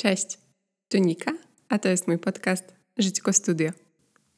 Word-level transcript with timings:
Cześć, 0.00 0.38
tu 0.88 0.98
Nika, 0.98 1.32
a 1.68 1.78
to 1.78 1.88
jest 1.88 2.08
mój 2.08 2.18
podcast 2.18 2.74
Żyćko 2.98 3.32
Studio. 3.32 3.70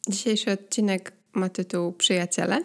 Dzisiejszy 0.08 0.52
odcinek 0.52 1.12
ma 1.32 1.48
tytuł 1.48 1.92
Przyjaciele 1.92 2.62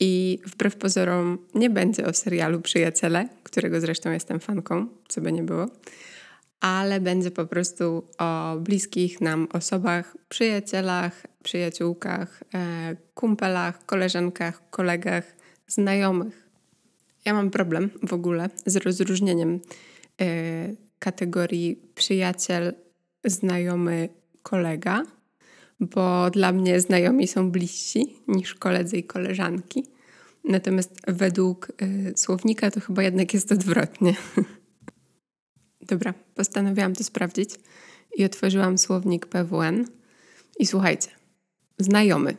i 0.00 0.38
wbrew 0.46 0.76
pozorom 0.76 1.38
nie 1.54 1.70
będzie 1.70 2.06
o 2.06 2.12
serialu 2.12 2.60
Przyjaciele, 2.60 3.28
którego 3.42 3.80
zresztą 3.80 4.10
jestem 4.10 4.40
fanką, 4.40 4.86
co 5.08 5.20
by 5.20 5.32
nie 5.32 5.42
było, 5.42 5.66
ale 6.60 7.00
będzie 7.00 7.30
po 7.30 7.46
prostu 7.46 8.04
o 8.18 8.56
bliskich 8.60 9.20
nam 9.20 9.48
osobach, 9.52 10.16
przyjacielach, 10.28 11.26
przyjaciółkach, 11.42 12.42
e, 12.54 12.96
kumpelach, 13.14 13.86
koleżankach, 13.86 14.70
kolegach, 14.70 15.36
znajomych. 15.66 16.48
Ja 17.24 17.34
mam 17.34 17.50
problem 17.50 17.90
w 18.02 18.12
ogóle 18.12 18.50
z 18.66 18.76
rozróżnieniem 18.76 19.60
e, 20.20 20.91
kategorii 21.02 21.82
przyjaciel, 21.94 22.74
znajomy, 23.24 24.08
kolega, 24.42 25.02
bo 25.80 26.30
dla 26.30 26.52
mnie 26.52 26.80
znajomi 26.80 27.28
są 27.28 27.50
bliżsi 27.50 28.16
niż 28.28 28.54
koledzy 28.54 28.96
i 28.96 29.04
koleżanki. 29.04 29.86
Natomiast 30.44 31.00
według 31.08 31.68
y, 31.82 32.12
słownika 32.16 32.70
to 32.70 32.80
chyba 32.80 33.02
jednak 33.02 33.34
jest 33.34 33.52
odwrotnie. 33.52 34.14
Dobra, 35.90 36.14
postanowiłam 36.34 36.94
to 36.94 37.04
sprawdzić 37.04 37.50
i 38.16 38.24
otworzyłam 38.24 38.78
słownik 38.78 39.26
PWN. 39.26 39.86
I 40.58 40.66
słuchajcie, 40.66 41.08
znajomy, 41.78 42.36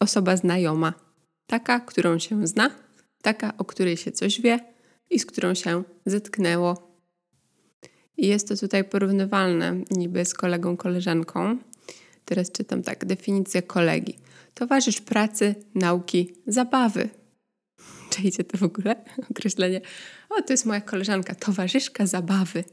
osoba 0.00 0.36
znajoma, 0.36 0.94
taka, 1.46 1.80
którą 1.80 2.18
się 2.18 2.46
zna, 2.46 2.70
taka, 3.22 3.56
o 3.58 3.64
której 3.64 3.96
się 3.96 4.12
coś 4.12 4.40
wie 4.40 4.58
i 5.10 5.18
z 5.18 5.26
którą 5.26 5.54
się 5.54 5.82
zetknęło 6.06 6.91
i 8.16 8.26
jest 8.26 8.48
to 8.48 8.56
tutaj 8.56 8.84
porównywalne 8.84 9.76
niby 9.90 10.24
z 10.24 10.34
kolegą, 10.34 10.76
koleżanką. 10.76 11.58
Teraz 12.24 12.52
czytam 12.52 12.82
tak, 12.82 13.04
definicja 13.04 13.62
kolegi. 13.62 14.18
Towarzysz 14.54 15.00
pracy, 15.00 15.54
nauki, 15.74 16.34
zabawy. 16.46 17.08
Czajcie 18.10 18.44
to 18.44 18.58
w 18.58 18.62
ogóle? 18.62 19.04
Określenie. 19.30 19.80
O, 20.30 20.42
to 20.42 20.52
jest 20.52 20.66
moja 20.66 20.80
koleżanka, 20.80 21.34
towarzyszka 21.34 22.06
zabawy. 22.06 22.64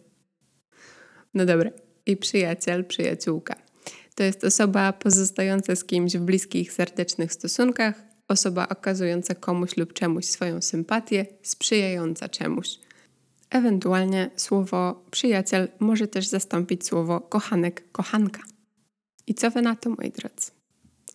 No 1.34 1.46
dobra. 1.46 1.72
I 2.06 2.18
przyjaciel, 2.18 2.86
przyjaciółka. 2.86 3.56
To 4.16 4.24
jest 4.24 4.44
osoba 4.44 4.94
pozostająca 4.94 5.76
z 5.76 5.84
kimś 5.84 6.18
w 6.18 6.22
bliskich, 6.22 6.74
serdecznych 6.74 7.34
stosunkach, 7.34 8.04
osoba 8.28 8.70
okazująca 8.70 9.36
komuś 9.36 9.78
lub 9.78 9.94
czemuś 9.94 10.26
swoją 10.26 10.62
sympatię, 10.62 11.26
sprzyjająca 11.44 12.30
czemuś. 12.30 12.80
Ewentualnie 13.50 14.30
słowo 14.36 15.06
przyjaciel 15.12 15.68
może 15.80 16.08
też 16.08 16.28
zastąpić 16.28 16.88
słowo 16.88 17.22
kochanek, 17.22 17.92
kochanka. 17.92 18.42
I 19.28 19.34
co 19.34 19.52
wy 19.52 19.62
na 19.62 19.76
to, 19.76 19.90
moi 19.90 20.12
drodzy? 20.12 20.52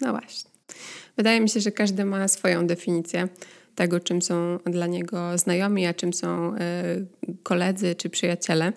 No 0.01 0.11
właśnie. 0.11 0.51
Wydaje 1.17 1.41
mi 1.41 1.49
się, 1.49 1.61
że 1.61 1.73
każdy 1.73 2.05
ma 2.05 2.29
swoją 2.29 2.67
definicję 2.67 3.29
tego, 3.75 4.01
czym 4.01 4.23
są 4.23 4.59
dla 4.67 4.87
niego 4.87 5.39
znajomi, 5.39 5.87
a 5.87 5.95
czym 5.95 6.13
są 6.13 6.55
y, 6.55 6.59
koledzy 7.43 7.95
czy 7.95 8.11
przyjaciele. 8.11 8.73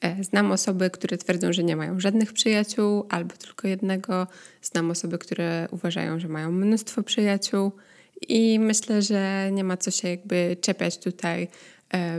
E, 0.00 0.24
znam 0.24 0.52
osoby, 0.52 0.90
które 0.90 1.18
twierdzą, 1.18 1.52
że 1.52 1.64
nie 1.64 1.76
mają 1.76 2.00
żadnych 2.00 2.32
przyjaciół 2.32 3.06
albo 3.08 3.36
tylko 3.36 3.68
jednego. 3.68 4.26
Znam 4.62 4.90
osoby, 4.90 5.18
które 5.18 5.68
uważają, 5.70 6.20
że 6.20 6.28
mają 6.28 6.52
mnóstwo 6.52 7.02
przyjaciół. 7.02 7.72
I 8.28 8.58
myślę, 8.58 9.02
że 9.02 9.50
nie 9.52 9.64
ma 9.64 9.76
co 9.76 9.90
się 9.90 10.08
jakby 10.08 10.56
czepiać 10.60 10.98
tutaj 10.98 11.48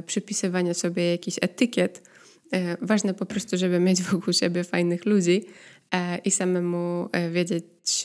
przypisywania 0.06 0.74
sobie 0.74 1.12
jakichś 1.12 1.38
etykiet. 1.42 2.04
E, 2.52 2.78
ważne 2.82 3.14
po 3.14 3.26
prostu, 3.26 3.58
żeby 3.58 3.80
mieć 3.80 4.02
wokół 4.02 4.34
siebie 4.34 4.64
fajnych 4.64 5.06
ludzi 5.06 5.46
e, 5.92 6.18
i 6.18 6.32
samemu 6.32 7.10
e, 7.12 7.30
wiedzieć, 7.30 8.04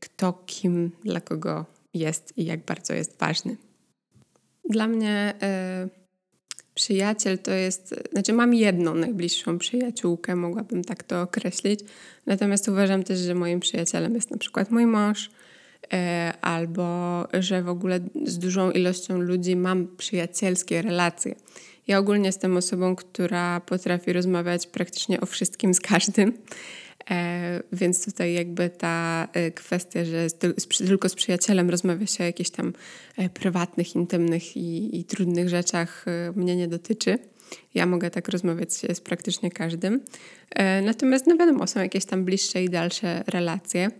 kto 0.00 0.32
kim 0.46 0.90
dla 1.04 1.20
kogo 1.20 1.66
jest 1.94 2.38
i 2.38 2.44
jak 2.44 2.64
bardzo 2.64 2.94
jest 2.94 3.18
ważny. 3.18 3.56
Dla 4.70 4.86
mnie 4.86 5.34
e, 5.42 5.88
przyjaciel 6.74 7.38
to 7.38 7.50
jest, 7.50 7.94
znaczy 8.12 8.32
mam 8.32 8.54
jedną 8.54 8.94
najbliższą 8.94 9.58
przyjaciółkę, 9.58 10.36
mogłabym 10.36 10.84
tak 10.84 11.02
to 11.02 11.22
określić, 11.22 11.80
natomiast 12.26 12.68
uważam 12.68 13.02
też, 13.02 13.18
że 13.18 13.34
moim 13.34 13.60
przyjacielem 13.60 14.14
jest 14.14 14.30
na 14.30 14.38
przykład 14.38 14.70
mój 14.70 14.86
mąż, 14.86 15.30
E, 15.30 15.41
albo 16.40 17.28
że 17.40 17.62
w 17.62 17.68
ogóle 17.68 18.00
z 18.24 18.38
dużą 18.38 18.70
ilością 18.70 19.20
ludzi 19.20 19.56
mam 19.56 19.96
przyjacielskie 19.96 20.82
relacje. 20.82 21.34
Ja 21.86 21.98
ogólnie 21.98 22.26
jestem 22.26 22.56
osobą, 22.56 22.96
która 22.96 23.60
potrafi 23.60 24.12
rozmawiać 24.12 24.66
praktycznie 24.66 25.20
o 25.20 25.26
wszystkim 25.26 25.74
z 25.74 25.80
każdym. 25.80 26.32
E, 27.10 27.62
więc 27.72 28.04
tutaj 28.04 28.32
jakby 28.32 28.70
ta 28.70 29.28
e, 29.32 29.50
kwestia, 29.50 30.04
że 30.04 30.26
tylko 30.86 31.08
z 31.08 31.14
przyjacielem 31.14 31.70
rozmawia 31.70 32.06
się 32.06 32.24
o 32.24 32.26
jakichś 32.26 32.50
tam 32.50 32.72
prywatnych, 33.34 33.94
intymnych 33.94 34.56
i, 34.56 35.00
i 35.00 35.04
trudnych 35.04 35.48
rzeczach 35.48 36.04
mnie 36.36 36.56
nie 36.56 36.68
dotyczy. 36.68 37.18
Ja 37.74 37.86
mogę 37.86 38.10
tak 38.10 38.28
rozmawiać 38.28 38.72
z 38.72 39.00
praktycznie 39.00 39.50
każdym. 39.50 40.00
Natomiast 40.82 41.26
no 41.26 41.36
wiadomo, 41.36 41.66
są 41.66 41.80
jakieś 41.80 42.04
tam 42.04 42.24
bliższe 42.24 42.64
i 42.64 42.68
dalsze 42.68 43.24
relacje 43.26 43.90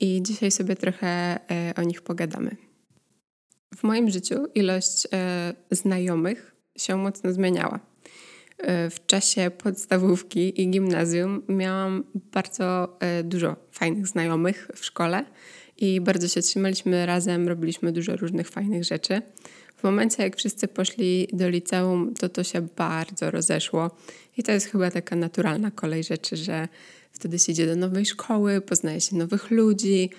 i 0.00 0.22
dzisiaj 0.22 0.50
sobie 0.50 0.76
trochę 0.76 1.06
e, 1.06 1.74
o 1.76 1.82
nich 1.82 2.02
pogadamy. 2.02 2.56
W 3.76 3.82
moim 3.82 4.10
życiu 4.10 4.46
ilość 4.54 5.06
e, 5.12 5.54
znajomych 5.70 6.54
się 6.78 6.96
mocno 6.96 7.32
zmieniała. 7.32 7.80
E, 8.58 8.90
w 8.90 9.06
czasie 9.06 9.50
podstawówki 9.50 10.62
i 10.62 10.70
gimnazjum 10.70 11.42
miałam 11.48 12.04
bardzo 12.14 12.98
dużo 13.24 13.56
fajnych 13.70 14.06
znajomych 14.06 14.68
w 14.74 14.84
szkole 14.84 15.24
i 15.76 16.00
bardzo 16.00 16.28
się 16.28 16.42
trzymaliśmy 16.42 17.06
razem, 17.06 17.48
robiliśmy 17.48 17.92
dużo 17.92 18.16
różnych 18.16 18.48
fajnych 18.48 18.84
rzeczy. 18.84 19.22
W 19.76 19.84
momencie, 19.84 20.22
jak 20.22 20.36
wszyscy 20.36 20.68
poszli 20.68 21.28
do 21.32 21.48
liceum, 21.48 22.14
to 22.14 22.28
to 22.28 22.44
się 22.44 22.62
bardzo 22.76 23.30
rozeszło. 23.30 23.90
I 24.36 24.42
to 24.42 24.52
jest 24.52 24.66
chyba 24.66 24.90
taka 24.90 25.16
naturalna 25.16 25.70
kolej 25.70 26.04
rzeczy, 26.04 26.36
że 26.36 26.68
Wtedy 27.14 27.38
się 27.38 27.52
idzie 27.52 27.66
do 27.66 27.76
nowej 27.76 28.06
szkoły, 28.06 28.60
poznaje 28.60 29.00
się 29.00 29.16
nowych 29.16 29.50
ludzi. 29.50 30.10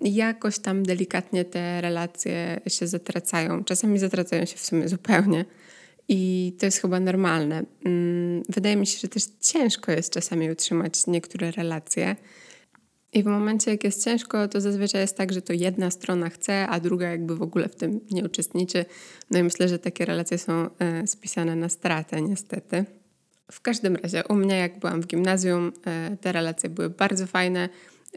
Jakoś 0.00 0.58
tam 0.58 0.82
delikatnie 0.82 1.44
te 1.44 1.80
relacje 1.80 2.60
się 2.66 2.86
zatracają. 2.86 3.64
Czasami 3.64 3.98
zatracają 3.98 4.44
się 4.44 4.56
w 4.56 4.66
sumie 4.66 4.88
zupełnie. 4.88 5.44
I 6.08 6.52
to 6.58 6.66
jest 6.66 6.78
chyba 6.78 7.00
normalne. 7.00 7.64
Mm, 7.84 8.42
wydaje 8.48 8.76
mi 8.76 8.86
się, 8.86 8.98
że 8.98 9.08
też 9.08 9.22
ciężko 9.40 9.92
jest 9.92 10.12
czasami 10.12 10.50
utrzymać 10.50 11.06
niektóre 11.06 11.50
relacje. 11.50 12.16
I 13.12 13.22
w 13.22 13.26
momencie, 13.26 13.70
jak 13.70 13.84
jest 13.84 14.04
ciężko, 14.04 14.48
to 14.48 14.60
zazwyczaj 14.60 15.00
jest 15.00 15.16
tak, 15.16 15.32
że 15.32 15.42
to 15.42 15.52
jedna 15.52 15.90
strona 15.90 16.30
chce, 16.30 16.68
a 16.68 16.80
druga 16.80 17.10
jakby 17.10 17.36
w 17.36 17.42
ogóle 17.42 17.68
w 17.68 17.76
tym 17.76 18.00
nie 18.10 18.24
uczestniczy. 18.24 18.84
No 19.30 19.38
i 19.38 19.42
myślę, 19.42 19.68
że 19.68 19.78
takie 19.78 20.04
relacje 20.04 20.38
są 20.38 20.68
e, 20.78 21.06
spisane 21.06 21.56
na 21.56 21.68
stratę, 21.68 22.22
niestety. 22.22 22.84
W 23.52 23.60
każdym 23.60 23.96
razie, 23.96 24.24
u 24.28 24.34
mnie, 24.34 24.56
jak 24.58 24.78
byłam 24.78 25.02
w 25.02 25.06
gimnazjum, 25.06 25.72
e, 25.86 26.16
te 26.20 26.32
relacje 26.32 26.70
były 26.70 26.90
bardzo 26.90 27.26
fajne. 27.26 27.68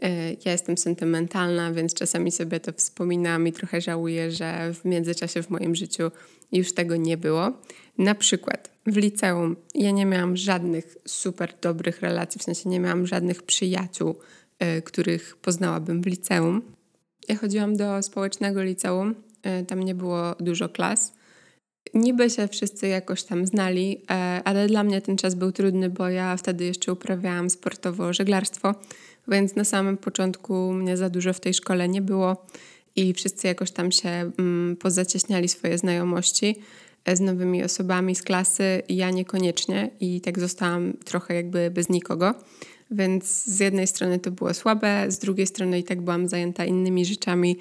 E, 0.02 0.32
ja 0.32 0.52
jestem 0.52 0.78
sentymentalna, 0.78 1.72
więc 1.72 1.94
czasami 1.94 2.32
sobie 2.32 2.60
to 2.60 2.72
wspominam 2.72 3.46
i 3.46 3.52
trochę 3.52 3.80
żałuję, 3.80 4.30
że 4.30 4.74
w 4.74 4.84
międzyczasie 4.84 5.42
w 5.42 5.50
moim 5.50 5.74
życiu 5.74 6.10
już 6.52 6.74
tego 6.74 6.96
nie 6.96 7.16
było. 7.16 7.52
Na 7.98 8.14
przykład 8.14 8.70
w 8.86 8.96
liceum 8.96 9.56
ja 9.74 9.90
nie 9.90 10.06
miałam 10.06 10.36
żadnych 10.36 10.96
super 11.06 11.54
dobrych 11.62 12.00
relacji, 12.00 12.38
w 12.38 12.42
sensie 12.42 12.68
nie 12.68 12.80
miałam 12.80 13.06
żadnych 13.06 13.42
przyjaciół, 13.42 14.14
e, 14.58 14.82
których 14.82 15.36
poznałabym 15.36 16.02
w 16.02 16.06
liceum. 16.06 16.62
Ja 17.28 17.36
chodziłam 17.36 17.76
do 17.76 18.02
społecznego 18.02 18.62
liceum, 18.62 19.14
tam 19.66 19.82
nie 19.82 19.94
było 19.94 20.34
dużo 20.40 20.68
klas 20.68 21.12
Niby 21.94 22.30
się 22.30 22.48
wszyscy 22.48 22.88
jakoś 22.88 23.22
tam 23.22 23.46
znali, 23.46 24.00
e, 24.10 24.14
ale 24.44 24.66
dla 24.66 24.84
mnie 24.84 25.00
ten 25.00 25.16
czas 25.16 25.34
był 25.34 25.52
trudny, 25.52 25.90
bo 25.90 26.08
ja 26.08 26.36
wtedy 26.36 26.64
jeszcze 26.64 26.92
uprawiałam 26.92 27.50
sportowo 27.50 28.12
żeglarstwo, 28.12 28.74
więc 29.28 29.56
na 29.56 29.64
samym 29.64 29.96
początku 29.96 30.72
mnie 30.72 30.96
za 30.96 31.10
dużo 31.10 31.32
w 31.32 31.40
tej 31.40 31.54
szkole 31.54 31.88
nie 31.88 32.02
było 32.02 32.46
i 32.96 33.14
wszyscy 33.14 33.46
jakoś 33.46 33.70
tam 33.70 33.92
się 33.92 34.08
mm, 34.08 34.76
pozacieśniali 34.76 35.48
swoje 35.48 35.78
znajomości 35.78 36.56
e, 37.04 37.16
z 37.16 37.20
nowymi 37.20 37.64
osobami 37.64 38.14
z 38.14 38.22
klasy, 38.22 38.82
ja 38.88 39.10
niekoniecznie 39.10 39.90
i 40.00 40.20
tak 40.20 40.38
zostałam 40.38 40.92
trochę 41.04 41.34
jakby 41.34 41.70
bez 41.70 41.88
nikogo. 41.88 42.34
Więc 42.90 43.44
z 43.44 43.60
jednej 43.60 43.86
strony 43.86 44.18
to 44.18 44.30
było 44.30 44.54
słabe, 44.54 45.04
z 45.08 45.18
drugiej 45.18 45.46
strony 45.46 45.78
i 45.78 45.84
tak 45.84 46.00
byłam 46.00 46.28
zajęta 46.28 46.64
innymi 46.64 47.04
rzeczami, 47.04 47.56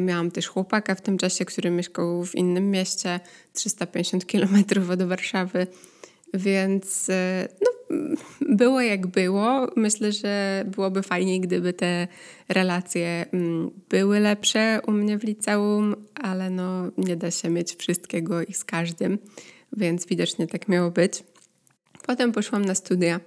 miałam 0.00 0.30
też 0.30 0.46
chłopaka 0.46 0.94
w 0.94 1.00
tym 1.00 1.18
czasie, 1.18 1.44
który 1.44 1.70
mieszkał 1.70 2.24
w 2.24 2.34
innym 2.34 2.70
mieście, 2.70 3.20
350 3.52 4.24
km 4.24 4.64
od 4.90 5.02
Warszawy, 5.02 5.66
więc 6.34 7.10
e, 7.10 7.48
no, 7.60 7.96
było 8.40 8.80
jak 8.80 9.06
było. 9.06 9.70
Myślę, 9.76 10.12
że 10.12 10.64
byłoby 10.66 11.02
fajniej, 11.02 11.40
gdyby 11.40 11.72
te 11.72 12.08
relacje 12.48 13.26
były 13.88 14.20
lepsze 14.20 14.80
u 14.86 14.92
mnie 14.92 15.18
w 15.18 15.24
liceum, 15.24 15.96
ale 16.14 16.50
no, 16.50 16.90
nie 16.98 17.16
da 17.16 17.30
się 17.30 17.50
mieć 17.50 17.74
wszystkiego 17.74 18.42
i 18.42 18.52
z 18.52 18.64
każdym, 18.64 19.18
więc 19.72 20.06
widocznie 20.06 20.46
tak 20.46 20.68
miało 20.68 20.90
być. 20.90 21.24
Potem 22.06 22.32
poszłam 22.32 22.64
na 22.64 22.74
studia, 22.74 23.20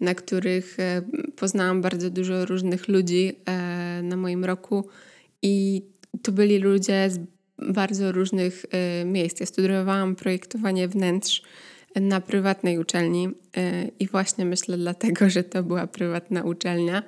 na 0.00 0.14
których 0.14 0.80
e, 0.80 1.02
poznałam 1.36 1.80
bardzo 1.80 2.10
dużo 2.10 2.46
różnych 2.46 2.88
ludzi 2.88 3.36
e, 3.46 4.00
na 4.02 4.16
moim 4.16 4.44
roku 4.44 4.88
i 5.42 5.82
to 6.22 6.32
byli 6.32 6.58
ludzie 6.58 7.10
z 7.10 7.18
bardzo 7.58 8.12
różnych 8.12 8.64
e, 8.70 9.04
miejsc. 9.04 9.40
Ja 9.40 9.46
studiowałam 9.46 10.16
projektowanie 10.16 10.88
wnętrz 10.88 11.42
na 11.96 12.20
prywatnej 12.20 12.78
uczelni 12.78 13.28
i 14.00 14.08
właśnie 14.08 14.44
myślę 14.44 14.76
dlatego, 14.76 15.30
że 15.30 15.44
to 15.44 15.62
była 15.62 15.86
prywatna 15.86 16.42
uczelnia, 16.42 17.02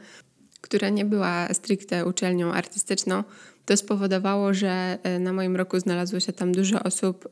która 0.61 0.89
nie 0.89 1.05
była 1.05 1.55
stricte 1.55 2.07
uczelnią 2.07 2.53
artystyczną, 2.53 3.25
to 3.67 3.77
spowodowało, 3.77 4.55
że 4.55 4.99
na 5.21 5.33
moim 5.33 5.57
roku 5.57 5.81
znalazło 5.81 6.21
się 6.21 6.33
tam 6.33 6.53
dużo 6.53 6.83
osób 6.83 7.29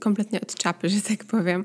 kompletnie 0.00 0.40
od 0.40 0.54
czapy, 0.54 0.88
że 0.88 1.00
tak 1.00 1.24
powiem, 1.24 1.64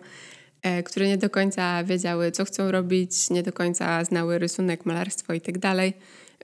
które 0.85 1.07
nie 1.07 1.17
do 1.17 1.29
końca 1.29 1.83
wiedziały, 1.83 2.31
co 2.31 2.45
chcą 2.45 2.71
robić, 2.71 3.29
nie 3.29 3.43
do 3.43 3.53
końca 3.53 4.03
znały 4.05 4.39
rysunek, 4.39 4.85
malarstwo 4.85 5.33
i 5.33 5.41
tak. 5.41 5.55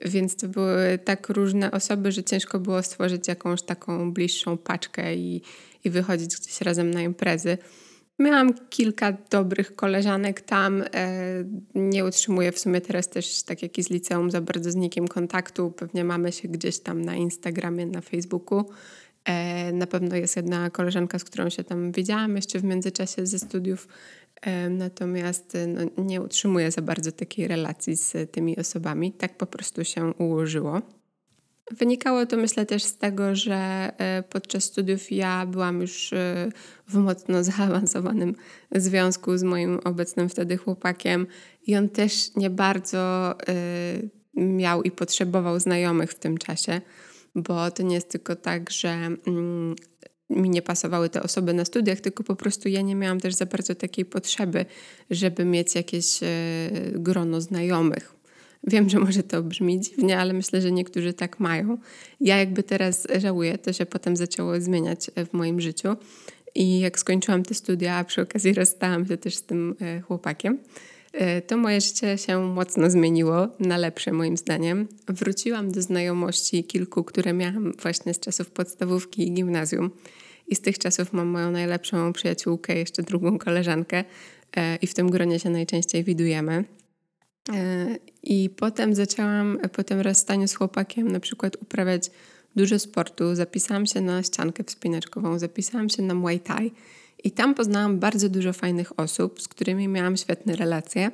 Więc 0.04 0.36
to 0.36 0.48
były 0.48 0.98
tak 1.04 1.28
różne 1.28 1.70
osoby, 1.70 2.12
że 2.12 2.24
ciężko 2.24 2.60
było 2.60 2.82
stworzyć 2.82 3.28
jakąś 3.28 3.62
taką 3.62 4.12
bliższą 4.12 4.58
paczkę 4.58 5.14
i, 5.14 5.42
i 5.84 5.90
wychodzić 5.90 6.36
gdzieś 6.36 6.60
razem 6.60 6.90
na 6.90 7.02
imprezy. 7.02 7.58
Miałam 8.18 8.54
kilka 8.70 9.12
dobrych 9.30 9.76
koleżanek 9.76 10.40
tam. 10.40 10.82
E, 10.94 11.44
nie 11.74 12.04
utrzymuję 12.04 12.52
w 12.52 12.58
sumie 12.58 12.80
teraz 12.80 13.08
też, 13.08 13.42
tak 13.42 13.62
jak 13.62 13.78
i 13.78 13.82
z 13.82 13.90
liceum, 13.90 14.30
za 14.30 14.40
bardzo 14.40 14.70
z 14.70 14.76
nikim 14.76 15.08
kontaktu. 15.08 15.70
Pewnie 15.70 16.04
mamy 16.04 16.32
się 16.32 16.48
gdzieś 16.48 16.78
tam 16.78 17.04
na 17.04 17.14
Instagramie, 17.14 17.86
na 17.86 18.00
Facebooku. 18.00 18.64
E, 19.24 19.72
na 19.72 19.86
pewno 19.86 20.16
jest 20.16 20.36
jedna 20.36 20.70
koleżanka, 20.70 21.18
z 21.18 21.24
którą 21.24 21.48
się 21.48 21.64
tam 21.64 21.92
widziałam 21.92 22.36
jeszcze 22.36 22.58
w 22.58 22.64
międzyczasie 22.64 23.26
ze 23.26 23.38
studiów, 23.38 23.88
natomiast 24.70 25.54
e, 25.54 25.66
no, 25.66 26.04
nie 26.04 26.20
utrzymuję 26.20 26.70
za 26.70 26.82
bardzo 26.82 27.12
takiej 27.12 27.48
relacji 27.48 27.96
z 27.96 28.32
tymi 28.32 28.58
osobami. 28.58 29.12
Tak 29.12 29.36
po 29.36 29.46
prostu 29.46 29.84
się 29.84 30.12
ułożyło. 30.18 30.82
Wynikało 31.70 32.26
to 32.26 32.36
myślę 32.36 32.66
też 32.66 32.82
z 32.82 32.98
tego, 32.98 33.34
że 33.36 33.90
podczas 34.30 34.64
studiów 34.64 35.12
ja 35.12 35.46
byłam 35.46 35.80
już 35.80 36.14
w 36.88 36.94
mocno 36.94 37.44
zaawansowanym 37.52 38.34
związku 38.74 39.38
z 39.38 39.42
moim 39.42 39.80
obecnym 39.84 40.28
wtedy 40.28 40.56
chłopakiem 40.56 41.26
i 41.66 41.76
on 41.76 41.88
też 41.88 42.36
nie 42.36 42.50
bardzo 42.50 43.34
miał 44.34 44.82
i 44.82 44.90
potrzebował 44.90 45.60
znajomych 45.60 46.10
w 46.10 46.18
tym 46.18 46.38
czasie 46.38 46.80
bo 47.34 47.70
to 47.70 47.82
nie 47.82 47.94
jest 47.94 48.10
tylko 48.10 48.36
tak, 48.36 48.70
że 48.70 48.88
mm, 48.88 49.76
mi 50.30 50.50
nie 50.50 50.62
pasowały 50.62 51.08
te 51.08 51.22
osoby 51.22 51.54
na 51.54 51.64
studiach, 51.64 52.00
tylko 52.00 52.24
po 52.24 52.36
prostu 52.36 52.68
ja 52.68 52.82
nie 52.82 52.94
miałam 52.94 53.20
też 53.20 53.34
za 53.34 53.46
bardzo 53.46 53.74
takiej 53.74 54.04
potrzeby, 54.04 54.66
żeby 55.10 55.44
mieć 55.44 55.74
jakieś 55.74 56.22
e, 56.22 56.26
grono 56.94 57.40
znajomych. 57.40 58.14
Wiem, 58.66 58.88
że 58.88 58.98
może 58.98 59.22
to 59.22 59.42
brzmi 59.42 59.80
dziwnie, 59.80 60.18
ale 60.18 60.32
myślę, 60.32 60.60
że 60.60 60.72
niektórzy 60.72 61.12
tak 61.12 61.40
mają. 61.40 61.78
Ja 62.20 62.36
jakby 62.36 62.62
teraz 62.62 63.06
żałuję, 63.18 63.58
to 63.58 63.72
się 63.72 63.86
potem 63.86 64.16
zaczęło 64.16 64.60
zmieniać 64.60 65.10
e, 65.14 65.26
w 65.26 65.32
moim 65.32 65.60
życiu. 65.60 65.96
I 66.54 66.80
jak 66.80 66.98
skończyłam 66.98 67.42
te 67.42 67.54
studia, 67.54 67.96
a 67.96 68.04
przy 68.04 68.22
okazji 68.22 68.52
rozstałam 68.52 69.06
się 69.06 69.16
też 69.16 69.36
z 69.36 69.42
tym 69.42 69.76
e, 69.80 70.00
chłopakiem, 70.00 70.58
to 71.46 71.56
moje 71.56 71.80
życie 71.80 72.18
się 72.18 72.38
mocno 72.38 72.90
zmieniło 72.90 73.48
na 73.60 73.76
lepsze 73.76 74.12
moim 74.12 74.36
zdaniem. 74.36 74.88
Wróciłam 75.08 75.72
do 75.72 75.82
znajomości 75.82 76.64
kilku, 76.64 77.04
które 77.04 77.32
miałam 77.32 77.72
właśnie 77.72 78.14
z 78.14 78.20
czasów 78.20 78.50
podstawówki 78.50 79.28
i 79.28 79.32
gimnazjum. 79.32 79.90
I 80.48 80.56
z 80.56 80.60
tych 80.60 80.78
czasów 80.78 81.12
mam 81.12 81.28
moją 81.28 81.50
najlepszą 81.50 82.12
przyjaciółkę, 82.12 82.78
jeszcze 82.78 83.02
drugą 83.02 83.38
koleżankę 83.38 84.04
e, 84.56 84.76
i 84.76 84.86
w 84.86 84.94
tym 84.94 85.10
gronie 85.10 85.38
się 85.38 85.50
najczęściej 85.50 86.04
widujemy. 86.04 86.64
E, 87.52 87.96
I 88.22 88.50
potem 88.50 88.94
zaczęłam 88.94 89.58
po 89.72 89.84
tym 89.84 90.00
rozstaniu 90.00 90.48
z 90.48 90.54
chłopakiem 90.54 91.12
na 91.12 91.20
przykład 91.20 91.56
uprawiać 91.62 92.10
dużo 92.56 92.78
sportu. 92.78 93.34
Zapisałam 93.34 93.86
się 93.86 94.00
na 94.00 94.22
ściankę 94.22 94.64
wspinaczkową, 94.64 95.38
zapisałam 95.38 95.90
się 95.90 96.02
na 96.02 96.14
Muay 96.14 96.40
Thai 96.40 96.72
i 97.24 97.30
tam 97.30 97.54
poznałam 97.54 97.98
bardzo 97.98 98.28
dużo 98.28 98.52
fajnych 98.52 99.00
osób, 99.00 99.42
z 99.42 99.48
którymi 99.48 99.88
miałam 99.88 100.16
świetne 100.16 100.56
relacje. 100.56 101.10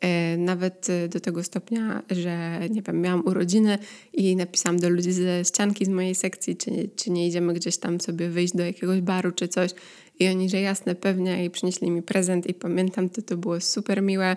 E, 0.00 0.36
nawet 0.36 0.90
e, 0.90 1.08
do 1.08 1.20
tego 1.20 1.44
stopnia, 1.44 2.02
że 2.10 2.60
nie 2.70 2.82
wiem, 2.82 3.00
miałam 3.00 3.26
urodziny 3.26 3.78
i 4.12 4.36
napisałam 4.36 4.78
do 4.78 4.88
ludzi 4.88 5.12
ze 5.12 5.44
ścianki 5.44 5.84
z 5.84 5.88
mojej 5.88 6.14
sekcji, 6.14 6.56
czy, 6.56 6.70
czy 6.96 7.10
nie 7.10 7.26
idziemy 7.26 7.54
gdzieś 7.54 7.76
tam 7.76 8.00
sobie 8.00 8.28
wyjść 8.28 8.56
do 8.56 8.64
jakiegoś 8.64 9.00
baru 9.00 9.32
czy 9.32 9.48
coś. 9.48 9.70
I 10.18 10.28
oni, 10.28 10.50
że 10.50 10.60
jasne, 10.60 10.94
pewnie, 10.94 11.44
i 11.44 11.50
przynieśli 11.50 11.90
mi 11.90 12.02
prezent. 12.02 12.46
I 12.46 12.54
pamiętam, 12.54 13.08
to 13.08 13.22
to 13.22 13.36
było 13.36 13.60
super 13.60 14.02
miłe, 14.02 14.36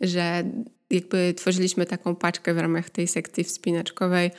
że 0.00 0.44
jakby 0.90 1.34
tworzyliśmy 1.36 1.86
taką 1.86 2.16
paczkę 2.16 2.54
w 2.54 2.58
ramach 2.58 2.90
tej 2.90 3.08
sekcji 3.08 3.44
wspinaczkowej 3.44 4.30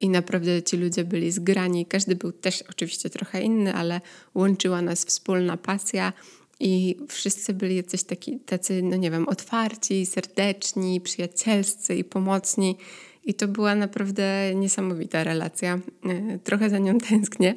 i 0.00 0.08
naprawdę 0.08 0.62
ci 0.62 0.76
ludzie 0.76 1.04
byli 1.04 1.32
zgrani. 1.32 1.86
Każdy 1.86 2.16
był 2.16 2.32
też 2.32 2.62
oczywiście 2.70 3.10
trochę 3.10 3.42
inny, 3.42 3.74
ale 3.74 4.00
łączyła 4.34 4.82
nas 4.82 5.04
wspólna 5.04 5.56
pasja 5.56 6.12
i 6.60 6.96
wszyscy 7.08 7.54
byli 7.54 7.76
jacyś 7.76 8.02
taki, 8.02 8.40
tacy, 8.40 8.82
no 8.82 8.96
nie 8.96 9.10
wiem, 9.10 9.28
otwarci, 9.28 10.06
serdeczni, 10.06 11.00
przyjacielscy 11.00 11.94
i 11.94 12.04
pomocni. 12.04 12.76
I 13.24 13.34
to 13.34 13.48
była 13.48 13.74
naprawdę 13.74 14.54
niesamowita 14.54 15.24
relacja. 15.24 15.80
E, 16.04 16.38
trochę 16.38 16.70
za 16.70 16.78
nią 16.78 16.98
tęsknię, 16.98 17.56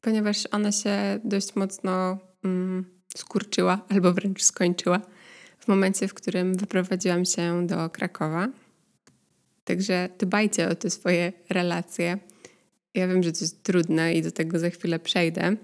ponieważ 0.00 0.48
ona 0.50 0.72
się 0.72 1.20
dość 1.24 1.54
mocno 1.54 2.18
mm, 2.44 2.84
skurczyła 3.16 3.86
albo 3.88 4.12
wręcz 4.12 4.42
skończyła 4.42 5.00
w 5.58 5.68
momencie, 5.68 6.08
w 6.08 6.14
którym 6.14 6.54
wyprowadziłam 6.54 7.24
się 7.24 7.66
do 7.66 7.90
Krakowa. 7.90 8.48
Także 9.64 10.08
dbajcie 10.18 10.68
o 10.68 10.74
te 10.74 10.90
swoje 10.90 11.32
relacje. 11.50 12.18
Ja 12.94 13.08
wiem, 13.08 13.22
że 13.22 13.32
to 13.32 13.38
jest 13.40 13.62
trudne 13.62 14.14
i 14.14 14.22
do 14.22 14.30
tego 14.30 14.58
za 14.58 14.70
chwilę 14.70 14.98
przejdę. 14.98 15.56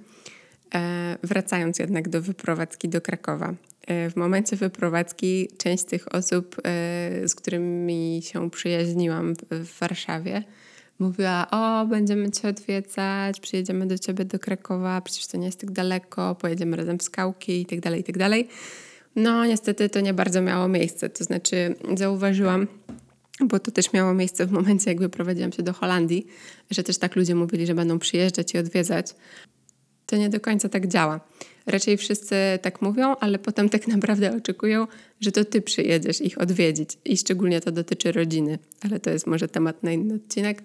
E, 0.75 1.19
wracając 1.23 1.79
jednak 1.79 2.09
do 2.09 2.23
wyprowadzki 2.23 2.89
do 2.89 3.01
Krakowa. 3.01 3.55
E, 3.87 4.11
w 4.11 4.17
momencie 4.17 4.57
wyprowadzki 4.57 5.49
część 5.59 5.85
tych 5.85 6.15
osób, 6.15 6.57
e, 6.59 6.61
z 7.29 7.35
którymi 7.35 8.21
się 8.25 8.51
przyjaźniłam 8.51 9.35
w, 9.35 9.39
w 9.51 9.79
Warszawie, 9.79 10.43
mówiła: 10.99 11.47
O, 11.51 11.87
będziemy 11.87 12.31
cię 12.31 12.49
odwiedzać, 12.49 13.41
przyjedziemy 13.41 13.87
do 13.87 13.99
ciebie 13.99 14.25
do 14.25 14.39
Krakowa, 14.39 15.01
przecież 15.01 15.27
to 15.27 15.37
nie 15.37 15.47
jest 15.47 15.61
tak 15.61 15.71
daleko, 15.71 16.35
pojedziemy 16.35 16.77
razem 16.77 16.99
w 16.99 17.03
skałki 17.03 17.61
i 17.61 17.67
tak 17.67 17.81
dalej, 17.81 18.01
i 18.01 18.05
tak. 18.05 18.17
No, 19.17 19.47
niestety 19.47 19.89
to 19.89 20.01
nie 20.01 20.15
bardzo 20.15 20.43
miało 20.43 20.69
miejsce. 20.69 21.11
To 21.11 21.25
znaczy, 21.25 21.75
zauważyłam, 21.97 22.67
bo 23.41 23.59
to 23.59 23.71
też 23.71 23.93
miało 23.93 24.15
miejsce 24.15 24.47
w 24.47 24.53
momencie, 24.53 24.91
jak 24.91 25.01
wyprowadziłam 25.01 25.53
się 25.53 25.63
do 25.63 25.73
Holandii, 25.73 26.27
że 26.71 26.83
też 26.83 26.99
tak 26.99 27.17
ludzie 27.17 27.35
mówili, 27.35 27.67
że 27.67 27.75
będą 27.75 27.99
przyjeżdżać 27.99 28.55
i 28.55 28.59
odwiedzać. 28.59 29.15
To 30.07 30.17
nie 30.17 30.29
do 30.29 30.41
końca 30.41 30.69
tak 30.69 30.87
działa. 30.87 31.21
Raczej 31.67 31.97
wszyscy 31.97 32.35
tak 32.63 32.83
mówią, 32.83 33.17
ale 33.21 33.39
potem 33.39 33.69
tak 33.69 33.89
naprawdę 33.97 34.37
oczekują, 34.37 34.87
że 35.21 35.33
to 35.33 35.45
ty 35.45 35.63
przyjedziesz 35.63 36.21
ich 36.21 36.41
odwiedzić. 36.41 36.99
I 37.05 37.17
szczególnie 37.17 37.61
to 37.61 37.73
dotyczy 37.73 38.13
rodziny, 38.13 38.59
ale 38.81 39.01
to 39.01 39.11
jest 39.11 39.27
może 39.27 39.49
temat 39.49 39.83
na 39.83 39.93
inny 39.93 40.15
odcinek. 40.15 40.63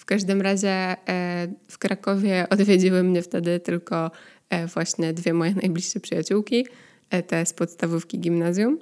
W 0.00 0.04
każdym 0.04 0.42
razie 0.42 0.68
e, 0.68 0.96
w 1.68 1.78
Krakowie 1.78 2.46
odwiedziły 2.50 3.02
mnie 3.02 3.22
wtedy 3.22 3.60
tylko 3.60 4.10
e, 4.50 4.66
właśnie 4.66 5.12
dwie 5.12 5.34
moje 5.34 5.54
najbliższe 5.54 6.00
przyjaciółki, 6.00 6.66
e, 7.10 7.22
te 7.22 7.46
z 7.46 7.52
podstawówki 7.52 8.18
gimnazjum. 8.18 8.78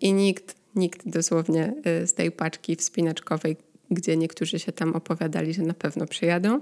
I 0.00 0.12
nikt 0.12 0.61
nikt 0.74 1.08
dosłownie 1.08 1.74
y, 2.02 2.06
z 2.06 2.14
tej 2.14 2.32
paczki 2.32 2.76
wspinaczkowej, 2.76 3.56
gdzie 3.90 4.16
niektórzy 4.16 4.58
się 4.58 4.72
tam 4.72 4.92
opowiadali, 4.92 5.54
że 5.54 5.62
na 5.62 5.74
pewno 5.74 6.06
przyjadą. 6.06 6.60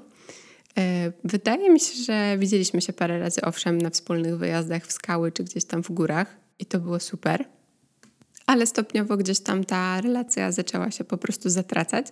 E, 0.79 1.13
wydaje 1.25 1.71
mi 1.71 1.81
się, 1.81 2.03
że 2.05 2.39
widzieliśmy 2.39 2.81
się 2.81 2.93
parę 2.93 3.19
razy, 3.19 3.41
owszem, 3.41 3.79
na 3.79 3.91
wspólnych 3.91 4.39
wyjazdach 4.39 4.87
w 4.87 4.93
skały 4.93 5.33
czy 5.33 5.45
gdzieś 5.45 5.65
tam 5.65 5.83
w 5.83 5.91
górach 5.91 6.37
i 6.59 6.67
to 6.67 6.81
było 6.81 7.01
super. 7.01 7.45
Ale 8.47 8.67
stopniowo 8.67 9.17
gdzieś 9.17 9.41
tam 9.41 9.65
ta 9.65 10.01
relacja 10.01 10.53
zaczęła 10.53 10.91
się 10.91 11.05
po 11.05 11.19
prostu 11.19 11.51
zatracać. 11.51 12.07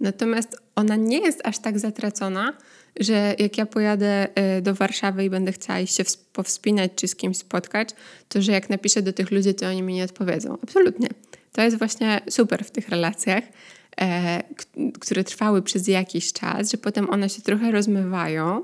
Natomiast 0.00 0.56
ona 0.74 0.96
nie 0.96 1.18
jest 1.18 1.40
aż 1.44 1.58
tak 1.58 1.78
zatracona, 1.78 2.56
że 3.00 3.34
jak 3.38 3.58
ja 3.58 3.66
pojadę 3.66 4.28
y, 4.58 4.62
do 4.62 4.74
Warszawy 4.74 5.24
i 5.24 5.30
będę 5.30 5.52
chciała 5.52 5.80
iść 5.80 5.96
się 5.96 6.04
powspinać 6.32 6.92
czy 6.96 7.08
z 7.08 7.16
kimś 7.16 7.36
spotkać, 7.36 7.88
to 8.28 8.42
że 8.42 8.52
jak 8.52 8.70
napiszę 8.70 9.02
do 9.02 9.12
tych 9.12 9.30
ludzi, 9.30 9.54
to 9.54 9.66
oni 9.66 9.82
mi 9.82 9.94
nie 9.94 10.04
odpowiedzą. 10.04 10.58
Absolutnie. 10.62 11.08
To 11.52 11.62
jest 11.62 11.78
właśnie 11.78 12.20
super 12.30 12.64
w 12.64 12.70
tych 12.70 12.88
relacjach, 12.88 13.44
e, 14.00 14.42
które 15.00 15.24
trwały 15.24 15.62
przez 15.62 15.88
jakiś 15.88 16.32
czas, 16.32 16.70
że 16.70 16.78
potem 16.78 17.10
one 17.10 17.28
się 17.28 17.42
trochę 17.42 17.70
rozmywają, 17.70 18.62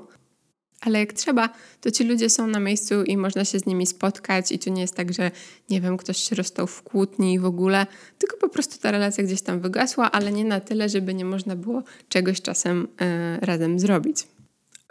ale 0.81 0.99
jak 0.99 1.13
trzeba, 1.13 1.49
to 1.81 1.91
ci 1.91 2.03
ludzie 2.03 2.29
są 2.29 2.47
na 2.47 2.59
miejscu 2.59 3.03
i 3.03 3.17
można 3.17 3.45
się 3.45 3.59
z 3.59 3.65
nimi 3.65 3.85
spotkać, 3.85 4.51
i 4.51 4.59
to 4.59 4.69
nie 4.69 4.81
jest 4.81 4.95
tak, 4.95 5.13
że 5.13 5.31
nie 5.69 5.81
wiem, 5.81 5.97
ktoś 5.97 6.17
się 6.17 6.35
rozstał 6.35 6.67
w 6.67 6.83
kłótni 6.83 7.33
i 7.33 7.39
w 7.39 7.45
ogóle, 7.45 7.87
tylko 8.17 8.37
po 8.37 8.49
prostu 8.49 8.81
ta 8.81 8.91
relacja 8.91 9.23
gdzieś 9.23 9.41
tam 9.41 9.59
wygasła, 9.59 10.11
ale 10.11 10.31
nie 10.31 10.45
na 10.45 10.59
tyle, 10.59 10.89
żeby 10.89 11.13
nie 11.13 11.25
można 11.25 11.55
było 11.55 11.83
czegoś 12.09 12.41
czasem 12.41 12.87
e, 13.01 13.39
razem 13.41 13.79
zrobić. 13.79 14.27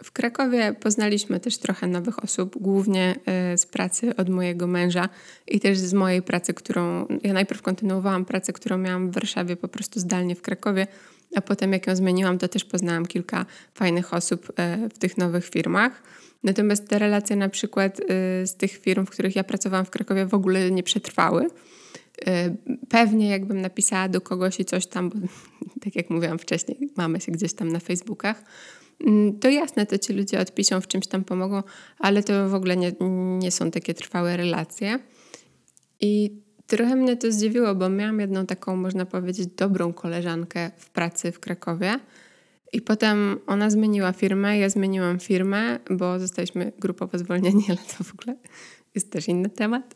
W 0.03 0.11
Krakowie 0.11 0.75
poznaliśmy 0.79 1.39
też 1.39 1.57
trochę 1.57 1.87
nowych 1.87 2.23
osób, 2.23 2.55
głównie 2.61 3.15
e, 3.25 3.57
z 3.57 3.65
pracy 3.65 4.15
od 4.15 4.29
mojego 4.29 4.67
męża 4.67 5.09
i 5.47 5.59
też 5.59 5.77
z 5.77 5.93
mojej 5.93 6.21
pracy, 6.21 6.53
którą 6.53 7.05
ja 7.23 7.33
najpierw 7.33 7.61
kontynuowałam 7.61 8.25
pracę, 8.25 8.53
którą 8.53 8.77
miałam 8.77 9.11
w 9.11 9.13
Warszawie 9.13 9.55
po 9.55 9.67
prostu 9.67 9.99
zdalnie 9.99 10.35
w 10.35 10.41
Krakowie, 10.41 10.87
a 11.35 11.41
potem 11.41 11.73
jak 11.73 11.87
ją 11.87 11.95
zmieniłam, 11.95 12.37
to 12.37 12.47
też 12.47 12.65
poznałam 12.65 13.05
kilka 13.05 13.45
fajnych 13.73 14.13
osób 14.13 14.51
e, 14.55 14.89
w 14.89 14.97
tych 14.97 15.17
nowych 15.17 15.45
firmach. 15.49 16.03
Natomiast 16.43 16.87
te 16.87 16.99
relacje 16.99 17.35
na 17.35 17.49
przykład 17.49 17.99
e, 17.99 18.03
z 18.47 18.55
tych 18.55 18.71
firm, 18.77 19.05
w 19.05 19.09
których 19.09 19.35
ja 19.35 19.43
pracowałam 19.43 19.85
w 19.85 19.89
Krakowie 19.89 20.25
w 20.25 20.33
ogóle 20.33 20.71
nie 20.71 20.83
przetrwały. 20.83 21.47
Pewnie 22.89 23.29
jakbym 23.29 23.61
napisała 23.61 24.09
do 24.09 24.21
kogoś 24.21 24.59
i 24.59 24.65
coś 24.65 24.87
tam, 24.87 25.09
bo 25.09 25.15
tak 25.83 25.95
jak 25.95 26.09
mówiłam 26.09 26.39
wcześniej, 26.39 26.89
mamy 26.97 27.21
się 27.21 27.31
gdzieś 27.31 27.53
tam 27.53 27.71
na 27.71 27.79
Facebookach, 27.79 28.43
to 29.41 29.49
jasne, 29.49 29.85
to 29.85 29.97
ci 29.97 30.13
ludzie 30.13 30.39
odpiszą, 30.39 30.81
w 30.81 30.87
czymś 30.87 31.07
tam 31.07 31.23
pomogą, 31.23 31.63
ale 31.99 32.23
to 32.23 32.49
w 32.49 32.53
ogóle 32.53 32.77
nie, 32.77 32.91
nie 33.39 33.51
są 33.51 33.71
takie 33.71 33.93
trwałe 33.93 34.37
relacje. 34.37 34.99
I 35.99 36.41
trochę 36.67 36.95
mnie 36.95 37.17
to 37.17 37.31
zdziwiło, 37.31 37.75
bo 37.75 37.89
miałam 37.89 38.19
jedną 38.19 38.45
taką, 38.45 38.75
można 38.75 39.05
powiedzieć, 39.05 39.47
dobrą 39.47 39.93
koleżankę 39.93 40.71
w 40.77 40.89
pracy 40.89 41.31
w 41.31 41.39
Krakowie. 41.39 41.99
I 42.73 42.81
potem 42.81 43.39
ona 43.47 43.69
zmieniła 43.69 44.13
firmę, 44.13 44.57
ja 44.57 44.69
zmieniłam 44.69 45.19
firmę, 45.19 45.79
bo 45.89 46.19
zostaliśmy 46.19 46.71
grupowo 46.79 47.17
zwolnieni, 47.17 47.63
ale 47.69 47.77
to 47.77 48.03
w 48.03 48.13
ogóle 48.13 48.37
jest 48.95 49.11
też 49.11 49.27
inny 49.27 49.49
temat. 49.49 49.95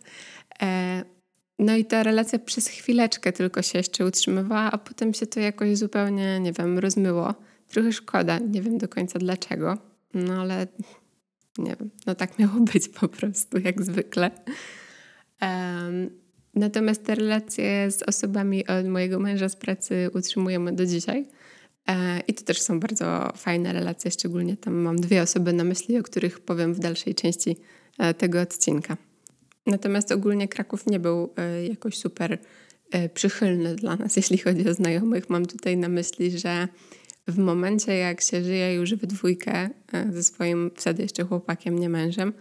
E, 0.62 1.04
no 1.60 1.76
i 1.76 1.86
ta 1.86 2.04
relacja 2.04 2.40
przez 2.40 2.68
chwileczkę 2.68 3.32
tylko 3.32 3.62
się 3.62 3.78
jeszcze 3.78 4.06
utrzymywała, 4.06 4.72
a 4.72 4.78
potem 4.78 5.14
się 5.14 5.28
to 5.28 5.40
jakoś 5.40 5.78
zupełnie, 5.78 6.40
nie 6.40 6.54
wiem, 6.54 6.80
rozmyło. 6.80 7.34
Trochę 7.74 7.94
szkoda, 7.94 8.40
nie 8.40 8.62
wiem 8.62 8.78
do 8.78 8.88
końca 8.88 9.20
dlaczego, 9.20 9.78
no 10.14 10.34
ale 10.42 10.68
nie 11.58 11.76
wiem, 11.80 11.90
no 12.06 12.16
tak 12.16 12.40
miało 12.40 12.60
być 12.74 12.90
po 12.90 13.08
prostu, 13.08 13.58
jak 13.60 13.84
zwykle. 13.84 14.32
Um, 15.42 16.10
natomiast 16.56 17.04
te 17.04 17.16
relacje 17.16 17.92
z 17.92 18.04
osobami 18.04 18.68
od 18.68 18.88
mojego 18.88 19.20
męża 19.20 19.50
z 19.50 19.56
pracy 19.56 20.10
utrzymujemy 20.14 20.72
do 20.72 20.86
dzisiaj. 20.86 21.28
E, 21.88 22.20
I 22.28 22.34
to 22.34 22.44
też 22.44 22.62
są 22.62 22.80
bardzo 22.80 23.34
fajne 23.36 23.74
relacje, 23.74 24.12
szczególnie 24.12 24.58
tam 24.58 24.74
mam 24.74 24.96
dwie 24.96 25.22
osoby 25.22 25.54
na 25.54 25.64
myśli, 25.64 26.00
o 26.00 26.04
których 26.04 26.40
powiem 26.40 26.74
w 26.74 26.80
dalszej 26.80 27.16
części 27.16 27.58
e, 27.98 28.14
tego 28.14 28.42
odcinka. 28.42 28.98
Natomiast 29.66 30.12
ogólnie 30.12 30.48
Kraków 30.48 30.86
nie 30.86 31.00
był 31.00 31.34
e, 31.38 31.68
jakoś 31.68 31.98
super 31.98 32.38
przychylny 33.14 33.76
dla 33.76 33.96
nas, 33.96 34.16
jeśli 34.22 34.38
chodzi 34.38 34.70
o 34.70 34.74
znajomych. 34.74 35.30
Mam 35.30 35.46
tutaj 35.46 35.78
na 35.78 35.90
myśli, 35.90 36.40
że 36.40 36.68
w 37.28 37.38
momencie, 37.38 37.98
jak 37.98 38.22
się 38.22 38.44
żyje 38.44 38.74
już 38.74 38.96
we 38.96 39.08
dwójkę 39.08 39.70
e, 39.94 40.12
ze 40.12 40.24
swoim 40.24 40.72
wtedy 40.76 41.04
jeszcze 41.04 41.24
chłopakiem, 41.24 41.80
nie 41.80 41.90
mężem, 41.90 42.34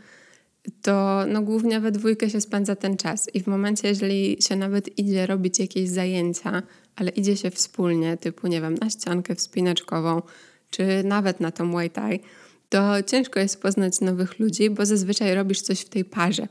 to 0.83 1.25
no, 1.29 1.43
głównie 1.43 1.81
we 1.81 1.93
dwójkę 1.93 2.31
się 2.31 2.41
spędza 2.41 2.77
ten 2.77 2.97
czas. 2.97 3.29
I 3.35 3.43
w 3.43 3.47
momencie, 3.47 3.89
jeżeli 3.89 4.37
się 4.43 4.57
nawet 4.57 4.99
idzie 4.99 5.27
robić 5.27 5.59
jakieś 5.59 5.89
zajęcia, 5.89 6.63
ale 6.97 7.11
idzie 7.11 7.37
się 7.37 7.51
wspólnie, 7.51 8.17
typu, 8.17 8.47
nie 8.47 8.61
wiem, 8.61 8.75
na 8.75 8.91
ściankę 8.91 9.35
wspinaczkową, 9.35 10.23
czy 10.71 11.05
nawet 11.05 11.41
na 11.41 11.51
tą 11.51 11.65
Muay 11.65 11.91
Thai, 11.91 12.21
to 12.69 13.03
ciężko 13.03 13.41
jest 13.41 13.63
poznać 13.63 14.01
nowych 14.01 14.39
ludzi, 14.39 14.71
bo 14.71 14.87
zazwyczaj 14.87 15.35
robisz 15.35 15.61
coś 15.61 15.81
w 15.81 15.89
tej 15.89 16.05
parze. 16.05 16.49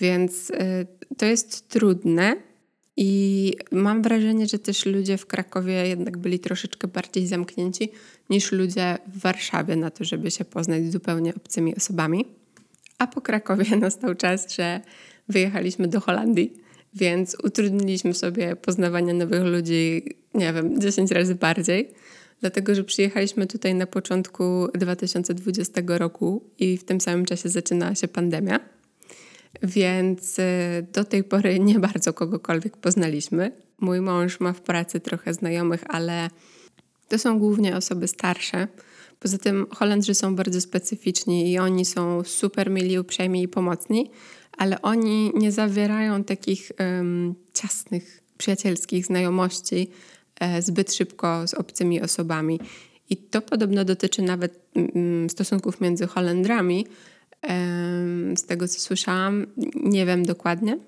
Więc 0.00 0.50
y, 0.50 0.86
to 1.18 1.26
jest 1.26 1.68
trudne, 1.68 2.36
i 2.96 3.52
mam 3.72 4.02
wrażenie, 4.02 4.46
że 4.46 4.58
też 4.58 4.86
ludzie 4.86 5.18
w 5.18 5.26
Krakowie 5.26 5.88
jednak 5.88 6.18
byli 6.18 6.38
troszeczkę 6.38 6.88
bardziej 6.88 7.26
zamknięci 7.26 7.92
niż 8.30 8.52
ludzie 8.52 8.98
w 9.06 9.20
Warszawie 9.20 9.76
na 9.76 9.90
to, 9.90 10.04
żeby 10.04 10.30
się 10.30 10.44
poznać 10.44 10.84
z 10.86 10.92
zupełnie 10.92 11.34
obcymi 11.34 11.76
osobami. 11.76 12.24
A 12.98 13.06
po 13.06 13.20
Krakowie 13.20 13.76
nastał 13.86 14.14
czas, 14.14 14.54
że 14.54 14.80
wyjechaliśmy 15.28 15.88
do 15.88 16.00
Holandii, 16.00 16.52
więc 16.94 17.36
utrudniliśmy 17.44 18.14
sobie 18.14 18.56
poznawanie 18.56 19.14
nowych 19.14 19.44
ludzi, 19.44 20.02
nie 20.34 20.52
wiem, 20.52 20.80
10 20.80 21.10
razy 21.10 21.34
bardziej. 21.34 21.88
Dlatego, 22.40 22.74
że 22.74 22.84
przyjechaliśmy 22.84 23.46
tutaj 23.46 23.74
na 23.74 23.86
początku 23.86 24.68
2020 24.74 25.82
roku 25.86 26.44
i 26.58 26.78
w 26.78 26.84
tym 26.84 27.00
samym 27.00 27.24
czasie 27.24 27.48
zaczynała 27.48 27.94
się 27.94 28.08
pandemia. 28.08 28.75
Więc 29.62 30.38
y, 30.38 30.42
do 30.92 31.04
tej 31.04 31.24
pory 31.24 31.60
nie 31.60 31.78
bardzo 31.78 32.12
kogokolwiek 32.12 32.76
poznaliśmy. 32.76 33.52
Mój 33.80 34.00
mąż 34.00 34.40
ma 34.40 34.52
w 34.52 34.60
pracy 34.60 35.00
trochę 35.00 35.34
znajomych, 35.34 35.84
ale 35.88 36.30
to 37.08 37.18
są 37.18 37.38
głównie 37.38 37.76
osoby 37.76 38.08
starsze. 38.08 38.68
Poza 39.20 39.38
tym 39.38 39.66
Holendrzy 39.70 40.14
są 40.14 40.36
bardzo 40.36 40.60
specyficzni 40.60 41.52
i 41.52 41.58
oni 41.58 41.84
są 41.84 42.24
super 42.24 42.70
mili, 42.70 42.98
uprzejmi 42.98 43.42
i 43.42 43.48
pomocni, 43.48 44.10
ale 44.58 44.82
oni 44.82 45.32
nie 45.34 45.52
zawierają 45.52 46.24
takich 46.24 46.72
um, 46.80 47.34
ciasnych, 47.54 48.22
przyjacielskich 48.38 49.06
znajomości 49.06 49.90
e, 50.40 50.62
zbyt 50.62 50.94
szybko 50.94 51.48
z 51.48 51.54
obcymi 51.54 52.02
osobami. 52.02 52.60
I 53.10 53.16
to 53.16 53.42
podobno 53.42 53.84
dotyczy 53.84 54.22
nawet 54.22 54.60
mm, 54.74 55.30
stosunków 55.30 55.80
między 55.80 56.06
Holendrami, 56.06 56.86
z 58.36 58.42
tego, 58.46 58.68
co 58.68 58.80
słyszałam, 58.80 59.46
nie 59.74 60.06
wiem 60.06 60.24
dokładnie. 60.24 60.78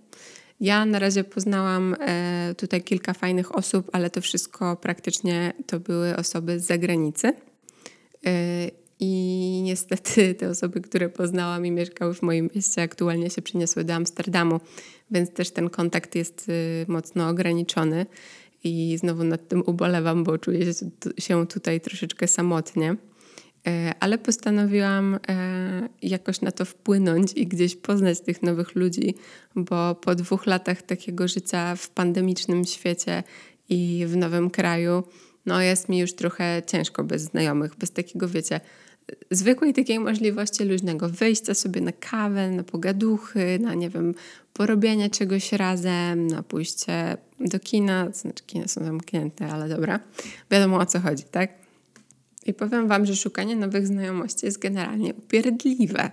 Ja 0.60 0.86
na 0.86 0.98
razie 0.98 1.24
poznałam 1.24 1.96
e, 2.00 2.54
tutaj 2.56 2.82
kilka 2.82 3.14
fajnych 3.14 3.54
osób, 3.54 3.90
ale 3.92 4.10
to 4.10 4.20
wszystko 4.20 4.76
praktycznie 4.76 5.52
to 5.66 5.80
były 5.80 6.16
osoby 6.16 6.60
z 6.60 6.66
zagranicy. 6.66 7.32
E, 8.26 8.70
I 9.00 9.60
niestety 9.64 10.34
te 10.38 10.48
osoby, 10.50 10.80
które 10.80 11.08
poznałam 11.08 11.66
i 11.66 11.70
mieszkały 11.70 12.14
w 12.14 12.22
moim 12.22 12.50
mieście, 12.54 12.82
aktualnie 12.82 13.30
się 13.30 13.42
przeniosły 13.42 13.84
do 13.84 13.94
Amsterdamu, 13.94 14.60
więc 15.10 15.30
też 15.30 15.50
ten 15.50 15.70
kontakt 15.70 16.14
jest 16.14 16.46
e, 16.48 16.52
mocno 16.92 17.28
ograniczony. 17.28 18.06
I 18.64 18.96
znowu 18.98 19.24
nad 19.24 19.48
tym 19.48 19.62
ubolewam, 19.66 20.24
bo 20.24 20.38
czuję 20.38 20.60
się 21.18 21.46
tutaj 21.46 21.80
troszeczkę 21.80 22.26
samotnie. 22.26 22.96
E, 23.68 23.94
ale 24.00 24.18
postanowiłam 24.18 25.18
e, 25.28 25.88
jakoś 26.02 26.40
na 26.40 26.52
to 26.52 26.64
wpłynąć 26.64 27.32
i 27.32 27.46
gdzieś 27.46 27.76
poznać 27.76 28.20
tych 28.20 28.42
nowych 28.42 28.75
ludzi, 28.75 29.14
bo 29.56 29.94
po 29.94 30.14
dwóch 30.14 30.46
latach 30.46 30.82
takiego 30.82 31.28
życia 31.28 31.76
w 31.76 31.90
pandemicznym 31.90 32.64
świecie 32.64 33.22
i 33.68 34.04
w 34.06 34.16
nowym 34.16 34.50
kraju, 34.50 35.02
no 35.46 35.62
jest 35.62 35.88
mi 35.88 35.98
już 35.98 36.12
trochę 36.12 36.62
ciężko 36.66 37.04
bez 37.04 37.22
znajomych, 37.22 37.76
bez 37.76 37.90
takiego, 37.90 38.28
wiecie, 38.28 38.60
zwykłej 39.30 39.75
takiej 39.75 39.98
możliwości 39.98 40.64
luźnego 40.64 41.08
wyjścia 41.08 41.54
sobie 41.54 41.80
na 41.80 41.92
kawę, 41.92 42.50
na 42.50 42.62
pogaduchy, 42.62 43.58
na 43.58 43.75
nie 43.75 43.90
wiem, 43.90 44.14
porobienie 44.52 45.10
czegoś 45.10 45.52
razem, 45.52 46.26
na 46.26 46.42
pójście 46.42 47.16
do 47.40 47.60
kina, 47.60 48.10
znaczy 48.12 48.44
kina 48.46 48.68
są 48.68 48.84
zamknięte, 48.84 49.46
ale 49.46 49.68
dobra, 49.68 50.00
wiadomo 50.50 50.78
o 50.78 50.87
co 50.87 51.00
chodzi, 51.00 51.25
tak? 51.30 51.67
I 52.48 52.54
powiem 52.54 52.88
Wam, 52.88 53.06
że 53.06 53.16
szukanie 53.16 53.56
nowych 53.56 53.86
znajomości 53.86 54.46
jest 54.46 54.58
generalnie 54.58 55.14
upierdliwe. 55.14 56.10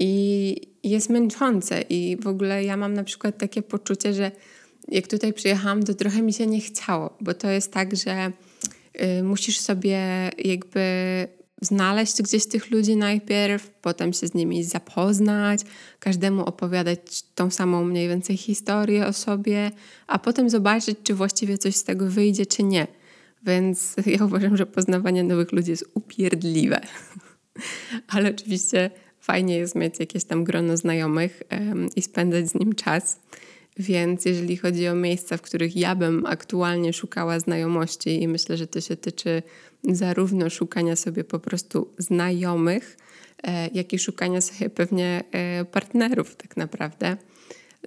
I 0.00 0.54
jest 0.82 1.10
męczące. 1.10 1.82
I 1.82 2.16
w 2.22 2.26
ogóle 2.26 2.64
ja 2.64 2.76
mam 2.76 2.94
na 2.94 3.04
przykład 3.04 3.38
takie 3.38 3.62
poczucie, 3.62 4.14
że 4.14 4.30
jak 4.88 5.06
tutaj 5.06 5.32
przyjechałam, 5.32 5.82
to 5.82 5.94
trochę 5.94 6.22
mi 6.22 6.32
się 6.32 6.46
nie 6.46 6.60
chciało, 6.60 7.16
bo 7.20 7.34
to 7.34 7.50
jest 7.50 7.72
tak, 7.72 7.96
że 7.96 8.32
y, 9.18 9.22
musisz 9.22 9.60
sobie 9.60 10.30
jakby 10.38 10.80
znaleźć 11.60 12.22
gdzieś 12.22 12.46
tych 12.46 12.70
ludzi 12.70 12.96
najpierw, 12.96 13.70
potem 13.70 14.12
się 14.12 14.26
z 14.26 14.34
nimi 14.34 14.64
zapoznać, 14.64 15.60
każdemu 15.98 16.44
opowiadać 16.44 17.22
tą 17.34 17.50
samą 17.50 17.84
mniej 17.84 18.08
więcej 18.08 18.36
historię 18.36 19.06
o 19.06 19.12
sobie, 19.12 19.70
a 20.06 20.18
potem 20.18 20.50
zobaczyć, 20.50 20.98
czy 21.02 21.14
właściwie 21.14 21.58
coś 21.58 21.76
z 21.76 21.84
tego 21.84 22.06
wyjdzie, 22.06 22.46
czy 22.46 22.62
nie. 22.62 22.97
Więc 23.46 23.96
ja 24.16 24.24
uważam, 24.24 24.56
że 24.56 24.66
poznawanie 24.66 25.24
nowych 25.24 25.52
ludzi 25.52 25.70
jest 25.70 25.90
upierdliwe. 25.94 26.80
Ale 28.08 28.30
oczywiście 28.30 28.90
fajnie 29.20 29.56
jest 29.56 29.74
mieć 29.74 30.00
jakieś 30.00 30.24
tam 30.24 30.44
grono 30.44 30.76
znajomych 30.76 31.42
um, 31.50 31.88
i 31.96 32.02
spędzać 32.02 32.48
z 32.48 32.54
nim 32.54 32.74
czas. 32.74 33.20
Więc 33.78 34.24
jeżeli 34.24 34.56
chodzi 34.56 34.88
o 34.88 34.94
miejsca, 34.94 35.36
w 35.36 35.42
których 35.42 35.76
ja 35.76 35.94
bym 35.94 36.26
aktualnie 36.26 36.92
szukała 36.92 37.40
znajomości, 37.40 38.22
i 38.22 38.28
myślę, 38.28 38.56
że 38.56 38.66
to 38.66 38.80
się 38.80 38.96
tyczy 38.96 39.42
zarówno 39.84 40.50
szukania 40.50 40.96
sobie 40.96 41.24
po 41.24 41.38
prostu 41.38 41.94
znajomych, 41.98 42.96
e, 43.42 43.68
jak 43.74 43.92
i 43.92 43.98
szukania 43.98 44.40
sobie 44.40 44.70
pewnie 44.70 45.24
e, 45.32 45.64
partnerów, 45.64 46.36
tak 46.36 46.56
naprawdę, 46.56 47.16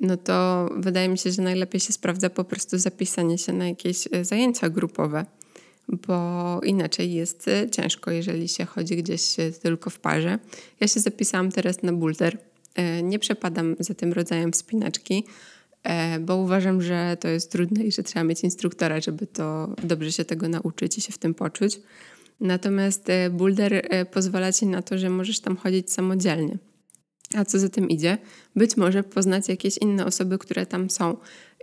no 0.02 0.18
to 0.18 0.70
wydaje 0.78 1.10
mi 1.10 1.18
się, 1.18 1.32
że 1.32 1.42
najlepiej 1.42 1.82
się 1.82 1.94
sprawdza 1.94 2.30
po 2.30 2.44
prostu 2.44 2.78
zapisanie 2.78 3.38
się 3.38 3.54
na 3.54 3.68
jakieś 3.68 4.08
e, 4.12 4.26
zajęcia 4.26 4.70
grupowe 4.70 5.26
bo 5.92 6.60
inaczej 6.64 7.14
jest 7.14 7.48
e, 7.48 7.70
ciężko, 7.70 8.12
jeżeli 8.12 8.48
się 8.48 8.66
chodzi 8.66 8.98
gdzieś 8.98 9.40
e, 9.40 9.52
tylko 9.52 9.90
w 9.90 10.00
parze. 10.00 10.40
Ja 10.80 10.88
się 10.88 11.00
zapisałam 11.00 11.52
teraz 11.52 11.84
na 11.84 11.94
boulder. 11.94 12.38
E, 12.76 13.04
nie 13.04 13.20
przepadam 13.20 13.76
za 13.80 13.94
tym 13.94 14.14
rodzajem 14.14 14.52
wspinaczki, 14.52 15.24
bo 16.22 16.38
uważam, 16.38 16.82
że 16.82 17.18
to 17.20 17.28
jest 17.28 17.52
trudne 17.52 17.84
i 17.84 17.92
że 17.92 18.04
trzeba 18.04 18.24
mieć 18.24 18.44
instruktora, 18.44 19.02
żeby 19.02 19.28
to 19.28 19.76
dobrze 19.84 20.12
się 20.12 20.26
tego 20.26 20.48
nauczyć 20.48 20.98
i 20.98 21.02
się 21.02 21.14
w 21.14 21.18
tym 21.18 21.34
poczuć. 21.34 21.80
Natomiast 22.40 23.08
Boulder 23.32 23.88
pozwala 24.12 24.52
ci 24.52 24.66
na 24.66 24.82
to, 24.82 24.98
że 24.98 25.10
możesz 25.10 25.40
tam 25.40 25.58
chodzić 25.58 25.92
samodzielnie. 25.92 26.58
A 27.36 27.46
co 27.46 27.60
za 27.60 27.70
tym 27.70 27.90
idzie? 27.90 28.18
Być 28.56 28.78
może 28.78 29.04
poznać 29.04 29.50
jakieś 29.50 29.78
inne 29.78 30.06
osoby, 30.06 30.38
które 30.38 30.66
tam 30.66 30.90
są 30.90 31.18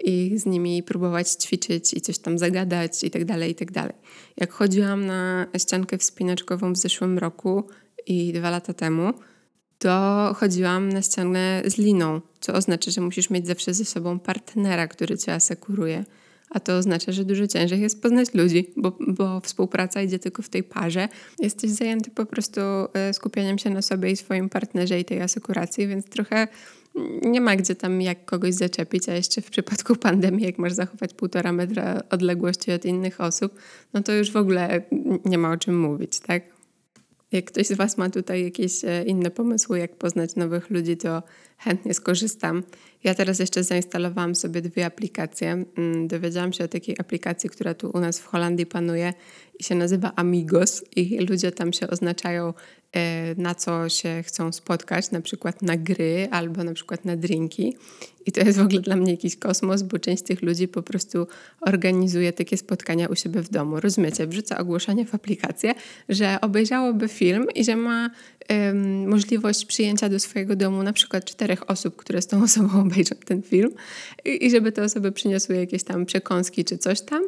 i 0.05 0.39
z 0.39 0.47
nimi 0.47 0.83
próbować 0.83 1.31
ćwiczyć 1.31 1.95
i 1.95 2.01
coś 2.01 2.19
tam 2.19 2.39
zagadać 2.39 3.05
i 3.05 3.11
tak 3.11 3.25
dalej, 3.25 3.51
i 3.51 3.55
tak. 3.55 3.93
Jak 4.37 4.53
chodziłam 4.53 5.07
na 5.07 5.47
ściankę 5.59 5.99
wspinaczkową 5.99 6.73
w 6.73 6.77
zeszłym 6.77 7.19
roku 7.19 7.65
i 8.07 8.33
dwa 8.33 8.51
lata 8.51 8.75
temu, 8.75 9.13
to 9.79 10.35
chodziłam 10.37 10.89
na 10.89 11.03
ścianę 11.03 11.63
z 11.67 11.79
liną, 11.79 12.21
co 12.41 12.53
oznacza, 12.53 12.91
że 12.91 13.01
musisz 13.01 13.31
mieć 13.31 13.47
zawsze 13.47 13.75
ze 13.75 13.85
sobą 13.85 14.19
partnera, 14.19 14.89
który 14.89 15.19
cię 15.19 15.35
asekuruje. 15.35 16.05
A 16.51 16.61
to 16.61 16.77
oznacza, 16.77 17.13
że 17.13 17.25
dużo 17.25 17.47
ciężej 17.47 17.81
jest 17.81 18.03
poznać 18.03 18.35
ludzi, 18.35 18.71
bo, 18.77 18.99
bo 19.01 19.41
współpraca 19.41 20.03
idzie 20.03 20.19
tylko 20.19 20.43
w 20.43 20.49
tej 20.49 20.63
parze. 20.63 21.09
Jesteś 21.39 21.71
zajęty 21.71 22.11
po 22.11 22.27
prostu 22.27 22.61
e, 22.61 23.15
skupianiem 23.15 23.59
się 23.59 23.71
na 23.71 23.83
sobie 23.83 24.11
i 24.11 24.17
swoim 24.17 24.49
partnerze 24.49 25.01
i 25.01 25.05
tej 25.05 25.23
asekuracji, 25.23 25.87
więc 25.87 26.07
trochę 26.07 26.49
nie 27.23 27.41
ma 27.41 27.57
gdzie 27.57 27.75
tam 27.75 28.03
jak 28.03 28.25
kogoś 28.25 28.55
zaczepić, 28.55 29.09
a 29.09 29.15
jeszcze 29.15 29.41
w 29.41 29.51
przypadku 29.51 29.97
pandemii, 29.97 30.45
jak 30.45 30.59
masz 30.59 30.73
zachować 30.73 31.15
półtora 31.15 31.53
metra 31.53 32.03
odległości 32.11 32.73
od 32.73 32.85
innych 32.85 33.21
osób, 33.21 33.55
no 33.95 34.03
to 34.03 34.13
już 34.13 34.31
w 34.31 34.37
ogóle 34.37 34.83
nie 35.25 35.39
ma 35.39 35.53
o 35.53 35.57
czym 35.57 35.81
mówić, 35.81 36.21
tak? 36.21 36.58
Jak 37.33 37.45
ktoś 37.45 37.67
z 37.67 37.73
Was 37.73 37.99
ma 37.99 38.11
tutaj 38.11 38.45
jakieś 38.45 38.85
e, 38.85 39.05
inne 39.05 39.31
pomysły, 39.31 39.79
jak 39.79 39.97
poznać 39.97 40.37
nowych 40.37 40.71
ludzi, 40.71 40.97
to 40.97 41.23
chętnie 41.59 41.95
skorzystam. 41.95 42.63
Ja 43.05 43.15
teraz 43.15 43.39
jeszcze 43.39 43.65
zainstalowałam 43.65 44.35
sobie 44.35 44.63
dwie 44.63 44.87
aplikacje. 44.87 45.65
Mm, 45.77 46.09
dowiedziałam 46.09 46.53
się 46.53 46.65
o 46.65 46.69
takiej 46.69 46.97
aplikacji, 46.99 47.51
która 47.51 47.75
tu 47.75 47.91
u 47.95 48.01
nas 48.01 48.21
w 48.21 48.27
Holandii 48.27 48.67
panuje 48.67 49.13
i 49.59 49.65
się 49.65 49.75
nazywa 49.75 50.13
Amigos 50.17 50.85
i 50.97 51.19
ludzie 51.19 51.53
tam 51.53 51.73
się 51.73 51.89
oznaczają 51.89 52.55
na 53.37 53.55
co 53.55 53.89
się 53.89 54.23
chcą 54.27 54.53
spotkać, 54.53 55.11
na 55.11 55.21
przykład 55.21 55.63
na 55.63 55.77
gry 55.77 56.29
albo 56.31 56.65
na 56.65 56.75
przykład 56.75 57.05
na 57.05 57.17
drinki. 57.17 57.77
I 58.27 58.33
to 58.33 58.41
jest 58.41 58.59
w 58.59 58.63
ogóle 58.63 58.81
dla 58.81 58.97
mnie 58.97 59.11
jakiś 59.11 59.37
kosmos, 59.37 59.83
bo 59.83 59.99
część 59.99 60.23
tych 60.23 60.43
ludzi 60.43 60.69
po 60.69 60.83
prostu 60.83 61.27
organizuje 61.61 62.33
takie 62.33 62.57
spotkania 62.57 63.09
u 63.09 63.15
siebie 63.15 63.43
w 63.43 63.51
domu. 63.51 63.81
Rozumiecie? 63.81 64.27
Wrzuca 64.27 64.59
ogłoszenie 64.59 65.07
w 65.07 65.15
aplikację, 65.15 65.75
że 66.09 66.39
obejrzałoby 66.41 67.09
film 67.09 67.47
i 67.55 67.65
że 67.65 67.77
ma 67.77 68.11
możliwość 69.07 69.65
przyjęcia 69.65 70.09
do 70.09 70.21
swojego 70.21 70.57
domu 70.57 70.83
na 70.83 70.93
przykład 70.93 71.25
czterech 71.25 71.71
osób, 71.71 71.97
które 71.97 72.23
z 72.23 72.27
tą 72.27 72.43
osobą 72.43 72.81
obejrzą 72.87 73.15
ten 73.25 73.43
film 73.43 73.71
i, 74.25 74.47
i 74.47 74.51
żeby 74.51 74.73
te 74.73 74.83
osoby 74.83 75.13
przyniosły 75.13 75.57
jakieś 75.57 75.83
tam 75.85 76.07
przekąski 76.07 76.65
czy 76.65 76.79
coś 76.79 77.01
tam. 77.01 77.23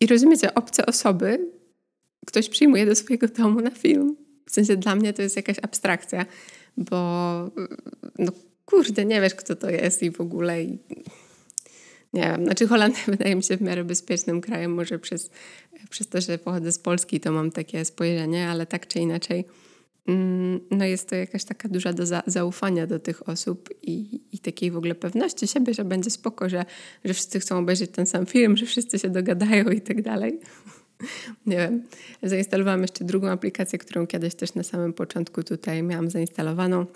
I 0.00 0.06
rozumiecie, 0.06 0.54
obce 0.54 0.86
osoby 0.86 1.50
ktoś 2.26 2.48
przyjmuje 2.48 2.86
do 2.86 2.94
swojego 2.94 3.28
domu 3.28 3.60
na 3.60 3.70
film. 3.70 4.23
W 4.46 4.50
sensie 4.50 4.76
dla 4.76 4.96
mnie 4.96 5.12
to 5.12 5.22
jest 5.22 5.36
jakaś 5.36 5.56
abstrakcja, 5.62 6.26
bo 6.76 6.96
no 8.18 8.32
kurde, 8.64 9.04
nie 9.04 9.20
wiesz 9.20 9.34
kto 9.34 9.56
to 9.56 9.70
jest 9.70 10.02
i 10.02 10.10
w 10.10 10.20
ogóle 10.20 10.62
i 10.62 10.78
nie 12.12 12.22
wiem, 12.22 12.44
znaczy 12.44 12.66
Holandia 12.66 13.00
wydaje 13.16 13.36
mi 13.36 13.42
się 13.42 13.56
w 13.56 13.60
miarę 13.60 13.84
bezpiecznym 13.84 14.40
krajem, 14.40 14.74
może 14.74 14.98
przez, 14.98 15.30
przez 15.90 16.08
to, 16.08 16.20
że 16.20 16.38
pochodzę 16.38 16.72
z 16.72 16.78
Polski, 16.78 17.20
to 17.20 17.32
mam 17.32 17.50
takie 17.50 17.84
spojrzenie, 17.84 18.48
ale 18.48 18.66
tak 18.66 18.86
czy 18.86 18.98
inaczej 18.98 19.44
mm, 20.08 20.60
no 20.70 20.84
jest 20.84 21.08
to 21.08 21.16
jakaś 21.16 21.44
taka 21.44 21.68
duża 21.68 21.92
doza 21.92 22.22
zaufania 22.26 22.86
do 22.86 22.98
tych 22.98 23.28
osób 23.28 23.68
i, 23.82 24.20
i 24.32 24.38
takiej 24.38 24.70
w 24.70 24.76
ogóle 24.76 24.94
pewności 24.94 25.46
siebie, 25.46 25.74
że 25.74 25.84
będzie 25.84 26.10
spoko, 26.10 26.48
że, 26.48 26.64
że 27.04 27.14
wszyscy 27.14 27.40
chcą 27.40 27.58
obejrzeć 27.58 27.90
ten 27.90 28.06
sam 28.06 28.26
film, 28.26 28.56
że 28.56 28.66
wszyscy 28.66 28.98
się 28.98 29.10
dogadają 29.10 29.70
i 29.70 29.80
tak 29.80 30.02
dalej. 30.02 30.40
nie 31.46 31.56
wiem. 31.56 31.82
Zainstalowałam 32.22 32.82
jeszcze 32.82 33.04
drugą 33.04 33.28
aplikację, 33.28 33.78
którą 33.78 34.06
kiedyś 34.06 34.34
też 34.34 34.54
na 34.54 34.62
samym 34.62 34.92
początku 34.92 35.42
tutaj 35.42 35.82
miałam 35.82 36.10
zainstalowaną, 36.10 36.86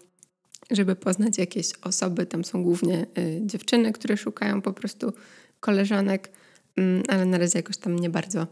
żeby 0.70 0.96
poznać 0.96 1.38
jakieś 1.38 1.72
osoby. 1.82 2.26
Tam 2.26 2.44
są 2.44 2.62
głównie 2.62 3.06
y, 3.18 3.40
dziewczyny, 3.46 3.92
które 3.92 4.16
szukają 4.16 4.62
po 4.62 4.72
prostu 4.72 5.12
koleżanek, 5.60 6.30
y, 6.78 7.02
ale 7.08 7.24
na 7.24 7.38
razie 7.38 7.58
jakoś 7.58 7.76
tam 7.76 7.98
nie 7.98 8.10
bardzo 8.10 8.46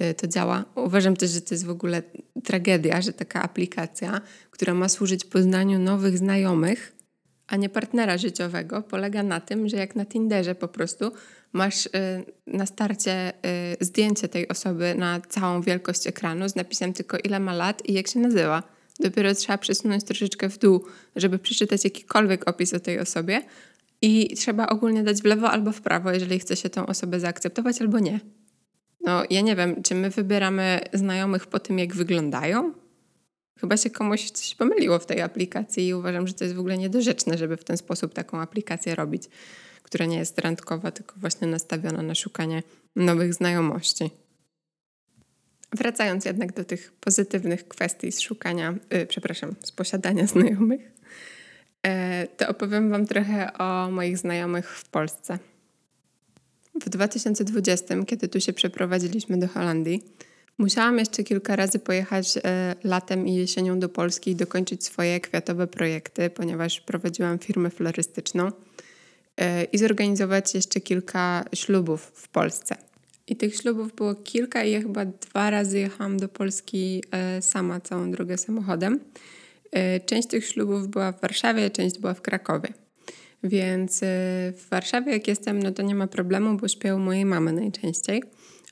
y, 0.00 0.14
to 0.14 0.26
działa. 0.26 0.64
Uważam 0.74 1.16
też, 1.16 1.30
że 1.30 1.40
to 1.40 1.54
jest 1.54 1.66
w 1.66 1.70
ogóle 1.70 2.02
tragedia, 2.44 3.02
że 3.02 3.12
taka 3.12 3.42
aplikacja, 3.42 4.20
która 4.50 4.74
ma 4.74 4.88
służyć 4.88 5.24
poznaniu 5.24 5.78
nowych 5.78 6.18
znajomych, 6.18 6.99
a 7.50 7.56
nie 7.56 7.68
partnera 7.68 8.18
życiowego, 8.18 8.82
polega 8.82 9.22
na 9.22 9.40
tym, 9.40 9.68
że 9.68 9.76
jak 9.76 9.96
na 9.96 10.06
Tinderze 10.06 10.54
po 10.54 10.68
prostu 10.68 11.12
masz 11.52 11.86
y, 11.86 11.90
na 12.46 12.66
starcie 12.66 13.32
y, 13.80 13.84
zdjęcie 13.84 14.28
tej 14.28 14.48
osoby 14.48 14.94
na 14.98 15.20
całą 15.20 15.62
wielkość 15.62 16.06
ekranu 16.06 16.48
z 16.48 16.56
napisem 16.56 16.92
tylko 16.92 17.16
ile 17.24 17.40
ma 17.40 17.54
lat 17.54 17.88
i 17.88 17.92
jak 17.92 18.08
się 18.08 18.20
nazywa. 18.20 18.62
Dopiero 19.00 19.34
trzeba 19.34 19.58
przesunąć 19.58 20.04
troszeczkę 20.04 20.48
w 20.48 20.58
dół, 20.58 20.84
żeby 21.16 21.38
przeczytać 21.38 21.84
jakikolwiek 21.84 22.48
opis 22.48 22.74
o 22.74 22.80
tej 22.80 22.98
osobie 22.98 23.42
i 24.02 24.36
trzeba 24.36 24.66
ogólnie 24.66 25.02
dać 25.02 25.22
w 25.22 25.24
lewo 25.24 25.50
albo 25.50 25.72
w 25.72 25.80
prawo, 25.80 26.12
jeżeli 26.12 26.38
chce 26.38 26.56
się 26.56 26.70
tą 26.70 26.86
osobę 26.86 27.20
zaakceptować 27.20 27.80
albo 27.80 27.98
nie. 27.98 28.20
No, 29.00 29.22
ja 29.30 29.40
nie 29.40 29.56
wiem, 29.56 29.82
czy 29.82 29.94
my 29.94 30.10
wybieramy 30.10 30.80
znajomych 30.92 31.46
po 31.46 31.58
tym, 31.58 31.78
jak 31.78 31.94
wyglądają? 31.94 32.72
Chyba 33.60 33.76
się 33.76 33.90
komuś 33.90 34.30
coś 34.30 34.54
pomyliło 34.54 34.98
w 34.98 35.06
tej 35.06 35.20
aplikacji 35.20 35.88
i 35.88 35.94
uważam, 35.94 36.26
że 36.26 36.34
to 36.34 36.44
jest 36.44 36.56
w 36.56 36.60
ogóle 36.60 36.78
niedorzeczne, 36.78 37.38
żeby 37.38 37.56
w 37.56 37.64
ten 37.64 37.76
sposób 37.76 38.14
taką 38.14 38.40
aplikację 38.40 38.94
robić 38.94 39.28
która 39.90 40.06
nie 40.06 40.18
jest 40.18 40.38
randkowa, 40.38 40.90
tylko 40.90 41.14
właśnie 41.16 41.46
nastawiona 41.46 42.02
na 42.02 42.14
szukanie 42.14 42.62
nowych 42.96 43.34
znajomości. 43.34 44.10
Wracając 45.72 46.24
jednak 46.24 46.52
do 46.52 46.64
tych 46.64 46.92
pozytywnych 46.92 47.68
kwestii 47.68 48.12
z 48.12 48.20
szukania, 48.20 48.74
yy, 48.90 49.06
przepraszam, 49.06 49.54
z 49.62 49.72
posiadania 49.72 50.26
znajomych, 50.34 50.80
yy, 51.84 51.90
to 52.36 52.48
opowiem 52.48 52.90
Wam 52.90 53.06
trochę 53.06 53.52
o 53.52 53.90
moich 53.90 54.18
znajomych 54.18 54.70
w 54.70 54.88
Polsce. 54.88 55.38
W 56.80 56.88
2020, 56.88 58.04
kiedy 58.06 58.28
tu 58.28 58.40
się 58.40 58.52
przeprowadziliśmy 58.52 59.38
do 59.38 59.48
Holandii, 59.48 60.04
musiałam 60.60 60.98
jeszcze 60.98 61.24
kilka 61.24 61.56
razy 61.56 61.78
pojechać 61.78 62.36
yy, 62.36 62.42
latem 62.84 63.26
i 63.26 63.34
jesienią 63.34 63.78
do 63.78 63.88
Polski 63.88 64.30
i 64.30 64.36
dokończyć 64.36 64.84
swoje 64.84 65.20
kwiatowe 65.20 65.66
projekty, 65.66 66.30
ponieważ 66.30 66.80
prowadziłam 66.80 67.38
firmę 67.38 67.70
florystyczną 67.70 68.50
E, 69.40 69.64
i 69.64 69.78
zorganizować 69.78 70.54
jeszcze 70.54 70.80
kilka 70.80 71.44
ślubów 71.54 72.12
w 72.14 72.28
Polsce. 72.28 72.76
I 73.26 73.36
tych 73.36 73.56
ślubów 73.56 73.94
było 73.94 74.14
kilka 74.14 74.64
i 74.64 74.70
ja 74.70 74.80
chyba 74.80 75.04
dwa 75.04 75.50
razy 75.50 75.78
jechałam 75.78 76.16
do 76.16 76.28
Polski 76.28 77.04
e, 77.10 77.42
sama 77.42 77.80
całą 77.80 78.10
drogę 78.10 78.38
samochodem. 78.38 79.00
E, 79.72 80.00
część 80.00 80.28
tych 80.28 80.46
ślubów 80.46 80.88
była 80.88 81.12
w 81.12 81.20
Warszawie, 81.20 81.70
część 81.70 81.98
była 81.98 82.14
w 82.14 82.22
Krakowie. 82.22 82.68
Więc 83.42 84.00
w 84.56 84.66
Warszawie 84.70 85.12
jak 85.12 85.28
jestem, 85.28 85.62
no 85.62 85.72
to 85.72 85.82
nie 85.82 85.94
ma 85.94 86.06
problemu, 86.06 86.56
bo 86.56 86.68
śpię 86.68 86.96
u 86.96 86.98
mojej 86.98 87.24
mamy 87.24 87.52
najczęściej. 87.52 88.22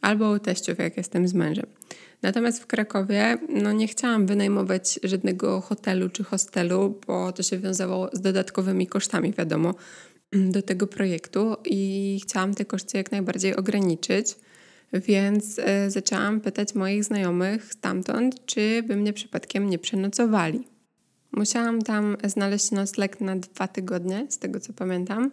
Albo 0.00 0.30
u 0.30 0.38
teściów, 0.38 0.78
jak 0.78 0.96
jestem 0.96 1.28
z 1.28 1.34
mężem. 1.34 1.77
Natomiast 2.22 2.62
w 2.62 2.66
Krakowie 2.66 3.38
no 3.48 3.72
nie 3.72 3.88
chciałam 3.88 4.26
wynajmować 4.26 5.00
żadnego 5.02 5.60
hotelu 5.60 6.08
czy 6.08 6.24
hostelu, 6.24 7.00
bo 7.06 7.32
to 7.32 7.42
się 7.42 7.58
wiązało 7.58 8.10
z 8.12 8.20
dodatkowymi 8.20 8.86
kosztami, 8.86 9.32
wiadomo 9.38 9.74
do 10.54 10.62
tego 10.62 10.86
projektu 10.86 11.56
i 11.64 12.20
chciałam 12.22 12.54
te 12.54 12.64
koszty 12.64 12.96
jak 12.96 13.12
najbardziej 13.12 13.56
ograniczyć. 13.56 14.36
Więc 14.92 15.58
e, 15.58 15.90
zaczęłam 15.90 16.40
pytać 16.40 16.74
moich 16.74 17.04
znajomych 17.04 17.72
stamtąd, 17.74 18.46
czy 18.46 18.82
by 18.82 18.96
mnie 18.96 19.12
przypadkiem 19.12 19.70
nie 19.70 19.78
przenocowali. 19.78 20.68
Musiałam 21.32 21.82
tam 21.82 22.16
znaleźć 22.24 22.70
nocleg 22.70 23.20
na 23.20 23.36
dwa 23.36 23.68
tygodnie, 23.68 24.26
z 24.28 24.38
tego 24.38 24.60
co 24.60 24.72
pamiętam, 24.72 25.30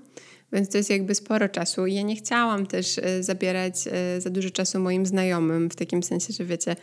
więc 0.53 0.69
to 0.69 0.77
jest 0.77 0.89
jakby 0.89 1.15
sporo 1.15 1.49
czasu. 1.49 1.87
Ja 1.87 2.01
nie 2.01 2.15
chciałam 2.15 2.65
też 2.65 2.97
e, 2.97 3.23
zabierać 3.23 3.75
e, 3.91 4.21
za 4.21 4.29
dużo 4.29 4.49
czasu 4.49 4.79
moim 4.79 5.05
znajomym, 5.05 5.69
w 5.69 5.75
takim 5.75 6.03
sensie, 6.03 6.33
że 6.33 6.45
wiecie, 6.45 6.75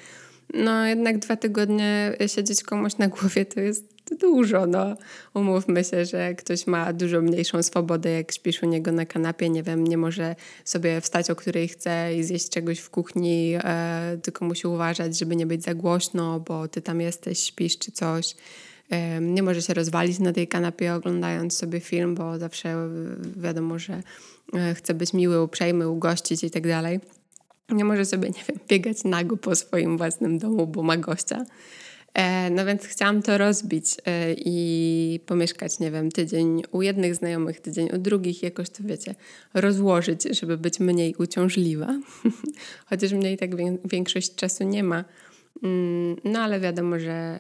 no 0.54 0.86
jednak 0.86 1.18
dwa 1.18 1.36
tygodnie 1.36 2.16
siedzieć 2.26 2.62
komuś 2.62 2.96
na 2.96 3.08
głowie 3.08 3.46
to 3.46 3.60
jest 3.60 3.92
dużo. 4.20 4.66
No. 4.66 4.96
Umówmy 5.34 5.84
się, 5.84 6.04
że 6.04 6.34
ktoś 6.34 6.66
ma 6.66 6.92
dużo 6.92 7.20
mniejszą 7.20 7.62
swobodę, 7.62 8.10
jak 8.10 8.32
śpisz 8.32 8.62
u 8.62 8.66
niego 8.66 8.92
na 8.92 9.06
kanapie, 9.06 9.50
nie 9.50 9.62
wiem, 9.62 9.86
nie 9.86 9.98
może 9.98 10.36
sobie 10.64 11.00
wstać 11.00 11.30
o 11.30 11.36
której 11.36 11.68
chce 11.68 12.14
i 12.14 12.24
zjeść 12.24 12.48
czegoś 12.48 12.78
w 12.78 12.90
kuchni, 12.90 13.54
e, 13.64 14.18
tylko 14.22 14.44
musi 14.44 14.66
uważać, 14.66 15.18
żeby 15.18 15.36
nie 15.36 15.46
być 15.46 15.62
za 15.62 15.74
głośno, 15.74 16.40
bo 16.40 16.68
ty 16.68 16.82
tam 16.82 17.00
jesteś, 17.00 17.44
śpisz 17.44 17.78
czy 17.78 17.92
coś. 17.92 18.34
Nie 19.20 19.42
może 19.42 19.62
się 19.62 19.74
rozwalić 19.74 20.18
na 20.18 20.32
tej 20.32 20.48
kanapie 20.48 20.94
oglądając 20.94 21.56
sobie 21.56 21.80
film, 21.80 22.14
bo 22.14 22.38
zawsze 22.38 22.88
wiadomo, 23.36 23.78
że 23.78 24.02
e, 24.54 24.74
chce 24.74 24.94
być 24.94 25.12
miły, 25.12 25.42
uprzejmy, 25.42 25.88
ugościć 25.88 26.44
i 26.44 26.50
tak 26.50 26.66
dalej. 26.66 27.00
Nie 27.68 27.84
może 27.84 28.04
sobie, 28.04 28.28
nie 28.28 28.44
wiem, 28.48 28.58
biegać 28.68 29.04
nago 29.04 29.36
po 29.36 29.54
swoim 29.54 29.98
własnym 29.98 30.38
domu, 30.38 30.66
bo 30.66 30.82
ma 30.82 30.96
gościa. 30.96 31.44
E, 32.14 32.50
no 32.50 32.66
więc 32.66 32.84
chciałam 32.84 33.22
to 33.22 33.38
rozbić 33.38 33.96
e, 34.06 34.32
i 34.32 35.20
pomieszkać, 35.26 35.78
nie 35.80 35.90
wiem, 35.90 36.10
tydzień 36.10 36.62
u 36.70 36.82
jednych 36.82 37.14
znajomych, 37.14 37.60
tydzień 37.60 37.88
u 37.94 37.98
drugich, 37.98 38.42
jakoś 38.42 38.70
to 38.70 38.82
wiecie, 38.84 39.14
rozłożyć, 39.54 40.22
żeby 40.22 40.58
być 40.58 40.80
mniej 40.80 41.14
uciążliwa. 41.18 42.00
Chociaż 42.90 43.12
mnie 43.12 43.32
i 43.32 43.36
tak 43.36 43.50
większość 43.84 44.34
czasu 44.34 44.64
nie 44.64 44.84
ma. 44.84 45.04
Mm, 45.62 46.16
no 46.24 46.40
ale 46.40 46.60
wiadomo, 46.60 46.98
że 46.98 47.38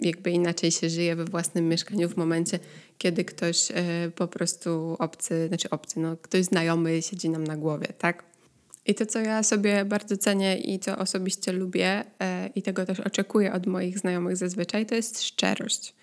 jakby 0.00 0.30
inaczej 0.30 0.70
się 0.70 0.90
żyje 0.90 1.16
we 1.16 1.24
własnym 1.24 1.68
mieszkaniu 1.68 2.08
w 2.08 2.16
momencie, 2.16 2.58
kiedy 2.98 3.24
ktoś 3.24 3.68
po 4.14 4.28
prostu 4.28 4.96
obcy, 4.98 5.48
znaczy 5.48 5.70
obcy, 5.70 6.00
no 6.00 6.16
ktoś 6.16 6.44
znajomy 6.44 7.02
siedzi 7.02 7.30
nam 7.30 7.44
na 7.44 7.56
głowie, 7.56 7.86
tak? 7.98 8.30
I 8.86 8.94
to, 8.94 9.06
co 9.06 9.18
ja 9.18 9.42
sobie 9.42 9.84
bardzo 9.84 10.16
cenię 10.16 10.58
i 10.58 10.78
co 10.78 10.98
osobiście 10.98 11.52
lubię 11.52 12.04
e, 12.20 12.50
i 12.54 12.62
tego 12.62 12.86
też 12.86 13.00
oczekuję 13.00 13.52
od 13.52 13.66
moich 13.66 13.98
znajomych 13.98 14.36
zazwyczaj, 14.36 14.86
to 14.86 14.94
jest 14.94 15.22
szczerość. 15.22 15.94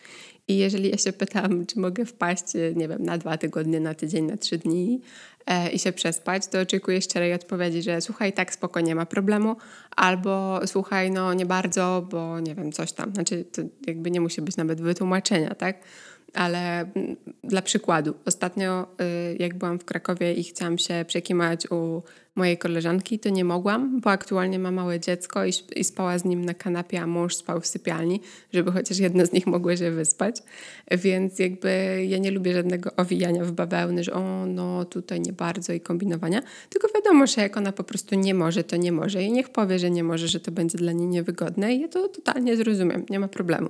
I 0.47 0.57
jeżeli 0.57 0.89
ja 0.89 0.97
się 0.97 1.13
pytam, 1.13 1.65
czy 1.65 1.79
mogę 1.79 2.05
wpaść, 2.05 2.43
nie 2.75 2.87
wiem, 2.87 3.03
na 3.03 3.17
dwa 3.17 3.37
tygodnie, 3.37 3.79
na 3.79 3.93
tydzień, 3.93 4.25
na 4.25 4.37
trzy 4.37 4.57
dni 4.57 5.01
e, 5.45 5.71
i 5.71 5.79
się 5.79 5.91
przespać, 5.91 6.47
to 6.47 6.59
oczekuję 6.59 7.01
szczerej 7.01 7.33
odpowiedzi, 7.33 7.81
że 7.81 8.01
słuchaj, 8.01 8.33
tak 8.33 8.53
spoko, 8.53 8.79
nie 8.79 8.95
ma 8.95 9.05
problemu, 9.05 9.55
albo 9.95 10.59
słuchaj, 10.65 11.11
no 11.11 11.33
nie 11.33 11.45
bardzo, 11.45 12.07
bo 12.11 12.39
nie 12.39 12.55
wiem, 12.55 12.71
coś 12.71 12.91
tam. 12.91 13.13
Znaczy, 13.13 13.45
to 13.45 13.61
jakby 13.87 14.11
nie 14.11 14.21
musi 14.21 14.41
być 14.41 14.57
nawet 14.57 14.81
wytłumaczenia, 14.81 15.55
tak? 15.55 15.77
Ale 16.33 16.79
mm, 16.79 17.15
dla 17.43 17.61
przykładu, 17.61 18.13
ostatnio 18.25 18.87
y, 19.01 19.37
jak 19.39 19.57
byłam 19.57 19.79
w 19.79 19.85
Krakowie 19.85 20.33
i 20.33 20.43
chciałam 20.43 20.77
się 20.77 21.05
przekimać 21.07 21.71
u 21.71 22.03
mojej 22.37 22.57
koleżanki, 22.57 23.19
to 23.19 23.29
nie 23.29 23.45
mogłam, 23.45 24.01
bo 24.01 24.09
aktualnie 24.09 24.59
ma 24.59 24.71
małe 24.71 24.99
dziecko 24.99 25.45
i, 25.75 25.83
spała 25.83 26.19
z 26.19 26.25
nim 26.25 26.45
na 26.45 26.53
kanapie, 26.53 27.01
a 27.01 27.07
mąż 27.07 27.35
spał 27.35 27.61
w 27.61 27.67
sypialni, 27.67 28.21
żeby 28.53 28.71
chociaż 28.71 28.97
jedno 28.97 29.25
z 29.25 29.31
nich 29.31 29.47
mogło 29.47 29.75
się 29.75 29.91
wyspać. 29.91 30.43
Więc 30.91 31.39
jakby 31.39 32.03
ja 32.07 32.17
nie 32.17 32.31
lubię 32.31 32.53
żadnego 32.53 32.95
owijania 32.95 33.45
w 33.45 33.51
bawełny, 33.51 34.03
że 34.03 34.13
o, 34.13 34.45
no 34.45 34.85
tutaj 34.85 35.21
nie 35.21 35.33
bardzo 35.33 35.73
i 35.73 35.79
kombinowania, 35.79 36.41
tylko 36.69 36.87
wiadomo, 36.95 37.27
że 37.27 37.41
jak 37.41 37.57
ona 37.57 37.71
po 37.71 37.83
prostu 37.83 38.15
nie 38.15 38.33
może, 38.33 38.63
to 38.63 38.75
nie 38.75 38.91
może 38.91 39.23
i 39.23 39.31
niech 39.31 39.49
powie, 39.49 39.79
że 39.79 39.91
nie 39.91 40.03
może, 40.03 40.27
że 40.27 40.39
to 40.39 40.51
będzie 40.51 40.77
dla 40.77 40.91
niej 40.91 41.07
niewygodne 41.07 41.75
i 41.75 41.81
ja 41.81 41.87
to 41.87 42.07
totalnie 42.07 42.57
zrozumiem, 42.57 43.05
nie 43.09 43.19
ma 43.19 43.27
problemu. 43.27 43.69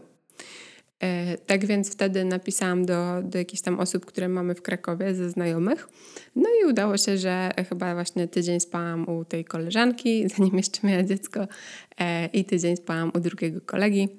E, 1.04 1.38
tak 1.38 1.66
więc 1.66 1.92
wtedy 1.92 2.26
napisałam 2.26 2.86
do, 2.86 3.22
do 3.24 3.38
jakichś 3.38 3.62
tam 3.62 3.80
osób, 3.80 4.06
które 4.06 4.30
mamy 4.30 4.56
w 4.56 4.62
Krakowie, 4.62 5.16
ze 5.16 5.30
znajomych. 5.30 5.90
No 6.36 6.50
i 6.62 6.66
udało 6.66 6.98
się, 6.98 7.18
że 7.18 7.52
chyba 7.70 7.94
właśnie 7.94 8.28
tydzień 8.28 8.60
spałam 8.60 9.10
u 9.10 9.26
tej 9.26 9.46
koleżanki, 9.46 10.24
zanim 10.38 10.58
jeszcze 10.58 10.88
miała 10.88 11.04
dziecko, 11.04 11.48
e, 12.00 12.26
i 12.26 12.46
tydzień 12.46 12.78
spałam 12.78 13.12
u 13.16 13.20
drugiego 13.20 13.62
kolegi. 13.62 14.10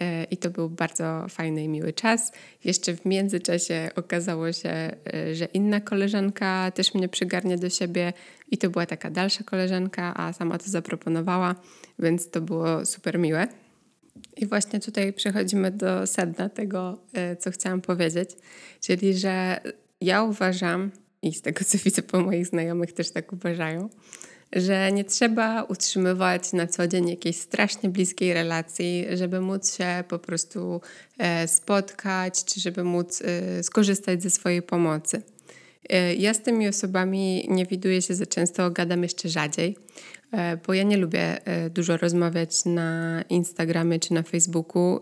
E, 0.00 0.24
I 0.24 0.36
to 0.36 0.50
był 0.50 0.70
bardzo 0.70 1.26
fajny 1.28 1.64
i 1.64 1.68
miły 1.68 1.92
czas. 1.92 2.32
Jeszcze 2.64 2.96
w 2.96 3.04
międzyczasie 3.04 3.90
okazało 3.96 4.52
się, 4.52 4.96
że 5.32 5.44
inna 5.44 5.80
koleżanka 5.80 6.70
też 6.70 6.94
mnie 6.94 7.08
przygarnie 7.08 7.58
do 7.58 7.70
siebie, 7.70 8.12
i 8.50 8.58
to 8.58 8.70
była 8.70 8.86
taka 8.86 9.10
dalsza 9.10 9.44
koleżanka, 9.44 10.14
a 10.16 10.32
sama 10.32 10.58
to 10.58 10.70
zaproponowała, 10.70 11.54
więc 11.98 12.30
to 12.30 12.40
było 12.40 12.86
super 12.86 13.18
miłe. 13.18 13.61
I 14.36 14.46
właśnie 14.46 14.80
tutaj 14.80 15.12
przechodzimy 15.12 15.70
do 15.70 16.06
sedna 16.06 16.48
tego, 16.48 16.98
e, 17.12 17.36
co 17.36 17.50
chciałam 17.50 17.80
powiedzieć, 17.80 18.30
czyli 18.80 19.14
że 19.14 19.60
ja 20.00 20.22
uważam, 20.22 20.90
i 21.22 21.34
z 21.34 21.42
tego 21.42 21.64
co 21.64 21.78
widzę 21.84 22.02
po 22.02 22.20
moich 22.20 22.46
znajomych 22.46 22.92
też 22.92 23.10
tak 23.10 23.32
uważają, 23.32 23.88
że 24.52 24.92
nie 24.92 25.04
trzeba 25.04 25.62
utrzymywać 25.62 26.52
na 26.52 26.66
co 26.66 26.86
dzień 26.86 27.08
jakiejś 27.08 27.36
strasznie 27.36 27.88
bliskiej 27.88 28.34
relacji, 28.34 29.06
żeby 29.12 29.40
móc 29.40 29.76
się 29.76 30.04
po 30.08 30.18
prostu 30.18 30.80
e, 31.18 31.48
spotkać, 31.48 32.44
czy 32.44 32.60
żeby 32.60 32.84
móc 32.84 33.22
e, 33.22 33.62
skorzystać 33.62 34.22
ze 34.22 34.30
swojej 34.30 34.62
pomocy. 34.62 35.22
Ja 36.18 36.34
z 36.34 36.42
tymi 36.42 36.68
osobami 36.68 37.46
nie 37.50 37.66
widuję 37.66 38.02
się 38.02 38.14
za 38.14 38.26
często, 38.26 38.70
gadam 38.70 39.02
jeszcze 39.02 39.28
rzadziej, 39.28 39.76
E, 40.32 40.56
bo 40.66 40.74
ja 40.74 40.82
nie 40.82 40.96
lubię 40.96 41.46
e, 41.46 41.70
dużo 41.70 41.96
rozmawiać 41.96 42.64
na 42.64 43.22
Instagramie 43.28 44.00
czy 44.00 44.14
na 44.14 44.22
Facebooku. 44.22 44.96
E, 44.96 45.00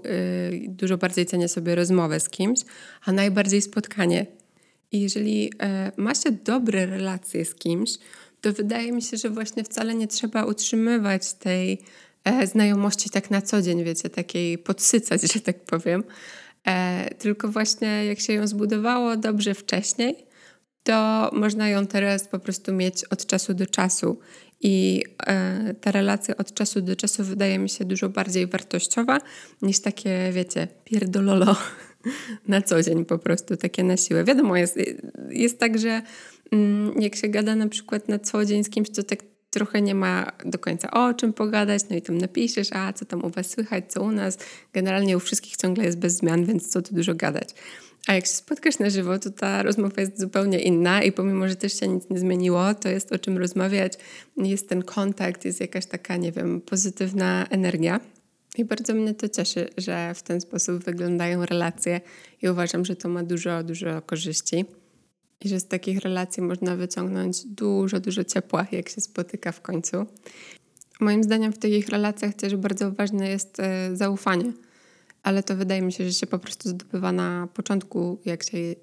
dużo 0.68 0.98
bardziej 0.98 1.26
cenię 1.26 1.48
sobie 1.48 1.74
rozmowę 1.74 2.20
z 2.20 2.28
kimś, 2.28 2.60
a 3.04 3.12
najbardziej 3.12 3.62
spotkanie. 3.62 4.26
I 4.92 5.00
jeżeli 5.00 5.52
ma 5.96 6.14
się 6.14 6.30
dobre 6.30 6.86
relacje 6.86 7.44
z 7.44 7.54
kimś, 7.54 7.90
to 8.40 8.52
wydaje 8.52 8.92
mi 8.92 9.02
się, 9.02 9.16
że 9.16 9.30
właśnie 9.30 9.64
wcale 9.64 9.94
nie 9.94 10.08
trzeba 10.08 10.44
utrzymywać 10.44 11.32
tej 11.32 11.78
znajomości 12.44 13.10
tak 13.10 13.30
na 13.30 13.42
co 13.42 13.62
dzień, 13.62 13.84
wiecie, 13.84 14.10
takiej 14.10 14.58
podsycać, 14.58 15.22
że 15.32 15.40
tak 15.40 15.64
powiem. 15.64 16.04
Tylko 17.18 17.48
właśnie 17.48 18.04
jak 18.04 18.20
się 18.20 18.32
ją 18.32 18.46
zbudowało 18.46 19.16
dobrze 19.16 19.54
wcześniej, 19.54 20.26
to 20.82 21.30
można 21.32 21.68
ją 21.68 21.86
teraz 21.86 22.28
po 22.28 22.38
prostu 22.38 22.72
mieć 22.72 23.04
od 23.04 23.26
czasu 23.26 23.54
do 23.54 23.66
czasu. 23.66 24.18
I 24.60 25.04
e, 25.26 25.74
ta 25.80 25.92
relacja 25.92 26.36
od 26.36 26.54
czasu 26.54 26.80
do 26.80 26.96
czasu 26.96 27.24
wydaje 27.24 27.58
mi 27.58 27.68
się 27.68 27.84
dużo 27.84 28.08
bardziej 28.08 28.46
wartościowa 28.46 29.20
niż 29.62 29.80
takie, 29.80 30.30
wiecie, 30.32 30.68
pierdololo 30.84 31.56
na 32.48 32.62
co 32.62 32.82
dzień 32.82 33.04
po 33.04 33.18
prostu, 33.18 33.56
takie 33.56 33.84
na 33.84 33.96
siłę. 33.96 34.24
Wiadomo, 34.24 34.56
jest, 34.56 34.78
jest 35.30 35.58
tak, 35.58 35.78
że 35.78 36.02
mm, 36.52 37.00
jak 37.00 37.16
się 37.16 37.28
gada 37.28 37.54
na 37.54 37.68
przykład 37.68 38.08
na 38.08 38.18
co 38.18 38.44
dzień 38.44 38.64
z 38.64 38.70
kimś, 38.70 38.90
to 38.90 39.02
tak 39.02 39.18
trochę 39.50 39.82
nie 39.82 39.94
ma 39.94 40.32
do 40.44 40.58
końca 40.58 40.90
o 40.90 41.14
czym 41.14 41.32
pogadać, 41.32 41.82
no 41.90 41.96
i 41.96 42.02
tam 42.02 42.18
napiszesz, 42.18 42.68
a 42.72 42.92
co 42.92 43.04
tam 43.04 43.24
u 43.24 43.30
was 43.30 43.50
słychać, 43.50 43.84
co 43.92 44.02
u 44.02 44.12
nas. 44.12 44.38
Generalnie 44.72 45.16
u 45.16 45.20
wszystkich 45.20 45.56
ciągle 45.56 45.84
jest 45.84 45.98
bez 45.98 46.16
zmian, 46.16 46.44
więc 46.44 46.68
co 46.68 46.82
tu 46.82 46.94
dużo 46.94 47.14
gadać. 47.14 47.48
A 48.06 48.14
jak 48.14 48.26
się 48.26 48.32
spotkasz 48.32 48.78
na 48.78 48.90
żywo, 48.90 49.18
to 49.18 49.30
ta 49.30 49.62
rozmowa 49.62 50.00
jest 50.00 50.20
zupełnie 50.20 50.58
inna 50.58 51.02
i 51.02 51.12
pomimo, 51.12 51.48
że 51.48 51.56
też 51.56 51.80
się 51.80 51.88
nic 51.88 52.10
nie 52.10 52.18
zmieniło, 52.18 52.74
to 52.74 52.88
jest 52.88 53.12
o 53.12 53.18
czym 53.18 53.38
rozmawiać, 53.38 53.92
jest 54.36 54.68
ten 54.68 54.82
kontakt, 54.82 55.44
jest 55.44 55.60
jakaś 55.60 55.86
taka, 55.86 56.16
nie 56.16 56.32
wiem, 56.32 56.60
pozytywna 56.60 57.46
energia. 57.50 58.00
I 58.56 58.64
bardzo 58.64 58.94
mnie 58.94 59.14
to 59.14 59.28
cieszy, 59.28 59.68
że 59.76 60.14
w 60.14 60.22
ten 60.22 60.40
sposób 60.40 60.84
wyglądają 60.84 61.46
relacje 61.46 62.00
i 62.42 62.48
uważam, 62.48 62.84
że 62.84 62.96
to 62.96 63.08
ma 63.08 63.22
dużo, 63.22 63.62
dużo 63.62 64.02
korzyści. 64.02 64.64
I 65.44 65.48
że 65.48 65.60
z 65.60 65.68
takich 65.68 65.98
relacji 65.98 66.42
można 66.42 66.76
wyciągnąć 66.76 67.46
dużo, 67.46 68.00
dużo 68.00 68.24
ciepła, 68.24 68.66
jak 68.72 68.88
się 68.88 69.00
spotyka 69.00 69.52
w 69.52 69.60
końcu. 69.60 70.06
Moim 71.00 71.24
zdaniem 71.24 71.52
w 71.52 71.58
takich 71.58 71.88
relacjach 71.88 72.34
też 72.34 72.56
bardzo 72.56 72.92
ważne 72.92 73.28
jest 73.28 73.60
e, 73.60 73.96
zaufanie 73.96 74.52
ale 75.22 75.42
to 75.42 75.56
wydaje 75.56 75.83
mi 75.83 75.92
się, 75.92 76.04
że 76.04 76.12
się 76.12 76.26
po 76.26 76.38
prostu 76.38 76.68
zdobywa 76.68 77.12
na 77.12 77.48
początku, 77.54 78.20
jak 78.24 78.42
się 78.42 78.59
y, 78.59 78.76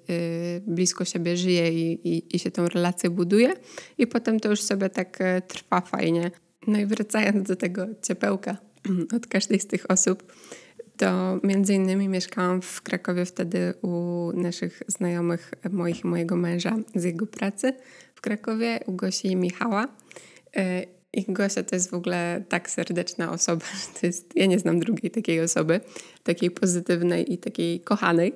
blisko 0.66 1.04
siebie 1.04 1.36
żyje 1.36 1.72
i, 1.72 2.08
i, 2.08 2.36
i, 2.36 2.38
się 2.38 2.50
tą 2.50 2.68
relację 2.68 3.10
buduje, 3.10 3.54
i 3.98 4.06
potem 4.06 4.40
to 4.40 4.50
już 4.50 4.62
sobie 4.62 4.90
tak 4.90 5.20
y, 5.20 5.42
trwa 5.48 5.80
fajnie. 5.80 6.30
No 6.66 6.78
i 6.78 6.86
wracając 6.86 7.48
do 7.48 7.56
tego 7.56 7.86
ciepełka 8.02 8.56
od 9.16 9.26
każdej 9.26 9.60
z 9.60 9.66
tych 9.66 9.90
osób, 9.90 10.32
to 10.96 11.40
między 11.42 11.74
innymi 11.74 12.08
mieszkałam 12.08 12.62
w 12.62 12.82
Krakowie 12.82 13.24
wtedy 13.24 13.74
u 13.82 14.30
naszych 14.34 14.82
znajomych, 14.86 15.50
moich 15.70 16.04
i 16.04 16.06
mojego 16.06 16.36
męża 16.36 16.76
z 16.94 17.04
jego 17.04 17.26
pracy 17.26 17.72
w 18.14 18.20
Krakowie, 18.20 18.80
u 18.86 18.92
Gosi 18.92 19.28
i 19.28 19.36
Michała. 19.36 19.88
Y, 20.56 20.97
i 21.12 21.24
Gosia 21.28 21.62
to 21.62 21.76
jest 21.76 21.90
w 21.90 21.94
ogóle 21.94 22.44
tak 22.48 22.70
serdeczna 22.70 23.32
osoba, 23.32 23.64
że 23.80 24.00
to 24.00 24.06
jest, 24.06 24.36
ja 24.36 24.46
nie 24.46 24.58
znam 24.58 24.80
drugiej 24.80 25.10
takiej 25.10 25.40
osoby, 25.40 25.80
takiej 26.22 26.50
pozytywnej 26.50 27.32
i 27.32 27.38
takiej 27.38 27.80
kochanej. 27.80 28.32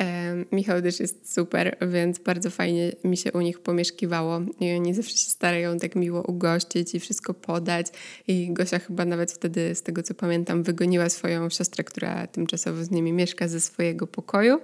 E, 0.00 0.34
Michał 0.52 0.82
też 0.82 1.00
jest 1.00 1.34
super, 1.34 1.76
więc 1.92 2.18
bardzo 2.18 2.50
fajnie 2.50 2.92
mi 3.04 3.16
się 3.16 3.32
u 3.32 3.40
nich 3.40 3.58
pomieszkiwało. 3.60 4.40
I 4.60 4.72
oni 4.72 4.94
zawsze 4.94 5.16
się 5.16 5.30
starają 5.30 5.78
tak 5.78 5.96
miło 5.96 6.22
ugościć 6.22 6.94
i 6.94 7.00
wszystko 7.00 7.34
podać. 7.34 7.86
I 8.28 8.52
Gosia 8.52 8.78
chyba 8.78 9.04
nawet 9.04 9.32
wtedy, 9.32 9.74
z 9.74 9.82
tego 9.82 10.02
co 10.02 10.14
pamiętam, 10.14 10.62
wygoniła 10.62 11.08
swoją 11.08 11.50
siostrę, 11.50 11.84
która 11.84 12.26
tymczasowo 12.26 12.84
z 12.84 12.90
nimi 12.90 13.12
mieszka 13.12 13.48
ze 13.48 13.60
swojego 13.60 14.06
pokoju 14.06 14.60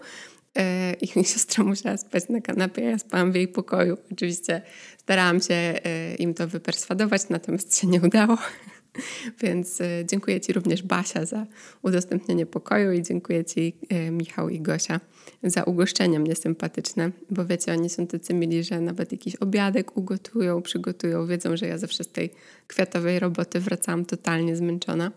E, 0.59 0.93
i 1.01 1.07
siostra 1.33 1.65
musiała 1.65 1.97
spać 1.97 2.29
na 2.29 2.41
kanapie, 2.41 2.83
ja 2.83 2.99
spałam 2.99 3.33
w 3.33 3.35
jej 3.35 3.49
pokoju. 3.49 3.97
Oczywiście 4.13 4.63
starałam 4.99 5.41
się 5.41 5.55
e, 5.55 6.15
im 6.15 6.35
to 6.35 6.49
wyperswadować, 6.49 7.29
natomiast 7.29 7.79
się 7.79 7.87
nie 7.87 8.01
udało. 8.01 8.39
Więc 9.43 9.81
e, 9.81 10.05
dziękuję 10.07 10.41
Ci 10.41 10.53
również 10.53 10.83
Basia 10.83 11.27
za 11.27 11.47
udostępnienie 11.83 12.47
pokoju 12.47 12.93
i 12.93 13.03
dziękuję 13.03 13.45
Ci 13.45 13.77
Michał 14.11 14.49
i 14.49 14.61
Gosia 14.61 15.01
za 15.43 15.63
ugoszczenie 15.63 16.21
mnie 16.21 16.37
sympatyczne, 16.37 17.11
bo 17.31 17.47
wiecie, 17.47 17.73
oni 17.73 17.91
są 17.91 18.07
tacy 18.07 18.35
mili, 18.35 18.65
że 18.65 18.81
nawet 18.81 19.13
jakiś 19.13 19.37
obiadek 19.37 19.97
ugotują, 19.97 20.63
przygotują, 20.63 21.27
wiedzą, 21.27 21.57
że 21.57 21.67
ja 21.67 21.79
zawsze 21.79 22.05
z 22.05 22.09
tej 22.09 22.31
kwiatowej 22.67 23.19
roboty 23.19 23.61
wracałam 23.61 24.05
totalnie 24.05 24.57
zmęczona. 24.57 25.13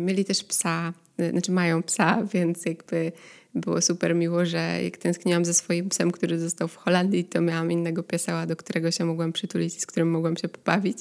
Mieli 0.00 0.24
też 0.24 0.44
psa, 0.44 0.92
znaczy 1.30 1.52
mają 1.52 1.82
psa, 1.82 2.24
więc 2.32 2.66
jakby 2.66 3.12
było 3.54 3.80
super 3.80 4.14
miło, 4.14 4.44
że 4.44 4.82
jak 4.82 4.96
tęskniłam 4.96 5.44
ze 5.44 5.54
swoim 5.54 5.88
psem, 5.88 6.10
który 6.10 6.38
został 6.38 6.68
w 6.68 6.76
Holandii, 6.76 7.24
to 7.24 7.40
miałam 7.40 7.72
innego 7.72 8.02
piesała, 8.02 8.46
do 8.46 8.56
którego 8.56 8.90
się 8.90 9.04
mogłam 9.04 9.32
przytulić 9.32 9.76
i 9.76 9.80
z 9.80 9.86
którym 9.86 10.10
mogłam 10.10 10.36
się 10.36 10.48
pobawić. 10.48 10.98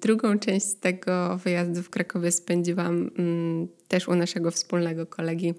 Drugą 0.00 0.38
część 0.38 0.66
tego 0.80 1.36
wyjazdu 1.44 1.82
w 1.82 1.90
Krakowie 1.90 2.32
spędziłam 2.32 3.10
um, 3.18 3.68
też 3.88 4.08
u 4.08 4.14
naszego 4.14 4.50
wspólnego 4.50 5.06
kolegi 5.06 5.54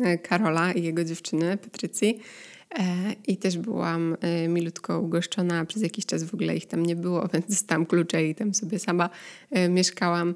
e, 0.00 0.18
Karola 0.18 0.72
i 0.72 0.82
jego 0.82 1.04
dziewczyny, 1.04 1.56
Patrycji. 1.56 2.20
I 3.26 3.36
też 3.36 3.58
byłam 3.58 4.16
milutko 4.48 5.00
ugoszczona, 5.00 5.64
przez 5.64 5.82
jakiś 5.82 6.06
czas 6.06 6.24
w 6.24 6.34
ogóle 6.34 6.56
ich 6.56 6.66
tam 6.66 6.86
nie 6.86 6.96
było, 6.96 7.28
więc 7.32 7.46
dostałam 7.46 7.86
klucze 7.86 8.26
i 8.26 8.34
tam 8.34 8.54
sobie 8.54 8.78
sama 8.78 9.10
mieszkałam. 9.68 10.34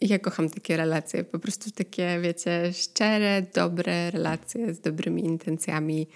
Ja 0.00 0.18
kocham 0.18 0.50
takie 0.50 0.76
relacje, 0.76 1.24
po 1.24 1.38
prostu 1.38 1.70
takie, 1.70 2.20
wiecie, 2.20 2.72
szczere, 2.72 3.42
dobre 3.54 4.10
relacje 4.10 4.74
z 4.74 4.80
dobrymi 4.80 5.24
intencjami, 5.24 6.06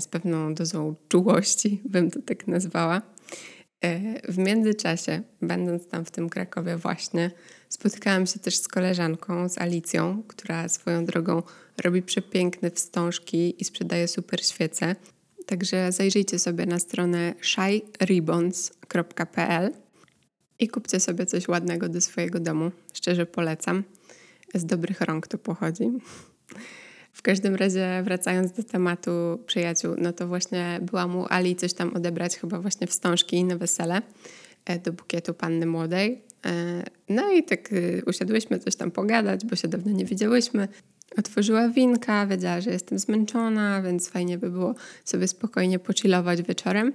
z 0.00 0.06
pewną 0.06 0.54
dozą 0.54 0.94
czułości, 1.08 1.80
bym 1.84 2.10
to 2.10 2.22
tak 2.22 2.46
nazwała. 2.46 3.02
W 4.28 4.38
międzyczasie, 4.38 5.22
będąc 5.42 5.88
tam 5.88 6.04
w 6.04 6.10
tym 6.10 6.28
Krakowie 6.28 6.76
właśnie, 6.76 7.30
spotykałam 7.68 8.26
się 8.26 8.38
też 8.38 8.56
z 8.56 8.68
koleżanką, 8.68 9.48
z 9.48 9.58
Alicją, 9.58 10.22
która 10.28 10.68
swoją 10.68 11.04
drogą 11.04 11.42
robi 11.84 12.02
przepiękne 12.02 12.70
wstążki 12.70 13.62
i 13.62 13.64
sprzedaje 13.64 14.08
super 14.08 14.44
świece. 14.46 14.96
Także 15.46 15.92
zajrzyjcie 15.92 16.38
sobie 16.38 16.66
na 16.66 16.78
stronę 16.78 17.34
shyribbons.pl 17.40 18.52
i 20.62 20.68
kupcie 20.68 21.00
sobie 21.00 21.26
coś 21.26 21.48
ładnego 21.48 21.88
do 21.88 22.00
swojego 22.00 22.40
domu. 22.40 22.70
Szczerze 22.92 23.26
polecam. 23.26 23.84
Z 24.54 24.66
dobrych 24.66 25.00
rąk 25.00 25.26
to 25.26 25.38
pochodzi. 25.38 25.90
W 27.12 27.22
każdym 27.22 27.54
razie, 27.54 28.02
wracając 28.04 28.52
do 28.52 28.62
tematu 28.62 29.10
przyjaciół, 29.46 29.94
no 29.98 30.12
to 30.12 30.28
właśnie 30.28 30.80
byłam 30.82 31.16
u 31.16 31.26
Ali 31.28 31.56
coś 31.56 31.72
tam 31.74 31.96
odebrać, 31.96 32.36
chyba 32.36 32.60
właśnie 32.60 32.86
wstążki 32.86 33.44
na 33.44 33.56
wesele 33.56 34.02
e, 34.64 34.78
do 34.78 34.92
bukietu 34.92 35.34
panny 35.34 35.66
młodej. 35.66 36.22
E, 36.46 36.82
no 37.08 37.32
i 37.32 37.44
tak 37.44 37.72
y, 37.72 38.02
usiadłyśmy 38.06 38.58
coś 38.58 38.76
tam 38.76 38.90
pogadać, 38.90 39.44
bo 39.44 39.56
się 39.56 39.68
dawno 39.68 39.92
nie 39.92 40.04
widziałyśmy. 40.04 40.68
Otworzyła 41.18 41.68
winka, 41.68 42.26
wiedziała, 42.26 42.60
że 42.60 42.70
jestem 42.70 42.98
zmęczona, 42.98 43.82
więc 43.82 44.08
fajnie 44.08 44.38
by 44.38 44.50
było 44.50 44.74
sobie 45.04 45.28
spokojnie 45.28 45.78
pochillować 45.78 46.42
wieczorem. 46.42 46.92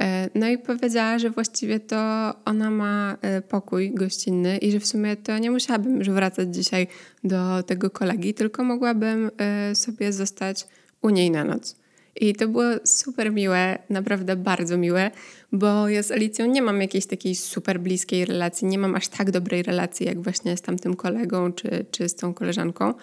E, 0.00 0.30
no 0.34 0.48
i 0.48 0.58
powiedziała, 0.58 1.18
że 1.18 1.30
właściwie 1.30 1.80
to 1.80 1.96
ona 2.44 2.70
ma 2.70 3.16
e, 3.22 3.42
pokój 3.42 3.94
gościnny 3.94 4.58
i 4.58 4.72
że 4.72 4.80
w 4.80 4.86
sumie 4.86 5.16
to 5.16 5.38
nie 5.38 5.50
musiałabym 5.50 5.98
już 5.98 6.10
wracać 6.10 6.54
dzisiaj 6.54 6.86
do 7.24 7.62
tego 7.62 7.90
kolegi, 7.90 8.34
tylko 8.34 8.64
mogłabym 8.64 9.30
e, 9.38 9.74
sobie 9.74 10.12
zostać 10.12 10.66
u 11.02 11.10
niej 11.10 11.30
na 11.30 11.44
noc. 11.44 11.76
I 12.16 12.34
to 12.34 12.48
było 12.48 12.64
super 12.84 13.32
miłe, 13.32 13.78
naprawdę 13.90 14.36
bardzo 14.36 14.76
miłe, 14.76 15.10
bo 15.52 15.88
ja 15.88 16.02
z 16.02 16.10
Alicją 16.10 16.46
nie 16.46 16.62
mam 16.62 16.80
jakiejś 16.80 17.06
takiej 17.06 17.34
super 17.34 17.80
bliskiej 17.80 18.24
relacji, 18.24 18.66
nie 18.66 18.78
mam 18.78 18.94
aż 18.94 19.08
tak 19.08 19.30
dobrej 19.30 19.62
relacji 19.62 20.06
jak 20.06 20.20
właśnie 20.20 20.56
z 20.56 20.62
tamtym 20.62 20.96
kolegą 20.96 21.52
czy, 21.52 21.84
czy 21.90 22.08
z 22.08 22.14
tą 22.14 22.34
koleżanką 22.34 22.94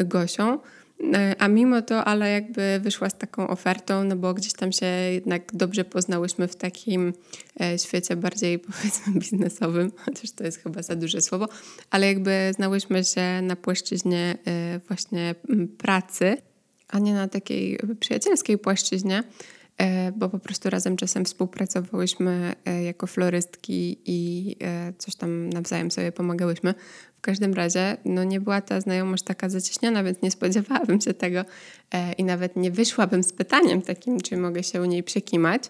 Gosią. 0.00 0.58
E, 1.14 1.34
a 1.38 1.48
mimo 1.48 1.82
to, 1.82 2.04
ale 2.04 2.30
jakby 2.30 2.80
wyszła 2.82 3.10
z 3.10 3.18
taką 3.18 3.48
ofertą, 3.48 4.04
no 4.04 4.16
bo 4.16 4.34
gdzieś 4.34 4.52
tam 4.52 4.72
się 4.72 4.86
jednak 4.86 5.42
dobrze 5.52 5.84
poznałyśmy 5.84 6.48
w 6.48 6.56
takim 6.56 7.12
e, 7.60 7.78
świecie 7.78 8.16
bardziej 8.16 8.58
powiedzmy 8.68 9.12
biznesowym, 9.12 9.92
chociaż 9.96 10.30
to 10.30 10.44
jest 10.44 10.58
chyba 10.58 10.82
za 10.82 10.96
duże 10.96 11.20
słowo, 11.20 11.48
ale 11.90 12.06
jakby 12.06 12.50
znałyśmy 12.54 13.04
się 13.04 13.42
na 13.42 13.56
płaszczyźnie 13.56 14.38
e, 14.46 14.80
właśnie 14.88 15.34
pracy, 15.78 16.36
a 16.88 16.98
nie 16.98 17.14
na 17.14 17.28
takiej 17.28 17.78
przyjacielskiej 18.00 18.58
płaszczyźnie. 18.58 19.22
Bo 20.16 20.28
po 20.28 20.38
prostu 20.38 20.70
razem 20.70 20.96
czasem 20.96 21.24
współpracowałyśmy 21.24 22.54
jako 22.84 23.06
florystki 23.06 23.98
i 24.04 24.56
coś 24.98 25.16
tam 25.16 25.48
nawzajem 25.48 25.90
sobie 25.90 26.12
pomagałyśmy. 26.12 26.74
W 27.18 27.20
każdym 27.20 27.54
razie 27.54 27.96
no 28.04 28.24
nie 28.24 28.40
była 28.40 28.60
ta 28.60 28.80
znajomość 28.80 29.22
taka 29.22 29.48
zacieśniona, 29.48 30.04
więc 30.04 30.22
nie 30.22 30.30
spodziewałabym 30.30 31.00
się 31.00 31.14
tego 31.14 31.44
i 32.18 32.24
nawet 32.24 32.56
nie 32.56 32.70
wyszłabym 32.70 33.22
z 33.22 33.32
pytaniem 33.32 33.82
takim, 33.82 34.20
czy 34.20 34.36
mogę 34.36 34.62
się 34.62 34.82
u 34.82 34.84
niej 34.84 35.02
przekimać, 35.02 35.62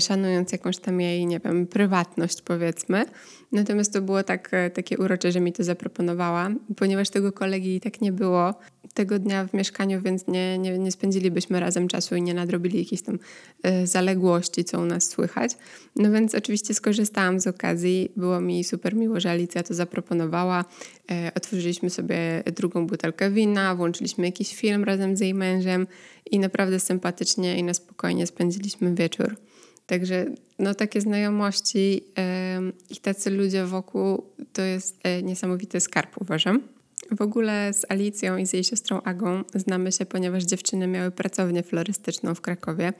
szanując 0.00 0.52
jakąś 0.52 0.78
tam 0.78 1.00
jej, 1.00 1.26
nie 1.26 1.40
wiem, 1.40 1.66
prywatność 1.66 2.42
powiedzmy. 2.42 3.04
Natomiast 3.52 3.92
to 3.92 4.02
było 4.02 4.22
tak, 4.22 4.50
takie 4.74 4.98
urocze, 4.98 5.32
że 5.32 5.40
mi 5.40 5.52
to 5.52 5.64
zaproponowała, 5.64 6.50
ponieważ 6.76 7.10
tego 7.10 7.32
kolegi 7.32 7.74
i 7.74 7.80
tak 7.80 8.00
nie 8.00 8.12
było 8.12 8.54
tego 8.94 9.18
dnia 9.18 9.46
w 9.46 9.54
mieszkaniu, 9.54 10.02
więc 10.02 10.26
nie, 10.26 10.58
nie, 10.58 10.78
nie 10.78 10.92
spędzilibyśmy 10.92 11.60
razem 11.60 11.88
czasu 11.88 12.16
i 12.16 12.22
nie 12.22 12.34
nadrobili 12.34 12.78
jakichś 12.78 13.02
tam 13.02 13.18
zaległości, 13.84 14.64
co 14.64 14.80
u 14.80 14.84
nas 14.84 15.08
słychać. 15.08 15.56
No 15.96 16.12
więc 16.12 16.34
oczywiście 16.34 16.74
skorzystałam 16.74 17.40
z 17.40 17.46
okazji. 17.46 18.12
Było 18.16 18.40
mi 18.40 18.64
super 18.64 18.96
miło, 18.96 19.20
że 19.20 19.30
Alicja 19.30 19.62
to 19.62 19.74
zaproponowała. 19.74 20.64
Otworzyliśmy 21.34 21.90
sobie 21.90 22.42
drugą 22.56 22.86
butelkę 22.86 23.30
wina, 23.30 23.74
włączyliśmy 23.74 24.26
jakiś 24.26 24.54
film 24.54 24.84
razem 24.84 25.16
z 25.16 25.20
jej 25.20 25.34
mężem 25.44 25.86
i 26.30 26.38
naprawdę 26.38 26.80
sympatycznie 26.80 27.58
i 27.58 27.62
na 27.62 27.74
spokojnie 27.74 28.26
spędziliśmy 28.26 28.94
wieczór. 28.94 29.36
Także 29.86 30.26
no, 30.58 30.74
takie 30.74 31.00
znajomości 31.00 31.92
yy, 31.94 32.72
i 32.90 32.96
tacy 32.96 33.30
ludzie 33.30 33.66
wokół 33.66 34.24
to 34.52 34.62
jest 34.62 35.04
yy, 35.04 35.22
niesamowity 35.22 35.80
skarb, 35.80 36.22
uważam. 36.22 36.73
W 37.10 37.20
ogóle 37.20 37.72
z 37.72 37.86
Alicją 37.88 38.36
i 38.36 38.46
z 38.46 38.52
jej 38.52 38.64
siostrą 38.64 39.02
Agą 39.02 39.44
znamy 39.54 39.92
się, 39.92 40.06
ponieważ 40.06 40.44
dziewczyny 40.44 40.86
miały 40.86 41.10
pracownię 41.10 41.62
florystyczną 41.62 42.34
w 42.34 42.40
Krakowie 42.40 42.92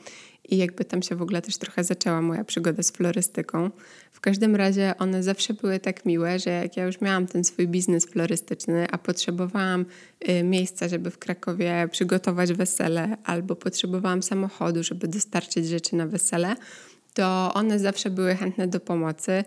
i 0.48 0.56
jakby 0.56 0.84
tam 0.84 1.02
się 1.02 1.16
w 1.16 1.22
ogóle 1.22 1.42
też 1.42 1.56
trochę 1.56 1.84
zaczęła 1.84 2.22
moja 2.22 2.44
przygoda 2.44 2.82
z 2.82 2.90
florystyką. 2.90 3.70
W 4.12 4.20
każdym 4.20 4.56
razie 4.56 4.94
one 4.98 5.22
zawsze 5.22 5.54
były 5.54 5.80
tak 5.80 6.04
miłe, 6.04 6.38
że 6.38 6.50
jak 6.50 6.76
ja 6.76 6.84
już 6.84 7.00
miałam 7.00 7.26
ten 7.26 7.44
swój 7.44 7.68
biznes 7.68 8.06
florystyczny, 8.06 8.86
a 8.90 8.98
potrzebowałam 8.98 9.86
y, 10.28 10.42
miejsca, 10.42 10.88
żeby 10.88 11.10
w 11.10 11.18
Krakowie 11.18 11.88
przygotować 11.90 12.52
wesele, 12.52 13.16
albo 13.24 13.56
potrzebowałam 13.56 14.22
samochodu, 14.22 14.82
żeby 14.82 15.08
dostarczyć 15.08 15.68
rzeczy 15.68 15.96
na 15.96 16.06
wesele, 16.06 16.56
to 17.14 17.52
one 17.54 17.78
zawsze 17.78 18.10
były 18.10 18.34
chętne 18.34 18.68
do 18.68 18.80
pomocy 18.80 19.44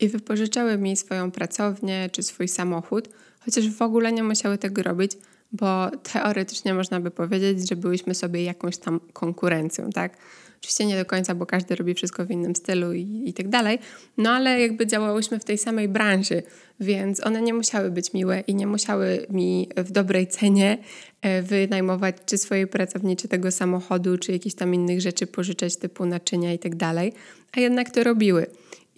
i 0.00 0.08
wypożyczały 0.08 0.78
mi 0.78 0.96
swoją 0.96 1.30
pracownię 1.30 2.10
czy 2.12 2.22
swój 2.22 2.48
samochód 2.48 3.08
chociaż 3.48 3.70
w 3.70 3.82
ogóle 3.82 4.12
nie 4.12 4.22
musiały 4.22 4.58
tego 4.58 4.82
robić, 4.82 5.12
bo 5.52 5.90
teoretycznie 6.12 6.74
można 6.74 7.00
by 7.00 7.10
powiedzieć, 7.10 7.68
że 7.68 7.76
byliśmy 7.76 8.14
sobie 8.14 8.44
jakąś 8.44 8.76
tam 8.76 9.00
konkurencją, 9.12 9.90
tak? 9.90 10.18
Oczywiście 10.60 10.86
nie 10.86 10.96
do 10.96 11.04
końca, 11.04 11.34
bo 11.34 11.46
każdy 11.46 11.76
robi 11.76 11.94
wszystko 11.94 12.26
w 12.26 12.30
innym 12.30 12.56
stylu 12.56 12.92
i, 12.92 13.22
i 13.26 13.32
tak 13.32 13.48
dalej, 13.48 13.78
no 14.16 14.30
ale 14.30 14.60
jakby 14.60 14.86
działałyśmy 14.86 15.38
w 15.38 15.44
tej 15.44 15.58
samej 15.58 15.88
branży, 15.88 16.42
więc 16.80 17.26
one 17.26 17.42
nie 17.42 17.54
musiały 17.54 17.90
być 17.90 18.12
miłe 18.12 18.40
i 18.40 18.54
nie 18.54 18.66
musiały 18.66 19.26
mi 19.30 19.68
w 19.76 19.92
dobrej 19.92 20.26
cenie 20.26 20.78
e, 21.22 21.42
wynajmować 21.42 22.16
czy 22.26 22.38
swojej 22.38 22.66
pracowni, 22.66 23.16
czy 23.16 23.28
tego 23.28 23.50
samochodu, 23.50 24.18
czy 24.18 24.32
jakichś 24.32 24.54
tam 24.54 24.74
innych 24.74 25.00
rzeczy 25.00 25.26
pożyczać 25.26 25.76
typu 25.76 26.06
naczynia 26.06 26.52
i 26.52 26.58
tak 26.58 26.76
dalej, 26.76 27.12
a 27.52 27.60
jednak 27.60 27.90
to 27.90 28.04
robiły. 28.04 28.46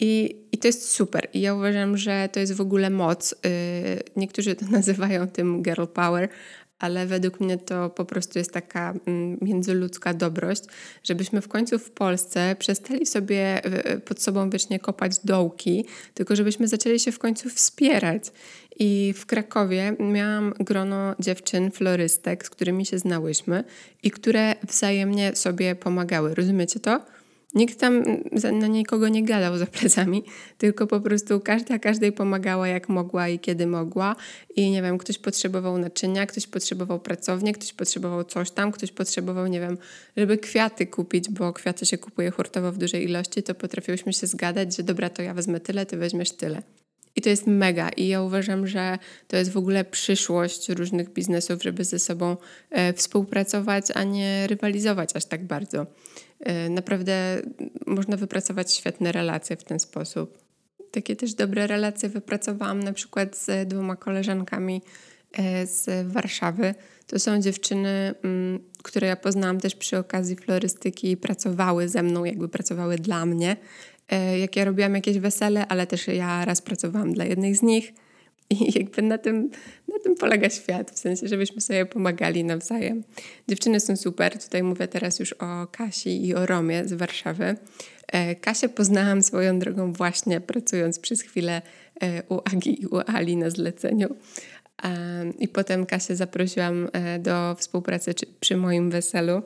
I, 0.01 0.35
I 0.51 0.57
to 0.57 0.67
jest 0.67 0.91
super. 0.91 1.29
I 1.33 1.41
ja 1.41 1.53
uważam, 1.53 1.97
że 1.97 2.29
to 2.31 2.39
jest 2.39 2.53
w 2.53 2.61
ogóle 2.61 2.89
moc. 2.89 3.31
Yy, 3.31 3.49
niektórzy 4.15 4.55
to 4.55 4.65
nazywają 4.77 5.27
tym 5.27 5.63
girl 5.63 5.85
power, 5.85 6.29
ale 6.79 7.05
według 7.05 7.39
mnie 7.39 7.57
to 7.57 7.89
po 7.89 8.05
prostu 8.05 8.39
jest 8.39 8.51
taka 8.51 8.93
mm, 9.05 9.37
międzyludzka 9.41 10.13
dobrość, 10.13 10.63
żebyśmy 11.03 11.41
w 11.41 11.47
końcu 11.47 11.79
w 11.79 11.91
Polsce 11.91 12.55
przestali 12.59 13.05
sobie 13.05 13.65
y, 13.95 13.99
pod 13.99 14.21
sobą 14.21 14.49
wiecznie 14.49 14.79
kopać 14.79 15.19
dołki, 15.23 15.85
tylko 16.13 16.35
żebyśmy 16.35 16.67
zaczęli 16.67 16.99
się 16.99 17.11
w 17.11 17.19
końcu 17.19 17.49
wspierać. 17.49 18.23
I 18.79 19.13
w 19.17 19.25
Krakowie 19.25 19.95
miałam 19.99 20.53
grono 20.59 21.15
dziewczyn, 21.19 21.71
florystek, 21.71 22.45
z 22.45 22.49
którymi 22.49 22.85
się 22.85 22.99
znałyśmy 22.99 23.63
i 24.03 24.11
które 24.11 24.55
wzajemnie 24.63 25.35
sobie 25.35 25.75
pomagały. 25.75 26.35
Rozumiecie 26.35 26.79
to? 26.79 27.01
Nikt 27.55 27.79
tam 27.79 28.03
na 28.53 28.67
nikogo 28.67 29.07
nie 29.07 29.23
gadał 29.23 29.57
za 29.57 29.65
plecami, 29.65 30.23
tylko 30.57 30.87
po 30.87 31.01
prostu 31.01 31.39
każda 31.39 31.79
każdej 31.79 32.11
pomagała 32.11 32.67
jak 32.67 32.89
mogła 32.89 33.27
i 33.27 33.39
kiedy 33.39 33.67
mogła. 33.67 34.15
I 34.55 34.71
nie 34.71 34.81
wiem, 34.81 34.97
ktoś 34.97 35.17
potrzebował 35.17 35.77
naczynia, 35.77 36.25
ktoś 36.25 36.47
potrzebował 36.47 36.99
pracownię, 36.99 37.53
ktoś 37.53 37.73
potrzebował 37.73 38.23
coś 38.23 38.51
tam, 38.51 38.71
ktoś 38.71 38.91
potrzebował, 38.91 39.47
nie 39.47 39.59
wiem, 39.59 39.77
żeby 40.17 40.37
kwiaty 40.37 40.87
kupić, 40.87 41.29
bo 41.29 41.53
kwiaty 41.53 41.85
się 41.85 41.97
kupuje 41.97 42.31
hurtowo 42.31 42.71
w 42.71 42.77
dużej 42.77 43.03
ilości, 43.03 43.43
to 43.43 43.55
potrafiłyśmy 43.55 44.13
się 44.13 44.27
zgadać, 44.27 44.75
że 44.75 44.83
dobra, 44.83 45.09
to 45.09 45.21
ja 45.21 45.33
wezmę 45.33 45.59
tyle, 45.59 45.85
ty 45.85 45.97
weźmiesz 45.97 46.31
tyle. 46.31 46.61
I 47.15 47.21
to 47.21 47.29
jest 47.29 47.47
mega. 47.47 47.89
I 47.89 48.07
ja 48.07 48.21
uważam, 48.21 48.67
że 48.67 48.97
to 49.27 49.37
jest 49.37 49.51
w 49.51 49.57
ogóle 49.57 49.85
przyszłość 49.85 50.69
różnych 50.69 51.13
biznesów, 51.13 51.63
żeby 51.63 51.83
ze 51.83 51.99
sobą 51.99 52.37
e, 52.69 52.93
współpracować, 52.93 53.85
a 53.93 54.03
nie 54.03 54.47
rywalizować 54.47 55.15
aż 55.15 55.25
tak 55.25 55.43
bardzo. 55.45 55.85
E, 56.41 56.69
naprawdę 56.69 57.41
można 57.87 58.17
wypracować 58.17 58.73
świetne 58.73 59.11
relacje 59.11 59.57
w 59.57 59.63
ten 59.63 59.79
sposób. 59.79 60.37
Takie 60.91 61.15
też 61.15 61.33
dobre 61.33 61.67
relacje 61.67 62.09
wypracowałam 62.09 62.83
na 62.83 62.93
przykład 62.93 63.37
z 63.37 63.67
dwoma 63.69 63.95
koleżankami 63.95 64.81
e, 65.31 65.67
z 65.67 66.07
Warszawy. 66.07 66.75
To 67.07 67.19
są 67.19 67.41
dziewczyny, 67.41 68.13
mm, 68.23 68.59
które 68.83 69.07
ja 69.07 69.15
poznałam 69.15 69.59
też 69.59 69.75
przy 69.75 69.97
okazji 69.97 70.35
florystyki 70.35 71.11
i 71.11 71.17
pracowały 71.17 71.89
ze 71.89 72.03
mną, 72.03 72.25
jakby 72.25 72.49
pracowały 72.49 72.95
dla 72.95 73.25
mnie. 73.25 73.57
E, 74.09 74.39
jak 74.39 74.55
ja 74.55 74.65
robiłam 74.65 74.95
jakieś 74.95 75.19
wesele, 75.19 75.67
ale 75.67 75.87
też 75.87 76.07
ja 76.07 76.45
raz 76.45 76.61
pracowałam 76.61 77.13
dla 77.13 77.25
jednej 77.25 77.55
z 77.55 77.61
nich. 77.61 77.93
I 78.51 78.79
jakby 78.79 79.01
na 79.01 79.17
tym, 79.17 79.49
na 79.87 79.99
tym 80.03 80.15
polega 80.15 80.49
świat, 80.49 80.91
w 80.91 80.99
sensie, 80.99 81.27
żebyśmy 81.27 81.61
sobie 81.61 81.85
pomagali 81.85 82.43
nawzajem. 82.43 83.03
Dziewczyny 83.47 83.79
są 83.79 83.95
super. 83.95 84.43
Tutaj 84.43 84.63
mówię 84.63 84.87
teraz 84.87 85.19
już 85.19 85.33
o 85.33 85.67
Kasi 85.67 86.25
i 86.27 86.35
o 86.35 86.45
Romie 86.45 86.87
z 86.87 86.93
Warszawy. 86.93 87.55
E, 88.07 88.35
Kasię 88.35 88.69
poznałam 88.69 89.21
swoją 89.21 89.59
drogą 89.59 89.93
właśnie 89.93 90.41
pracując 90.41 90.99
przez 90.99 91.21
chwilę 91.21 91.61
e, 92.03 92.23
u 92.29 92.39
Agi 92.45 92.81
i 92.81 92.87
u 92.87 92.99
Ali 93.07 93.37
na 93.37 93.49
zleceniu. 93.49 94.15
I 95.39 95.47
potem 95.47 95.85
Kasię 95.85 96.15
zaprosiłam 96.15 96.89
e, 96.93 97.19
do 97.19 97.55
współpracy 97.55 98.13
przy 98.39 98.57
moim 98.57 98.89
weselu. 98.89 99.41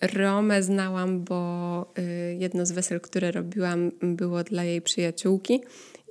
Romę 0.00 0.62
znałam, 0.62 1.24
bo 1.24 1.92
jedno 2.38 2.66
z 2.66 2.72
wesel, 2.72 3.00
które 3.00 3.32
robiłam, 3.32 3.90
było 4.02 4.44
dla 4.44 4.64
jej 4.64 4.82
przyjaciółki 4.82 5.60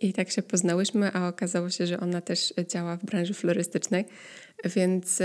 i 0.01 0.13
tak 0.13 0.31
się 0.31 0.41
poznałyśmy, 0.41 1.11
a 1.13 1.27
okazało 1.27 1.69
się, 1.69 1.87
że 1.87 1.99
ona 1.99 2.21
też 2.21 2.53
działa 2.69 2.97
w 2.97 3.05
branży 3.05 3.33
florystycznej, 3.33 4.05
więc 4.65 5.19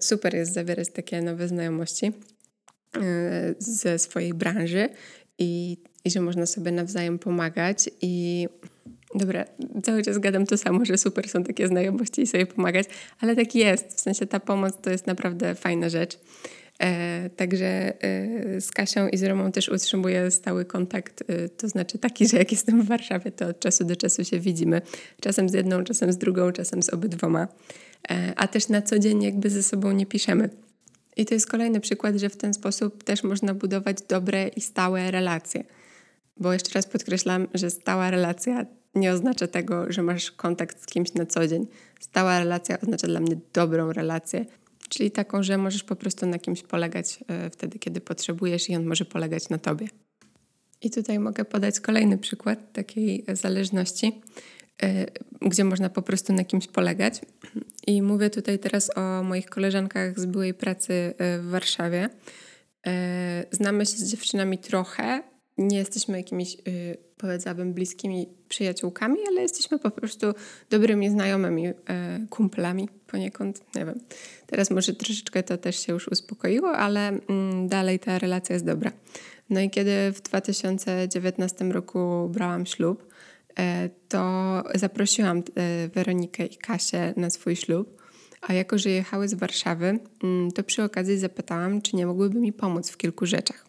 super 0.00 0.34
jest 0.34 0.52
zawierać 0.52 0.88
takie 0.90 1.22
nowe 1.22 1.48
znajomości 1.48 2.12
ze 3.58 3.98
swojej 3.98 4.34
branży 4.34 4.88
i, 5.38 5.76
i 6.04 6.10
że 6.10 6.20
można 6.20 6.46
sobie 6.46 6.72
nawzajem 6.72 7.18
pomagać 7.18 7.90
i 8.02 8.48
Dobra, 9.14 9.44
cały 9.82 10.02
czas 10.02 10.18
gadam 10.18 10.46
to 10.46 10.58
samo, 10.58 10.84
że 10.84 10.98
super 10.98 11.28
są 11.28 11.44
takie 11.44 11.68
znajomości 11.68 12.22
i 12.22 12.26
sobie 12.26 12.46
pomagać, 12.46 12.86
ale 13.20 13.36
tak 13.36 13.54
jest. 13.54 13.92
W 13.92 14.00
sensie 14.00 14.26
ta 14.26 14.40
pomoc 14.40 14.74
to 14.82 14.90
jest 14.90 15.06
naprawdę 15.06 15.54
fajna 15.54 15.88
rzecz. 15.88 16.18
E, 16.82 17.30
także 17.30 18.02
e, 18.04 18.60
z 18.60 18.70
Kasią 18.70 19.08
i 19.08 19.16
z 19.16 19.22
Romą 19.24 19.52
też 19.52 19.68
utrzymuję 19.68 20.30
stały 20.30 20.64
kontakt, 20.64 21.24
e, 21.28 21.48
to 21.48 21.68
znaczy 21.68 21.98
taki, 21.98 22.28
że 22.28 22.36
jak 22.36 22.52
jestem 22.52 22.82
w 22.82 22.86
Warszawie, 22.86 23.30
to 23.30 23.46
od 23.46 23.60
czasu 23.60 23.84
do 23.84 23.96
czasu 23.96 24.24
się 24.24 24.40
widzimy. 24.40 24.82
Czasem 25.20 25.48
z 25.48 25.52
jedną, 25.52 25.84
czasem 25.84 26.12
z 26.12 26.18
drugą, 26.18 26.52
czasem 26.52 26.82
z 26.82 26.90
obydwoma. 26.90 27.48
A 28.36 28.48
też 28.48 28.68
na 28.68 28.82
co 28.82 28.98
dzień 28.98 29.22
jakby 29.22 29.50
ze 29.50 29.62
sobą 29.62 29.92
nie 29.92 30.06
piszemy. 30.06 30.50
I 31.16 31.26
to 31.26 31.34
jest 31.34 31.46
kolejny 31.46 31.80
przykład, 31.80 32.16
że 32.16 32.28
w 32.28 32.36
ten 32.36 32.54
sposób 32.54 33.04
też 33.04 33.22
można 33.22 33.54
budować 33.54 33.96
dobre 34.08 34.48
i 34.48 34.60
stałe 34.60 35.10
relacje. 35.10 35.64
Bo 36.36 36.52
jeszcze 36.52 36.70
raz 36.74 36.86
podkreślam, 36.86 37.48
że 37.54 37.70
stała 37.70 38.10
relacja 38.10 38.66
nie 38.94 39.12
oznacza 39.12 39.46
tego, 39.46 39.92
że 39.92 40.02
masz 40.02 40.30
kontakt 40.30 40.82
z 40.82 40.86
kimś 40.86 41.14
na 41.14 41.26
co 41.26 41.46
dzień. 41.46 41.66
Stała 42.00 42.38
relacja 42.38 42.80
oznacza 42.80 43.06
dla 43.06 43.20
mnie 43.20 43.36
dobrą 43.52 43.92
relację, 43.92 44.44
czyli 44.88 45.10
taką, 45.10 45.42
że 45.42 45.58
możesz 45.58 45.84
po 45.84 45.96
prostu 45.96 46.26
na 46.26 46.38
kimś 46.38 46.62
polegać 46.62 47.18
e, 47.28 47.50
wtedy, 47.50 47.78
kiedy 47.78 48.00
potrzebujesz 48.00 48.70
i 48.70 48.76
on 48.76 48.86
może 48.86 49.04
polegać 49.04 49.48
na 49.48 49.58
tobie. 49.58 49.88
I 50.82 50.90
tutaj 50.90 51.18
mogę 51.18 51.44
podać 51.44 51.80
kolejny 51.80 52.18
przykład 52.18 52.72
takiej 52.72 53.24
zależności, 53.32 54.22
e, 54.82 55.06
gdzie 55.40 55.64
można 55.64 55.90
po 55.90 56.02
prostu 56.02 56.32
na 56.32 56.44
kimś 56.44 56.66
polegać. 56.66 57.20
I 57.86 58.02
mówię 58.02 58.30
tutaj 58.30 58.58
teraz 58.58 58.96
o 58.96 59.22
moich 59.22 59.46
koleżankach 59.46 60.20
z 60.20 60.26
byłej 60.26 60.54
pracy 60.54 60.92
e, 60.92 61.38
w 61.38 61.46
Warszawie. 61.50 62.08
Znamy 63.50 63.86
się 63.86 63.92
z 63.92 64.10
dziewczynami 64.10 64.58
trochę, 64.58 65.22
nie 65.58 65.78
jesteśmy 65.78 66.16
jakimiś, 66.16 66.54
yy, 66.54 66.96
powiedziałabym, 67.16 67.74
bliskimi 67.74 68.28
przyjaciółkami, 68.48 69.18
ale 69.28 69.42
jesteśmy 69.42 69.78
po 69.78 69.90
prostu 69.90 70.26
dobrymi 70.70 71.10
znajomymi, 71.10 71.62
yy, 71.62 71.74
kumplami 72.30 72.88
poniekąd. 73.06 73.74
Nie 73.74 73.84
wiem. 73.84 74.00
Teraz 74.46 74.70
może 74.70 74.94
troszeczkę 74.94 75.42
to 75.42 75.56
też 75.56 75.86
się 75.86 75.92
już 75.92 76.08
uspokoiło, 76.08 76.70
ale 76.70 77.12
yy, 77.12 77.68
dalej 77.68 77.98
ta 77.98 78.18
relacja 78.18 78.54
jest 78.54 78.66
dobra. 78.66 78.92
No 79.50 79.60
i 79.60 79.70
kiedy 79.70 80.12
w 80.12 80.20
2019 80.20 81.64
roku 81.64 82.28
brałam 82.32 82.66
ślub, 82.66 83.06
e, 83.58 83.88
to 84.08 84.62
zaprosiłam 84.74 85.38
e, 85.38 85.88
Weronikę 85.88 86.46
i 86.46 86.56
Kasię 86.56 87.14
na 87.16 87.30
swój 87.30 87.56
ślub. 87.56 88.02
A 88.40 88.52
jako, 88.52 88.78
że 88.78 88.90
jechały 88.90 89.28
z 89.28 89.34
Warszawy, 89.34 89.98
mm, 90.22 90.52
to 90.52 90.62
przy 90.62 90.82
okazji 90.82 91.18
zapytałam, 91.18 91.82
czy 91.82 91.96
nie 91.96 92.06
mogłyby 92.06 92.38
mi 92.38 92.52
pomóc 92.52 92.90
w 92.90 92.96
kilku 92.96 93.26
rzeczach. 93.26 93.67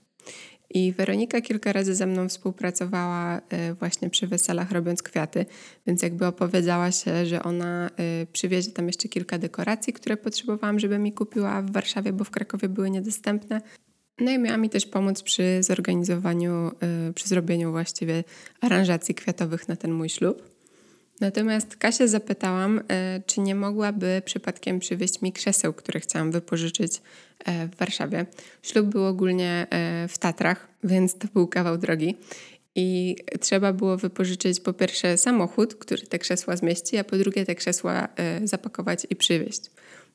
I 0.69 0.93
Weronika 0.93 1.41
kilka 1.41 1.73
razy 1.73 1.95
ze 1.95 2.05
mną 2.05 2.29
współpracowała 2.29 3.41
e, 3.49 3.73
właśnie 3.73 4.09
przy 4.09 4.27
weselach, 4.27 4.71
robiąc 4.71 5.03
kwiaty, 5.03 5.45
więc 5.87 6.01
jakby 6.01 6.25
opowiedziała 6.25 6.91
się, 6.91 7.25
że 7.25 7.43
ona 7.43 7.89
e, 7.97 8.25
przywiezie 8.25 8.71
tam 8.71 8.87
jeszcze 8.87 9.09
kilka 9.09 9.37
dekoracji, 9.37 9.93
które 9.93 10.17
potrzebowałam, 10.17 10.79
żeby 10.79 10.99
mi 10.99 11.13
kupiła 11.13 11.61
w 11.61 11.71
Warszawie, 11.71 12.13
bo 12.13 12.23
w 12.23 12.31
Krakowie 12.31 12.69
były 12.69 12.89
niedostępne. 12.89 13.61
No 14.19 14.31
i 14.31 14.39
miała 14.39 14.57
mi 14.57 14.69
też 14.69 14.85
pomóc 14.85 15.23
przy 15.23 15.63
zorganizowaniu, 15.63 16.71
e, 16.81 17.13
przy 17.13 17.29
zrobieniu 17.29 17.71
właściwie 17.71 18.23
aranżacji 18.61 19.15
kwiatowych 19.15 19.67
na 19.67 19.75
ten 19.75 19.91
mój 19.91 20.09
ślub. 20.09 20.58
Natomiast 21.19 21.75
Kasię 21.75 22.07
zapytałam, 22.07 22.81
e, 22.87 23.21
czy 23.25 23.41
nie 23.41 23.55
mogłaby 23.55 24.21
przypadkiem 24.25 24.79
przywieźć 24.79 25.21
mi 25.21 25.33
krzeseł, 25.33 25.73
które 25.73 25.99
chciałam 25.99 26.31
wypożyczyć 26.31 27.01
e, 27.45 27.67
w 27.67 27.75
Warszawie. 27.75 28.25
Ślub 28.63 28.87
był 28.87 29.05
ogólnie 29.05 29.67
e, 29.69 30.07
w 30.07 30.17
Tatrach, 30.17 30.67
więc 30.83 31.17
to 31.17 31.27
był 31.33 31.47
kawał 31.47 31.77
drogi. 31.77 32.17
I 32.75 33.15
trzeba 33.39 33.73
było 33.73 33.97
wypożyczyć 33.97 34.59
po 34.59 34.73
pierwsze 34.73 35.17
samochód, 35.17 35.75
który 35.75 36.01
te 36.01 36.19
krzesła 36.19 36.55
zmieści, 36.55 36.97
a 36.97 37.03
po 37.03 37.17
drugie 37.17 37.45
te 37.45 37.55
krzesła 37.55 38.07
zapakować 38.43 39.07
i 39.09 39.15
przywieźć. 39.15 39.61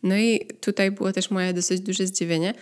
No 0.03 0.17
i 0.17 0.47
tutaj 0.61 0.91
było 0.91 1.13
też 1.13 1.31
moje 1.31 1.53
dosyć 1.53 1.81
duże 1.81 2.07
zdziwienie, 2.07 2.55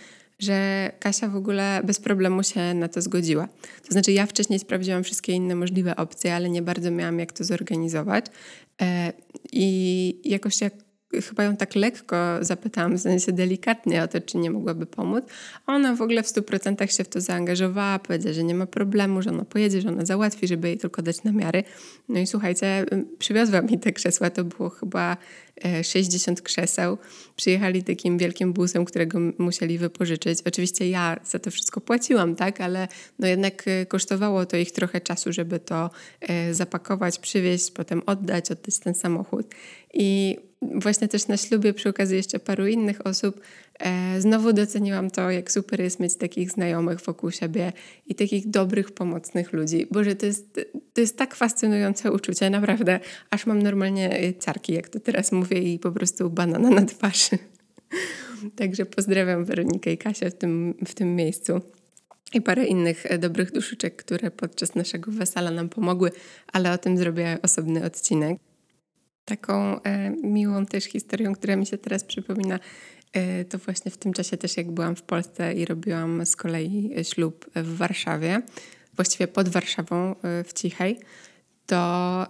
że 0.43 0.91
Kasia 0.99 1.27
w 1.27 1.35
ogóle 1.35 1.81
bez 1.83 1.99
problemu 1.99 2.43
się 2.43 2.73
na 2.73 2.87
to 2.87 3.01
zgodziła. 3.01 3.47
To 3.87 3.91
znaczy, 3.91 4.11
ja 4.11 4.25
wcześniej 4.25 4.59
sprawdziłam 4.59 5.03
wszystkie 5.03 5.33
inne 5.33 5.55
możliwe 5.55 5.95
opcje, 5.95 6.35
ale 6.35 6.49
nie 6.49 6.61
bardzo 6.61 6.91
miałam 6.91 7.19
jak 7.19 7.31
to 7.31 7.43
zorganizować. 7.43 8.25
E, 8.81 9.13
I 9.51 10.21
jakoś 10.29 10.61
jak 10.61 10.73
chyba 11.21 11.43
ją 11.43 11.57
tak 11.57 11.75
lekko 11.75 12.15
zapytałam, 12.41 12.97
w 12.97 13.01
sensie 13.01 13.31
delikatnie 13.31 14.03
o 14.03 14.07
to, 14.07 14.21
czy 14.21 14.37
nie 14.37 14.51
mogłaby 14.51 14.85
pomóc. 14.85 15.23
Ona 15.67 15.95
w 15.95 16.01
ogóle 16.01 16.23
w 16.23 16.27
100% 16.27 16.97
się 16.97 17.03
w 17.03 17.09
to 17.09 17.21
zaangażowała, 17.21 17.99
powiedziała, 17.99 18.33
że 18.33 18.43
nie 18.43 18.55
ma 18.55 18.65
problemu, 18.65 19.21
że 19.21 19.29
ona 19.29 19.45
pojedzie, 19.45 19.81
że 19.81 19.89
ona 19.89 20.05
załatwi, 20.05 20.47
żeby 20.47 20.67
jej 20.67 20.77
tylko 20.77 21.01
dać 21.01 21.23
namiary. 21.23 21.63
No 22.09 22.19
i 22.19 22.27
słuchajcie, 22.27 22.85
przywiozła 23.19 23.61
mi 23.61 23.79
te 23.79 23.91
krzesła, 23.91 24.29
to 24.29 24.43
było 24.43 24.69
chyba 24.69 25.17
60 25.83 26.39
e, 26.39 26.41
krzeseł. 26.41 26.97
Przyjechali 27.35 27.83
takim 27.83 28.17
wielkim 28.17 28.53
busem, 28.53 28.85
którego 28.85 29.19
musieli 29.37 29.77
wypożyczyć. 29.77 30.39
Oczywiście 30.45 30.89
ja 30.89 31.19
za 31.25 31.39
to 31.39 31.51
wszystko 31.51 31.81
płaciłam, 31.81 32.35
tak, 32.35 32.61
ale 32.61 32.87
no 33.19 33.27
jednak 33.27 33.67
e, 33.67 33.85
kosztowało 33.85 34.45
to 34.45 34.57
ich 34.57 34.71
trochę 34.71 35.01
czasu, 35.01 35.33
żeby 35.33 35.59
to 35.59 35.89
e, 36.21 36.53
zapakować, 36.53 37.19
przywieźć, 37.19 37.71
potem 37.71 38.01
oddać, 38.05 38.51
oddać 38.51 38.79
ten 38.79 38.93
samochód. 38.93 39.45
I 39.93 40.37
właśnie 40.75 41.07
też 41.07 41.27
na 41.27 41.37
ślubie 41.37 41.73
przy 41.73 41.89
okazji 41.89 42.17
jeszcze 42.17 42.39
paru 42.39 42.67
innych 42.67 43.07
osób 43.07 43.41
e, 43.79 44.21
znowu 44.21 44.53
doceniłam 44.53 45.11
to, 45.11 45.31
jak 45.31 45.51
super 45.51 45.81
jest 45.81 45.99
mieć 45.99 46.15
takich 46.15 46.51
znajomych 46.51 47.01
wokół 47.01 47.31
siebie 47.31 47.73
i 48.07 48.15
takich 48.15 48.49
dobrych, 48.49 48.91
pomocnych 48.91 49.53
ludzi. 49.53 49.87
Boże, 49.91 50.15
to 50.15 50.25
jest, 50.25 50.59
to 50.93 51.01
jest 51.01 51.17
tak 51.17 51.35
fascynujące 51.35 52.11
uczucie, 52.11 52.49
naprawdę. 52.49 52.99
Aż 53.29 53.45
mam 53.45 53.61
normalnie 53.61 54.19
e, 54.21 54.33
ciarki, 54.33 54.73
jak 54.73 54.89
to 54.89 54.99
teraz 54.99 55.31
mówię 55.31 55.73
i 55.73 55.79
po 55.79 55.91
prostu 55.91 56.29
banana 56.29 56.69
na 56.69 56.85
twarzy. 56.85 57.37
Także 58.55 58.85
pozdrawiam 58.85 59.45
Weronikę 59.45 59.93
i 59.93 59.97
Kasię 59.97 60.29
w 60.29 60.35
tym, 60.35 60.73
w 60.85 60.93
tym 60.93 61.15
miejscu. 61.15 61.61
I 62.33 62.41
parę 62.41 62.65
innych 62.65 63.05
e, 63.05 63.17
dobrych 63.17 63.51
duszyczek, 63.51 63.95
które 63.95 64.31
podczas 64.31 64.75
naszego 64.75 65.11
wesela 65.11 65.51
nam 65.51 65.69
pomogły, 65.69 66.11
ale 66.53 66.71
o 66.71 66.77
tym 66.77 66.97
zrobię 66.97 67.37
osobny 67.41 67.85
odcinek. 67.85 68.37
Taką 69.25 69.81
e, 69.81 70.09
miłą 70.09 70.65
też 70.65 70.83
historią, 70.83 71.33
która 71.33 71.55
mi 71.55 71.65
się 71.65 71.77
teraz 71.77 72.03
przypomina, 72.03 72.59
e, 73.13 73.45
to 73.45 73.57
właśnie 73.57 73.91
w 73.91 73.97
tym 73.97 74.13
czasie 74.13 74.37
też 74.37 74.57
jak 74.57 74.71
byłam 74.71 74.95
w 74.95 75.01
Polsce 75.01 75.53
i 75.53 75.65
robiłam 75.65 76.25
z 76.25 76.35
kolei 76.35 76.91
ślub 77.03 77.45
w 77.55 77.77
Warszawie, 77.77 78.41
właściwie 78.95 79.27
pod 79.27 79.49
Warszawą 79.49 80.15
e, 80.15 80.43
w 80.43 80.53
Cichej, 80.53 80.99
to 81.65 82.27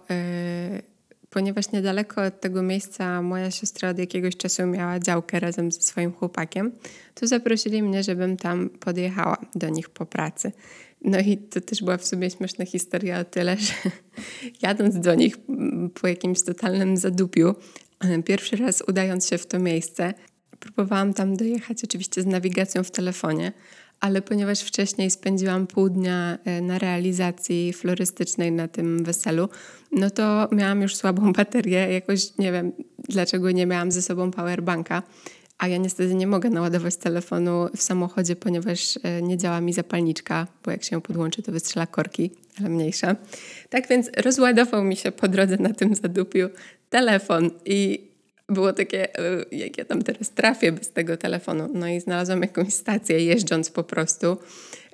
ponieważ 1.33 1.71
niedaleko 1.71 2.23
od 2.23 2.41
tego 2.41 2.63
miejsca 2.63 3.21
moja 3.21 3.51
siostra 3.51 3.89
od 3.89 3.99
jakiegoś 3.99 4.37
czasu 4.37 4.65
miała 4.65 4.99
działkę 4.99 5.39
razem 5.39 5.71
ze 5.71 5.81
swoim 5.81 6.13
chłopakiem, 6.13 6.71
to 7.15 7.27
zaprosili 7.27 7.83
mnie, 7.83 8.03
żebym 8.03 8.37
tam 8.37 8.69
podjechała 8.69 9.37
do 9.55 9.69
nich 9.69 9.89
po 9.89 10.05
pracy. 10.05 10.51
No 11.03 11.19
i 11.19 11.37
to 11.37 11.61
też 11.61 11.83
była 11.83 11.97
w 11.97 12.05
sobie 12.05 12.29
śmieszna 12.29 12.65
historia 12.65 13.19
o 13.19 13.23
tyle, 13.23 13.57
że 13.57 13.73
jadąc 14.63 14.99
do 14.99 15.15
nich 15.15 15.37
po 16.01 16.07
jakimś 16.07 16.41
totalnym 16.41 16.97
zadupiu, 16.97 17.55
pierwszy 18.25 18.55
raz 18.55 18.83
udając 18.87 19.27
się 19.27 19.37
w 19.37 19.45
to 19.45 19.59
miejsce, 19.59 20.13
próbowałam 20.59 21.13
tam 21.13 21.37
dojechać 21.37 21.83
oczywiście 21.83 22.21
z 22.21 22.25
nawigacją 22.25 22.83
w 22.83 22.91
telefonie, 22.91 23.51
ale 23.99 24.21
ponieważ 24.21 24.59
wcześniej 24.59 25.11
spędziłam 25.11 25.67
pół 25.67 25.89
dnia 25.89 26.37
e, 26.45 26.61
na 26.61 26.79
realizacji 26.79 27.73
florystycznej 27.73 28.51
na 28.51 28.67
tym 28.67 29.03
weselu, 29.03 29.49
no 29.91 30.09
to 30.09 30.47
miałam 30.51 30.81
już 30.81 30.95
słabą 30.95 31.33
baterię, 31.37 31.93
jakoś 31.93 32.37
nie 32.37 32.51
wiem 32.51 32.71
dlaczego 33.09 33.51
nie 33.51 33.65
miałam 33.65 33.91
ze 33.91 34.01
sobą 34.01 34.31
powerbanka, 34.31 35.03
a 35.63 35.67
ja 35.67 35.77
niestety 35.77 36.15
nie 36.15 36.27
mogę 36.27 36.49
naładować 36.49 36.95
telefonu 36.95 37.67
w 37.75 37.81
samochodzie, 37.81 38.35
ponieważ 38.35 38.99
e, 39.03 39.21
nie 39.21 39.37
działa 39.37 39.61
mi 39.61 39.73
zapalniczka, 39.73 40.47
bo 40.65 40.71
jak 40.71 40.83
się 40.83 40.95
ją 40.95 41.01
podłączy, 41.01 41.43
to 41.43 41.51
wystrzela 41.51 41.87
korki, 41.87 42.31
ale 42.59 42.69
mniejsza. 42.69 43.15
Tak 43.69 43.87
więc 43.87 44.09
rozładował 44.17 44.83
mi 44.83 44.95
się 44.95 45.11
po 45.11 45.27
drodze 45.27 45.57
na 45.57 45.73
tym 45.73 45.95
zadupiu 45.95 46.49
telefon 46.89 47.49
i 47.65 48.07
było 48.49 48.73
takie, 48.73 49.17
e, 49.19 49.45
jak 49.51 49.77
ja 49.77 49.85
tam 49.85 50.01
teraz 50.01 50.29
trafię 50.29 50.71
bez 50.71 50.91
tego 50.91 51.17
telefonu. 51.17 51.69
No 51.73 51.87
i 51.87 51.99
znalazłam 51.99 52.41
jakąś 52.41 52.73
stację 52.73 53.25
jeżdżąc 53.25 53.69
po 53.69 53.83
prostu 53.83 54.37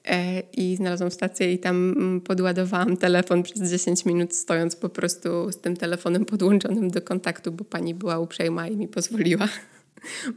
e, 0.05 0.39
i 0.39 0.75
znalazłam 0.75 1.11
stację 1.11 1.53
i 1.53 1.59
tam 1.59 1.93
mm, 1.97 2.21
podładowałam 2.21 2.97
telefon 2.97 3.43
przez 3.43 3.71
10 3.71 4.05
minut 4.05 4.35
stojąc 4.35 4.75
po 4.75 4.89
prostu 4.89 5.51
z 5.51 5.57
tym 5.57 5.77
telefonem 5.77 6.25
podłączonym 6.25 6.91
do 6.91 7.01
kontaktu, 7.01 7.51
bo 7.51 7.63
pani 7.63 7.95
była 7.95 8.19
uprzejma 8.19 8.67
i 8.67 8.77
mi 8.77 8.87
pozwoliła. 8.87 9.47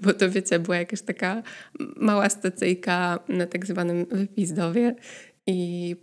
Bo 0.02 0.12
to 0.12 0.30
wiecie, 0.30 0.58
była 0.58 0.76
jakaś 0.76 1.02
taka 1.02 1.42
mała 1.96 2.28
stacyjka 2.28 3.18
na 3.28 3.46
tak 3.46 3.66
zwanym 3.66 4.06
wypizdowie 4.10 4.94
i 5.46 5.96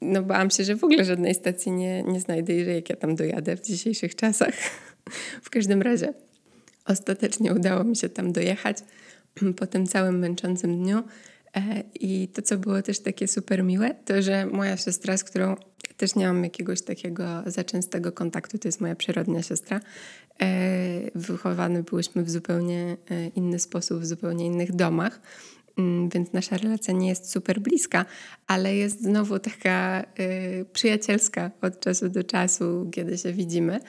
no 0.00 0.22
bałam 0.22 0.50
się, 0.50 0.64
że 0.64 0.76
w 0.76 0.84
ogóle 0.84 1.04
żadnej 1.04 1.34
stacji 1.34 1.72
nie, 1.72 2.02
nie 2.02 2.20
znajdę 2.20 2.52
i 2.52 2.64
że 2.64 2.74
jak 2.74 2.90
ja 2.90 2.96
tam 2.96 3.16
dojadę 3.16 3.56
w 3.56 3.60
dzisiejszych 3.60 4.14
czasach. 4.14 4.54
w 5.42 5.50
każdym 5.50 5.82
razie 5.82 6.14
ostatecznie 6.84 7.54
udało 7.54 7.84
mi 7.84 7.96
się 7.96 8.08
tam 8.08 8.32
dojechać 8.32 8.78
po 9.56 9.66
tym 9.66 9.86
całym 9.86 10.18
męczącym 10.18 10.82
dniu. 10.82 11.02
E, 11.56 11.82
I 11.94 12.28
to, 12.28 12.42
co 12.42 12.58
było 12.58 12.82
też 12.82 13.00
takie 13.00 13.28
super 13.28 13.64
miłe, 13.64 13.94
to 14.04 14.22
że 14.22 14.46
moja 14.46 14.76
siostra, 14.76 15.16
z 15.16 15.24
którą 15.24 15.56
też 16.02 16.14
nie 16.14 16.26
mam 16.26 16.44
jakiegoś 16.44 16.82
takiego 16.82 17.42
za 17.46 17.64
częstego 17.64 18.12
kontaktu, 18.12 18.58
to 18.58 18.68
jest 18.68 18.80
moja 18.80 18.94
przyrodnia 18.94 19.42
siostra, 19.42 19.80
e, 20.40 21.10
wychowane 21.14 21.82
byłyśmy 21.82 22.24
w 22.24 22.30
zupełnie 22.30 22.96
e, 23.10 23.28
inny 23.28 23.58
sposób, 23.58 24.00
w 24.00 24.06
zupełnie 24.06 24.46
innych 24.46 24.76
domach, 24.76 25.20
mm, 25.78 26.08
więc 26.08 26.32
nasza 26.32 26.56
relacja 26.56 26.94
nie 26.94 27.08
jest 27.08 27.30
super 27.30 27.60
bliska, 27.60 28.04
ale 28.46 28.76
jest 28.76 29.02
znowu 29.02 29.38
taka 29.38 30.04
przyjacielska 30.72 31.50
od 31.60 31.80
czasu 31.80 32.08
do 32.08 32.24
czasu, 32.24 32.90
kiedy 32.92 33.18
się 33.18 33.32
widzimy. 33.32 33.80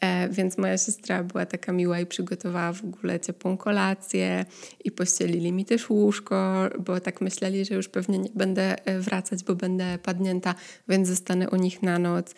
E, 0.00 0.28
więc 0.28 0.58
moja 0.58 0.78
siostra 0.78 1.24
była 1.24 1.46
taka 1.46 1.72
miła 1.72 2.00
i 2.00 2.06
przygotowała 2.06 2.72
w 2.72 2.84
ogóle 2.84 3.20
ciepłą 3.20 3.56
kolację 3.56 4.44
i 4.84 4.90
pościelili 4.90 5.52
mi 5.52 5.64
też 5.64 5.90
łóżko, 5.90 6.68
bo 6.78 7.00
tak 7.00 7.20
myśleli, 7.20 7.64
że 7.64 7.74
już 7.74 7.88
pewnie 7.88 8.18
nie 8.18 8.30
będę 8.34 8.86
e, 8.86 9.00
wracać, 9.00 9.44
bo 9.44 9.54
będę 9.54 9.98
padnięta, 9.98 10.54
więc 10.88 11.08
zostanę 11.08 11.50
u 11.50 11.56
nich 11.56 11.82
na 11.82 11.98
noc. 11.98 12.34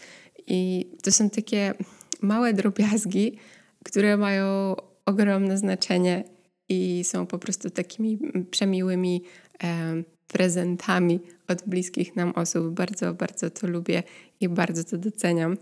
I 0.47 0.91
to 1.03 1.13
są 1.13 1.31
takie 1.31 1.75
małe 2.23 2.53
drobiazgi, 2.53 3.37
które 3.85 4.17
mają 4.17 4.77
ogromne 5.07 5.59
znaczenie 5.59 6.25
i 6.69 7.05
są 7.05 7.27
po 7.27 7.39
prostu 7.39 7.71
takimi 7.71 8.19
przemiłymi 8.51 9.25
e, 9.63 10.03
prezentami 10.27 11.21
od 11.49 11.63
bliskich 11.67 12.17
nam 12.17 12.31
osób. 12.31 12.75
Bardzo, 12.75 13.15
bardzo 13.15 13.51
to 13.51 13.67
lubię 13.67 14.03
i 14.41 14.49
bardzo 14.49 14.85
to 14.85 14.99
doceniam. 14.99 15.57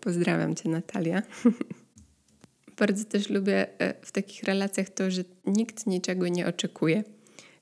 Pozdrawiam 0.00 0.54
Cię, 0.54 0.68
Natalia. 0.68 1.22
Bardzo 2.78 3.04
też 3.04 3.30
lubię 3.30 3.80
e, 3.80 3.94
w 4.02 4.12
takich 4.12 4.42
relacjach 4.42 4.88
to, 4.90 5.10
że 5.10 5.24
nikt 5.46 5.86
niczego 5.86 6.28
nie 6.28 6.46
oczekuje. 6.46 7.04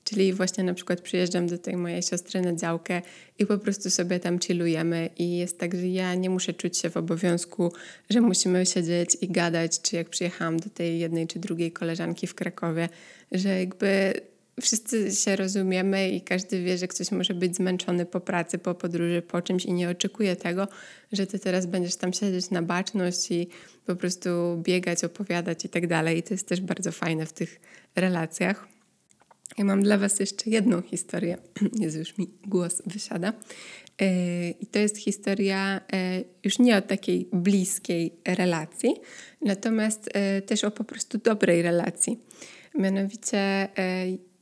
Czyli 0.03 0.33
właśnie 0.33 0.63
na 0.63 0.73
przykład 0.73 1.01
przyjeżdżam 1.01 1.47
do 1.47 1.57
tej 1.57 1.77
mojej 1.77 2.03
siostry 2.03 2.41
na 2.41 2.55
działkę 2.55 3.01
i 3.39 3.45
po 3.45 3.57
prostu 3.57 3.89
sobie 3.89 4.19
tam 4.19 4.39
chillujemy 4.39 5.09
i 5.17 5.37
jest 5.37 5.59
tak, 5.59 5.75
że 5.75 5.87
ja 5.87 6.15
nie 6.15 6.29
muszę 6.29 6.53
czuć 6.53 6.77
się 6.77 6.89
w 6.89 6.97
obowiązku, 6.97 7.73
że 8.09 8.21
musimy 8.21 8.65
siedzieć 8.65 9.17
i 9.21 9.27
gadać, 9.27 9.81
czy 9.81 9.95
jak 9.95 10.09
przyjechałam 10.09 10.59
do 10.59 10.69
tej 10.69 10.99
jednej 10.99 11.27
czy 11.27 11.39
drugiej 11.39 11.71
koleżanki 11.71 12.27
w 12.27 12.35
Krakowie, 12.35 12.89
że 13.31 13.59
jakby 13.59 14.13
wszyscy 14.61 15.11
się 15.11 15.35
rozumiemy 15.35 16.09
i 16.09 16.21
każdy 16.21 16.63
wie, 16.63 16.77
że 16.77 16.87
ktoś 16.87 17.11
może 17.11 17.33
być 17.33 17.55
zmęczony 17.55 18.05
po 18.05 18.19
pracy, 18.19 18.57
po 18.57 18.75
podróży, 18.75 19.21
po 19.21 19.41
czymś 19.41 19.65
i 19.65 19.73
nie 19.73 19.89
oczekuje 19.89 20.35
tego, 20.35 20.67
że 21.11 21.27
ty 21.27 21.39
teraz 21.39 21.65
będziesz 21.65 21.95
tam 21.95 22.13
siedzieć 22.13 22.49
na 22.49 22.61
baczność 22.61 23.31
i 23.31 23.47
po 23.85 23.95
prostu 23.95 24.29
biegać, 24.57 25.03
opowiadać 25.03 25.65
i 25.65 25.69
tak 25.69 25.87
dalej. 25.87 26.17
I 26.17 26.23
to 26.23 26.33
jest 26.33 26.47
też 26.47 26.61
bardzo 26.61 26.91
fajne 26.91 27.25
w 27.25 27.33
tych 27.33 27.59
relacjach. 27.95 28.67
Ja 29.57 29.65
mam 29.65 29.83
dla 29.83 29.97
Was 29.97 30.19
jeszcze 30.19 30.49
jedną 30.49 30.81
historię. 30.81 31.37
Jezu, 31.81 31.99
już 31.99 32.17
mi 32.17 32.29
głos 32.47 32.81
wysiada. 32.85 33.33
E, 34.01 34.49
I 34.49 34.65
to 34.65 34.79
jest 34.79 34.97
historia 34.97 35.81
e, 35.93 36.23
już 36.43 36.59
nie 36.59 36.77
o 36.77 36.81
takiej 36.81 37.29
bliskiej 37.33 38.13
relacji, 38.27 38.95
natomiast 39.41 40.09
e, 40.13 40.41
też 40.41 40.63
o 40.63 40.71
po 40.71 40.83
prostu 40.83 41.17
dobrej 41.17 41.61
relacji. 41.61 42.19
Mianowicie 42.75 43.69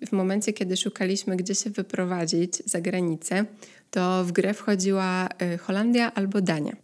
w 0.05 0.11
momencie, 0.11 0.53
kiedy 0.53 0.77
szukaliśmy, 0.77 1.35
gdzie 1.35 1.55
się 1.55 1.69
wyprowadzić 1.69 2.63
za 2.65 2.81
granicę, 2.81 3.45
to 3.91 4.23
w 4.23 4.31
grę 4.31 4.53
wchodziła 4.53 5.29
y, 5.53 5.57
Holandia 5.57 6.13
albo 6.13 6.41
Dania. 6.41 6.75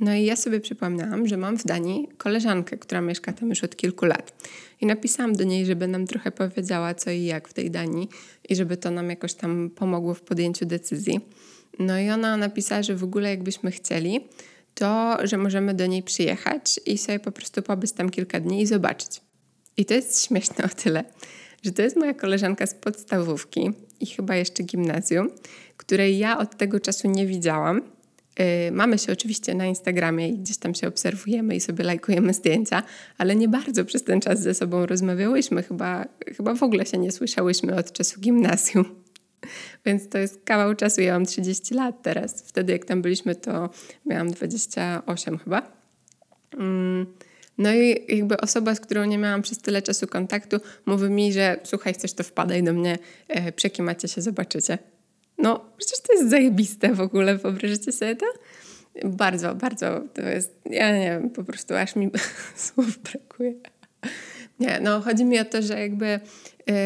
No 0.00 0.14
i 0.14 0.24
ja 0.24 0.36
sobie 0.36 0.60
przypomniałam, 0.60 1.28
że 1.28 1.36
mam 1.36 1.58
w 1.58 1.64
Danii 1.64 2.08
koleżankę, 2.18 2.78
która 2.78 3.00
mieszka 3.00 3.32
tam 3.32 3.48
już 3.48 3.64
od 3.64 3.76
kilku 3.76 4.06
lat. 4.06 4.32
I 4.80 4.86
napisałam 4.86 5.32
do 5.32 5.44
niej, 5.44 5.66
żeby 5.66 5.88
nam 5.88 6.06
trochę 6.06 6.30
powiedziała, 6.30 6.94
co 6.94 7.10
i 7.10 7.24
jak 7.24 7.48
w 7.48 7.52
tej 7.52 7.70
Danii 7.70 8.08
i 8.48 8.56
żeby 8.56 8.76
to 8.76 8.90
nam 8.90 9.10
jakoś 9.10 9.34
tam 9.34 9.70
pomogło 9.70 10.14
w 10.14 10.20
podjęciu 10.20 10.66
decyzji. 10.66 11.20
No 11.78 12.00
i 12.00 12.10
ona 12.10 12.36
napisała, 12.36 12.82
że 12.82 12.96
w 12.96 13.04
ogóle 13.04 13.30
jakbyśmy 13.30 13.70
chcieli, 13.70 14.20
to 14.74 15.18
że 15.24 15.38
możemy 15.38 15.74
do 15.74 15.86
niej 15.86 16.02
przyjechać 16.02 16.80
i 16.86 16.98
sobie 16.98 17.18
po 17.18 17.32
prostu 17.32 17.62
pobyć 17.62 17.92
tam 17.92 18.10
kilka 18.10 18.40
dni 18.40 18.62
i 18.62 18.66
zobaczyć. 18.66 19.20
I 19.76 19.84
to 19.84 19.94
jest 19.94 20.26
śmieszne 20.26 20.64
o 20.64 20.68
tyle, 20.68 21.04
że 21.62 21.72
to 21.72 21.82
jest 21.82 21.96
moja 21.96 22.14
koleżanka 22.14 22.66
z 22.66 22.74
podstawówki 22.74 23.70
i 24.00 24.06
chyba 24.06 24.36
jeszcze 24.36 24.62
gimnazjum, 24.62 25.30
której 25.76 26.18
ja 26.18 26.38
od 26.38 26.56
tego 26.56 26.80
czasu 26.80 27.08
nie 27.08 27.26
widziałam. 27.26 27.82
Yy, 28.38 28.72
mamy 28.72 28.98
się 28.98 29.12
oczywiście 29.12 29.54
na 29.54 29.66
Instagramie 29.66 30.28
i 30.28 30.38
gdzieś 30.38 30.58
tam 30.58 30.74
się 30.74 30.88
obserwujemy 30.88 31.56
i 31.56 31.60
sobie 31.60 31.84
lajkujemy 31.84 32.34
zdjęcia, 32.34 32.82
ale 33.18 33.36
nie 33.36 33.48
bardzo 33.48 33.84
przez 33.84 34.04
ten 34.04 34.20
czas 34.20 34.42
ze 34.42 34.54
sobą 34.54 34.86
rozmawiałyśmy. 34.86 35.62
Chyba, 35.62 36.04
chyba 36.36 36.54
w 36.54 36.62
ogóle 36.62 36.86
się 36.86 36.98
nie 36.98 37.12
słyszałyśmy 37.12 37.76
od 37.76 37.92
czasu 37.92 38.20
gimnazjum. 38.20 38.84
Więc 39.86 40.08
to 40.08 40.18
jest 40.18 40.44
kawał 40.44 40.74
czasu. 40.74 41.00
Ja 41.00 41.12
mam 41.12 41.26
30 41.26 41.74
lat 41.74 42.02
teraz. 42.02 42.42
Wtedy, 42.42 42.72
jak 42.72 42.84
tam 42.84 43.02
byliśmy, 43.02 43.34
to 43.34 43.70
miałam 44.06 44.30
28 44.30 45.38
chyba. 45.38 45.72
Mm. 46.54 47.06
No 47.58 47.74
i 47.74 48.04
jakby 48.08 48.36
osoba, 48.36 48.74
z 48.74 48.80
którą 48.80 49.04
nie 49.04 49.18
miałam 49.18 49.42
przez 49.42 49.58
tyle 49.58 49.82
czasu 49.82 50.06
kontaktu, 50.06 50.56
mówi 50.86 51.10
mi, 51.10 51.32
że 51.32 51.60
słuchaj, 51.64 51.94
chcesz 51.94 52.12
to 52.12 52.22
wpadaj 52.24 52.62
do 52.62 52.72
mnie, 52.72 52.98
e, 53.28 53.52
przekimacie 53.52 54.08
się, 54.08 54.22
zobaczycie. 54.22 54.78
No, 55.38 55.64
przecież 55.76 56.00
to 56.00 56.12
jest 56.12 56.30
zajebiste 56.30 56.94
w 56.94 57.00
ogóle, 57.00 57.36
wyobraźcie 57.36 57.92
sobie 57.92 58.16
to? 58.16 58.26
Bardzo, 59.04 59.54
bardzo 59.54 60.00
to 60.14 60.22
jest, 60.22 60.54
ja 60.70 60.98
nie 60.98 61.04
wiem, 61.04 61.30
po 61.30 61.44
prostu 61.44 61.74
aż 61.74 61.96
mi 61.96 62.10
słów 62.56 62.98
brakuje. 62.98 63.54
Nie, 64.60 64.80
no 64.80 65.00
chodzi 65.00 65.24
mi 65.24 65.40
o 65.40 65.44
to, 65.44 65.62
że 65.62 65.80
jakby 65.80 66.06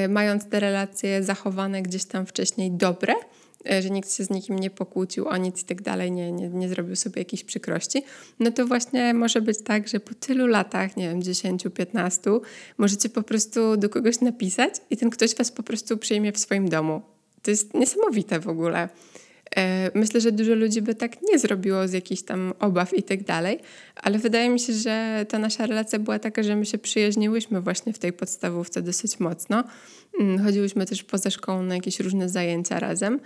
y, 0.05 0.09
mając 0.09 0.49
te 0.49 0.61
relacje 0.61 1.23
zachowane 1.23 1.83
gdzieś 1.83 2.05
tam 2.05 2.27
wcześniej 2.27 2.71
dobre, 2.71 3.15
E, 3.15 3.46
że 3.83 3.91
nikt 3.91 4.13
się 4.13 4.25
z 4.25 4.31
nikim 4.31 4.59
nie 4.59 4.71
pokłócił 4.71 5.29
o 5.29 5.37
nic 5.37 5.63
i 5.63 5.65
tak 5.65 5.83
dalej, 5.83 6.13
nie, 6.13 6.33
nie, 6.33 6.49
nie 6.49 6.69
zrobił 6.69 6.97
sobie 6.97 7.21
jakiejś 7.21 7.45
przykrości, 7.45 8.05
no 8.41 8.51
to 8.51 8.67
właśnie 8.67 9.15
może 9.15 9.41
być 9.41 9.63
tak, 9.65 9.89
że 9.89 10.01
po 10.01 10.15
tylu 10.15 10.47
latach, 10.47 10.97
nie 10.97 11.09
wiem, 11.09 11.23
10, 11.23 11.65
15, 11.75 12.31
możecie 12.79 13.09
po 13.09 13.23
prostu 13.23 13.77
do 13.77 13.89
kogoś 13.89 14.21
napisać 14.21 14.75
i 14.91 14.97
ten 14.97 15.11
ktoś 15.11 15.35
was 15.35 15.53
po 15.53 15.63
prostu 15.63 15.99
przyjmie 15.99 16.33
w 16.33 16.39
swoim 16.39 16.69
domu. 16.69 17.03
To 17.43 17.51
jest 17.51 17.75
niesamowite 17.75 18.41
w 18.41 18.49
ogóle. 18.49 18.89
E, 19.57 19.91
myślę, 19.95 20.21
że 20.21 20.33
dużo 20.33 20.55
ludzi 20.55 20.83
by 20.83 20.95
tak 20.95 21.23
nie 21.23 21.39
zrobiło 21.39 21.89
z 21.89 21.93
jakichś 21.93 22.23
tam 22.23 22.53
obaw 22.59 22.95
i 22.95 23.03
tak 23.03 23.23
dalej, 23.23 23.59
ale 23.97 24.19
wydaje 24.19 24.51
mi 24.51 24.61
się, 24.61 24.73
że 24.73 25.27
ta 25.29 25.39
nasza 25.39 25.67
relacja 25.67 25.99
była 25.99 26.19
taka, 26.19 26.43
że 26.43 26.57
my 26.57 26.67
się 26.67 26.79
przyjaźniłyśmy 26.79 27.61
właśnie 27.61 27.93
w 27.93 27.99
tej 27.99 28.13
podstawówce 28.13 28.83
dosyć 28.83 29.21
mocno. 29.21 29.65
Mm, 30.21 30.45
chodziłyśmy 30.45 30.87
też 30.87 31.03
poza 31.03 31.31
szkołą 31.31 31.63
na 31.63 31.75
jakieś 31.75 32.01
różne 32.01 32.29
zajęcia 32.29 32.81
razem. 32.81 33.21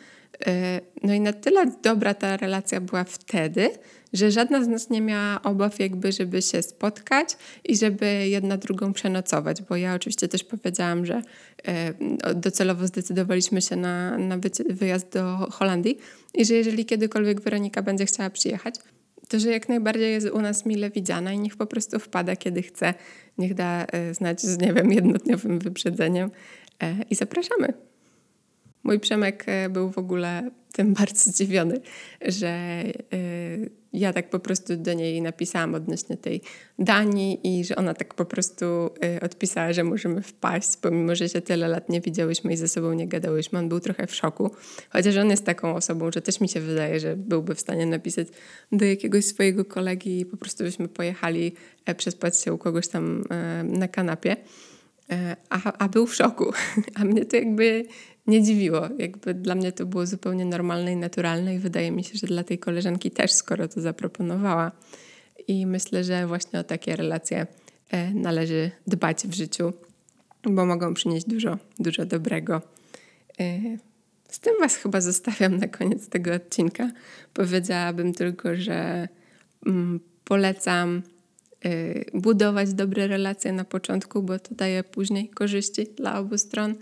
E, 0.47 0.81
no 1.03 1.15
i 1.15 1.21
na 1.21 1.33
tyle 1.33 1.73
dobra 1.83 2.15
ta 2.15 2.37
relacja 2.37 2.81
była 2.81 3.05
wtedy, 3.05 3.71
że 4.13 4.31
żadna 4.31 4.65
z 4.65 4.69
nas 4.69 4.91
nie 4.91 5.01
miała 5.01 5.43
obaw 5.43 5.79
jakby, 5.79 6.13
żeby 6.13 6.43
się 6.43 6.63
spotkać 6.63 7.37
i 7.65 7.77
żeby 7.77 8.07
jedna 8.29 8.57
drugą 8.57 8.93
przenocować, 8.93 9.63
bo 9.63 9.77
ja 9.77 9.95
oczywiście 9.95 10.29
też 10.29 10.45
powiedziałam, 10.45 11.07
że 11.07 11.23
e, 11.65 11.95
docelowo 12.35 12.87
zdecydowaliśmy 12.87 13.63
się 13.63 13.77
na, 13.77 14.19
na 14.19 14.39
wyjazd 14.69 15.13
do 15.13 15.37
Holandii 15.37 15.99
i 16.35 16.45
że 16.45 16.55
jeżeli 16.55 16.85
kiedykolwiek 16.85 17.41
Weronika 17.41 17.83
będzie 17.83 18.07
chciała 18.07 18.31
przyjechać, 18.31 18.75
to 19.29 19.41
że 19.41 19.51
jak 19.51 19.69
najbardziej 19.69 20.13
jest 20.13 20.31
u 20.31 20.41
nas 20.41 20.67
mile 20.67 20.91
widziana 20.91 21.33
i 21.33 21.39
niech 21.39 21.57
po 21.57 21.67
prostu 21.67 21.99
wpada, 21.99 22.37
kiedy 22.37 22.63
chce. 22.63 22.95
Niech 23.39 23.55
da 23.55 23.87
e, 23.87 24.15
znać 24.15 24.43
z, 24.43 24.59
nie 24.59 24.73
wiem, 24.73 24.93
jednodniowym 24.93 25.59
wyprzedzeniem 25.59 26.31
i 27.11 27.15
zapraszamy. 27.15 27.73
Mój 28.83 29.01
Przemek 29.01 29.47
był 29.71 29.91
w 29.91 29.99
ogóle 29.99 30.51
tym 30.73 30.95
bardzo 30.99 31.31
zdziwiony, 31.31 31.81
że 32.21 32.83
ja 33.93 34.13
tak 34.13 34.31
po 34.31 34.39
prostu 34.39 34.77
do 34.77 34.93
niej 34.93 35.23
napisałam 35.23 35.75
odnośnie 35.75 36.17
tej 36.17 36.41
Danii 36.79 37.41
i 37.45 37.65
że 37.65 37.77
ona 37.77 37.95
tak 37.95 38.15
po 38.15 38.25
prostu 38.25 38.65
y, 39.17 39.21
odpisała, 39.21 39.73
że 39.73 39.85
możemy 39.85 40.23
wpaść, 40.23 40.77
pomimo, 40.77 41.15
że 41.15 41.29
się 41.29 41.41
tyle 41.41 41.69
lat 41.69 41.89
nie 41.89 42.01
widziałyśmy 42.01 42.53
i 42.53 42.57
ze 42.57 42.69
sobą 42.69 42.93
nie 42.93 43.09
gadałyśmy. 43.09 43.59
On 43.59 43.69
był 43.69 43.81
trochę 43.81 44.07
w 44.07 44.15
szoku, 44.15 44.51
chociaż 44.91 45.17
on 45.17 45.31
jest 45.31 45.45
taką 45.45 45.75
osobą, 45.75 46.13
że 46.13 46.23
też 46.23 46.41
mi 46.41 46.49
się 46.49 46.61
wydaje, 46.61 47.01
że 47.01 47.17
byłby 47.17 47.55
w 47.55 47.61
stanie 47.61 47.87
napisać 47.87 48.29
do 48.73 48.85
jakiegoś 48.85 49.25
swojego 49.25 49.65
kolegi 49.65 50.21
i 50.21 50.27
po 50.27 50.37
prostu 50.37 50.65
byśmy 50.65 50.89
pojechali 50.89 51.53
e, 51.87 51.95
przespać 51.95 52.41
się 52.41 52.53
u 52.53 52.59
kogoś 52.59 52.89
tam 52.89 53.25
e, 53.31 53.65
na 53.65 53.89
kanapie. 53.89 54.37
E, 55.11 55.37
a, 55.49 55.73
a 55.79 55.89
był 55.89 56.07
w 56.07 56.15
szoku. 56.15 56.53
A 57.01 57.05
mnie 57.05 57.25
to 57.25 57.37
jakby 57.37 57.85
nie 58.27 58.43
dziwiło. 58.43 58.89
Jakby 58.99 59.35
dla 59.35 59.55
mnie 59.55 59.73
to 59.73 59.87
było 59.87 60.07
zupełnie 60.07 60.45
normalne 60.45 60.93
i 60.93 60.97
naturalne 60.97 61.55
i 61.55 61.59
wydaje 61.59 61.91
mi 61.91 62.05
się, 62.05 62.19
że 62.19 62.27
dla 62.27 62.45
tej 62.45 62.59
koleżanki 62.59 63.11
też, 63.11 63.33
skoro 63.33 63.69
to 63.69 63.81
zaproponowała. 63.81 64.73
I 65.49 65.67
myślę, 65.67 66.05
że 66.05 66.27
właśnie 66.27 66.61
o 66.61 66.65
takie 66.65 66.97
relacje 66.97 67.47
e, 67.91 68.15
należy 68.15 68.71
dbać 68.87 69.27
w 69.27 69.35
życiu, 69.35 69.73
bo 70.43 70.67
mogą 70.67 70.95
przynieść 70.95 71.27
dużo, 71.27 71.59
dużo 71.79 72.05
dobrego. 72.07 72.63
E, 73.41 73.61
z 74.31 74.41
tym 74.41 74.55
Was 74.61 74.77
chyba 74.77 75.01
zostawiam 75.01 75.57
na 75.57 75.69
koniec 75.69 76.09
tego 76.09 76.35
odcinka. 76.35 76.91
Powiedziałabym 77.35 78.15
tylko, 78.15 78.57
że 78.57 79.09
mm, 79.67 80.01
polecam 80.25 81.03
y, 81.65 82.05
budować 82.15 82.75
dobre 82.75 83.07
relacje 83.07 83.53
na 83.53 83.65
początku, 83.65 84.23
bo 84.23 84.39
to 84.39 84.55
daje 84.55 84.85
później 84.85 85.29
korzyści 85.29 85.87
dla 85.97 86.19
obu 86.19 86.39
stron. 86.39 86.75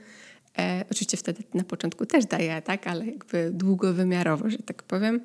E, 0.61 0.85
oczywiście 0.91 1.17
wtedy 1.17 1.43
na 1.55 1.65
początku 1.65 2.07
też 2.07 2.27
daje, 2.27 2.63
tak, 2.63 2.87
ale 2.87 3.07
jakby 3.07 3.51
długowymiarowo, 3.51 4.51
że 4.51 4.59
tak 4.59 4.83
powiem. 4.83 5.21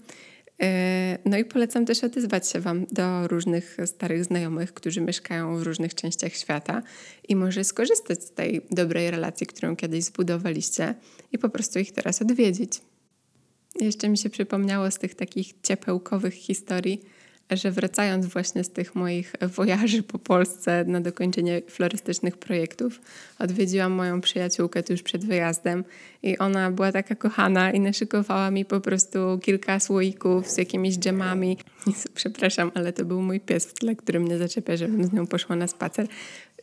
E, 0.61 1.17
no 1.25 1.37
i 1.37 1.45
polecam 1.45 1.85
też 1.85 2.03
odezwać 2.03 2.49
się 2.49 2.59
Wam 2.59 2.85
do 2.91 3.27
różnych 3.27 3.77
starych 3.85 4.25
znajomych, 4.25 4.73
którzy 4.73 5.01
mieszkają 5.01 5.57
w 5.57 5.61
różnych 5.61 5.95
częściach 5.95 6.33
świata 6.33 6.83
i 7.27 7.35
może 7.35 7.63
skorzystać 7.63 8.23
z 8.23 8.31
tej 8.31 8.61
dobrej 8.71 9.11
relacji, 9.11 9.47
którą 9.47 9.75
kiedyś 9.75 10.03
zbudowaliście 10.03 10.95
i 11.31 11.37
po 11.37 11.49
prostu 11.49 11.79
ich 11.79 11.91
teraz 11.91 12.21
odwiedzić. 12.21 12.81
Jeszcze 13.81 14.09
mi 14.09 14.17
się 14.17 14.29
przypomniało 14.29 14.91
z 14.91 14.97
tych 14.97 15.15
takich 15.15 15.53
ciepełkowych 15.63 16.33
historii, 16.33 17.01
że 17.51 17.71
wracając 17.71 18.25
właśnie 18.25 18.63
z 18.63 18.69
tych 18.69 18.95
moich 18.95 19.33
wojaży 19.41 20.03
po 20.03 20.19
Polsce 20.19 20.85
na 20.87 21.01
dokończenie 21.01 21.61
florystycznych 21.67 22.37
projektów, 22.37 23.01
odwiedziłam 23.39 23.91
moją 23.91 24.21
przyjaciółkę 24.21 24.83
tuż 24.83 25.03
przed 25.03 25.25
wyjazdem 25.25 25.83
i 26.23 26.37
ona 26.37 26.71
była 26.71 26.91
taka 26.91 27.15
kochana 27.15 27.71
i 27.71 27.79
naszykowała 27.79 28.51
mi 28.51 28.65
po 28.65 28.81
prostu 28.81 29.39
kilka 29.41 29.79
słoików 29.79 30.49
z 30.49 30.57
jakimiś 30.57 30.97
dżemami. 30.97 31.57
Przepraszam, 32.15 32.71
ale 32.73 32.93
to 32.93 33.05
był 33.05 33.21
mój 33.21 33.39
pies 33.39 33.65
w 33.65 33.73
tle, 33.73 33.95
który 33.95 34.19
mnie 34.19 34.37
zaczepia, 34.37 34.77
żebym 34.77 35.03
z 35.03 35.13
nią 35.13 35.27
poszła 35.27 35.55
na 35.55 35.67
spacer. 35.67 36.07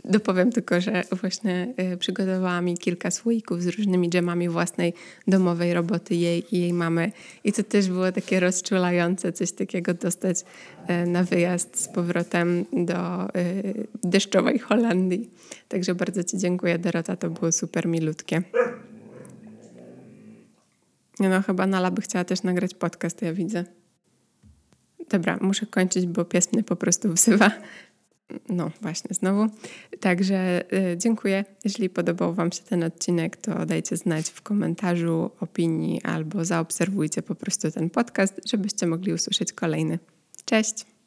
Dopowiem 0.04 0.52
tylko, 0.52 0.80
że 0.80 1.02
właśnie 1.20 1.74
y, 1.92 1.96
przygotowała 1.96 2.60
mi 2.60 2.78
kilka 2.78 3.10
słoików 3.10 3.62
z 3.62 3.66
różnymi 3.66 4.10
dżemami 4.10 4.48
własnej 4.48 4.94
domowej 5.26 5.74
roboty 5.74 6.14
jej 6.14 6.56
i 6.56 6.60
jej 6.60 6.72
mamy. 6.72 7.12
I 7.44 7.52
to 7.52 7.62
też 7.62 7.88
było 7.88 8.12
takie 8.12 8.40
rozczulające, 8.40 9.32
coś 9.32 9.52
takiego 9.52 9.94
dostać 9.94 10.40
y, 10.40 11.06
na 11.06 11.24
wyjazd 11.24 11.80
z 11.80 11.88
powrotem 11.88 12.64
do 12.72 13.28
y, 13.36 13.86
deszczowej 14.04 14.58
Holandii. 14.58 15.30
Także 15.68 15.94
bardzo 15.94 16.24
Ci 16.24 16.38
dziękuję, 16.38 16.78
Dorota, 16.78 17.16
to 17.16 17.30
było 17.30 17.52
super 17.52 17.86
milutkie. 17.86 18.42
No 21.20 21.42
chyba 21.42 21.66
Nala 21.66 21.90
by 21.90 22.02
chciała 22.02 22.24
też 22.24 22.42
nagrać 22.42 22.74
podcast, 22.74 23.22
ja 23.22 23.32
widzę. 23.32 23.80
Dobra, 25.11 25.38
muszę 25.40 25.66
kończyć, 25.66 26.06
bo 26.06 26.24
pies 26.24 26.52
mnie 26.52 26.62
po 26.62 26.76
prostu 26.76 27.12
wzywa. 27.12 27.50
No 28.48 28.70
właśnie, 28.82 29.14
znowu. 29.14 29.46
Także 30.00 30.64
y, 30.92 30.98
dziękuję. 30.98 31.44
Jeśli 31.64 31.90
podobał 31.90 32.34
Wam 32.34 32.52
się 32.52 32.62
ten 32.62 32.84
odcinek, 32.84 33.36
to 33.36 33.66
dajcie 33.66 33.96
znać 33.96 34.30
w 34.30 34.42
komentarzu, 34.42 35.30
opinii 35.40 36.02
albo 36.02 36.44
zaobserwujcie 36.44 37.22
po 37.22 37.34
prostu 37.34 37.70
ten 37.70 37.90
podcast, 37.90 38.40
żebyście 38.50 38.86
mogli 38.86 39.12
usłyszeć 39.12 39.52
kolejny. 39.52 39.98
Cześć! 40.44 40.99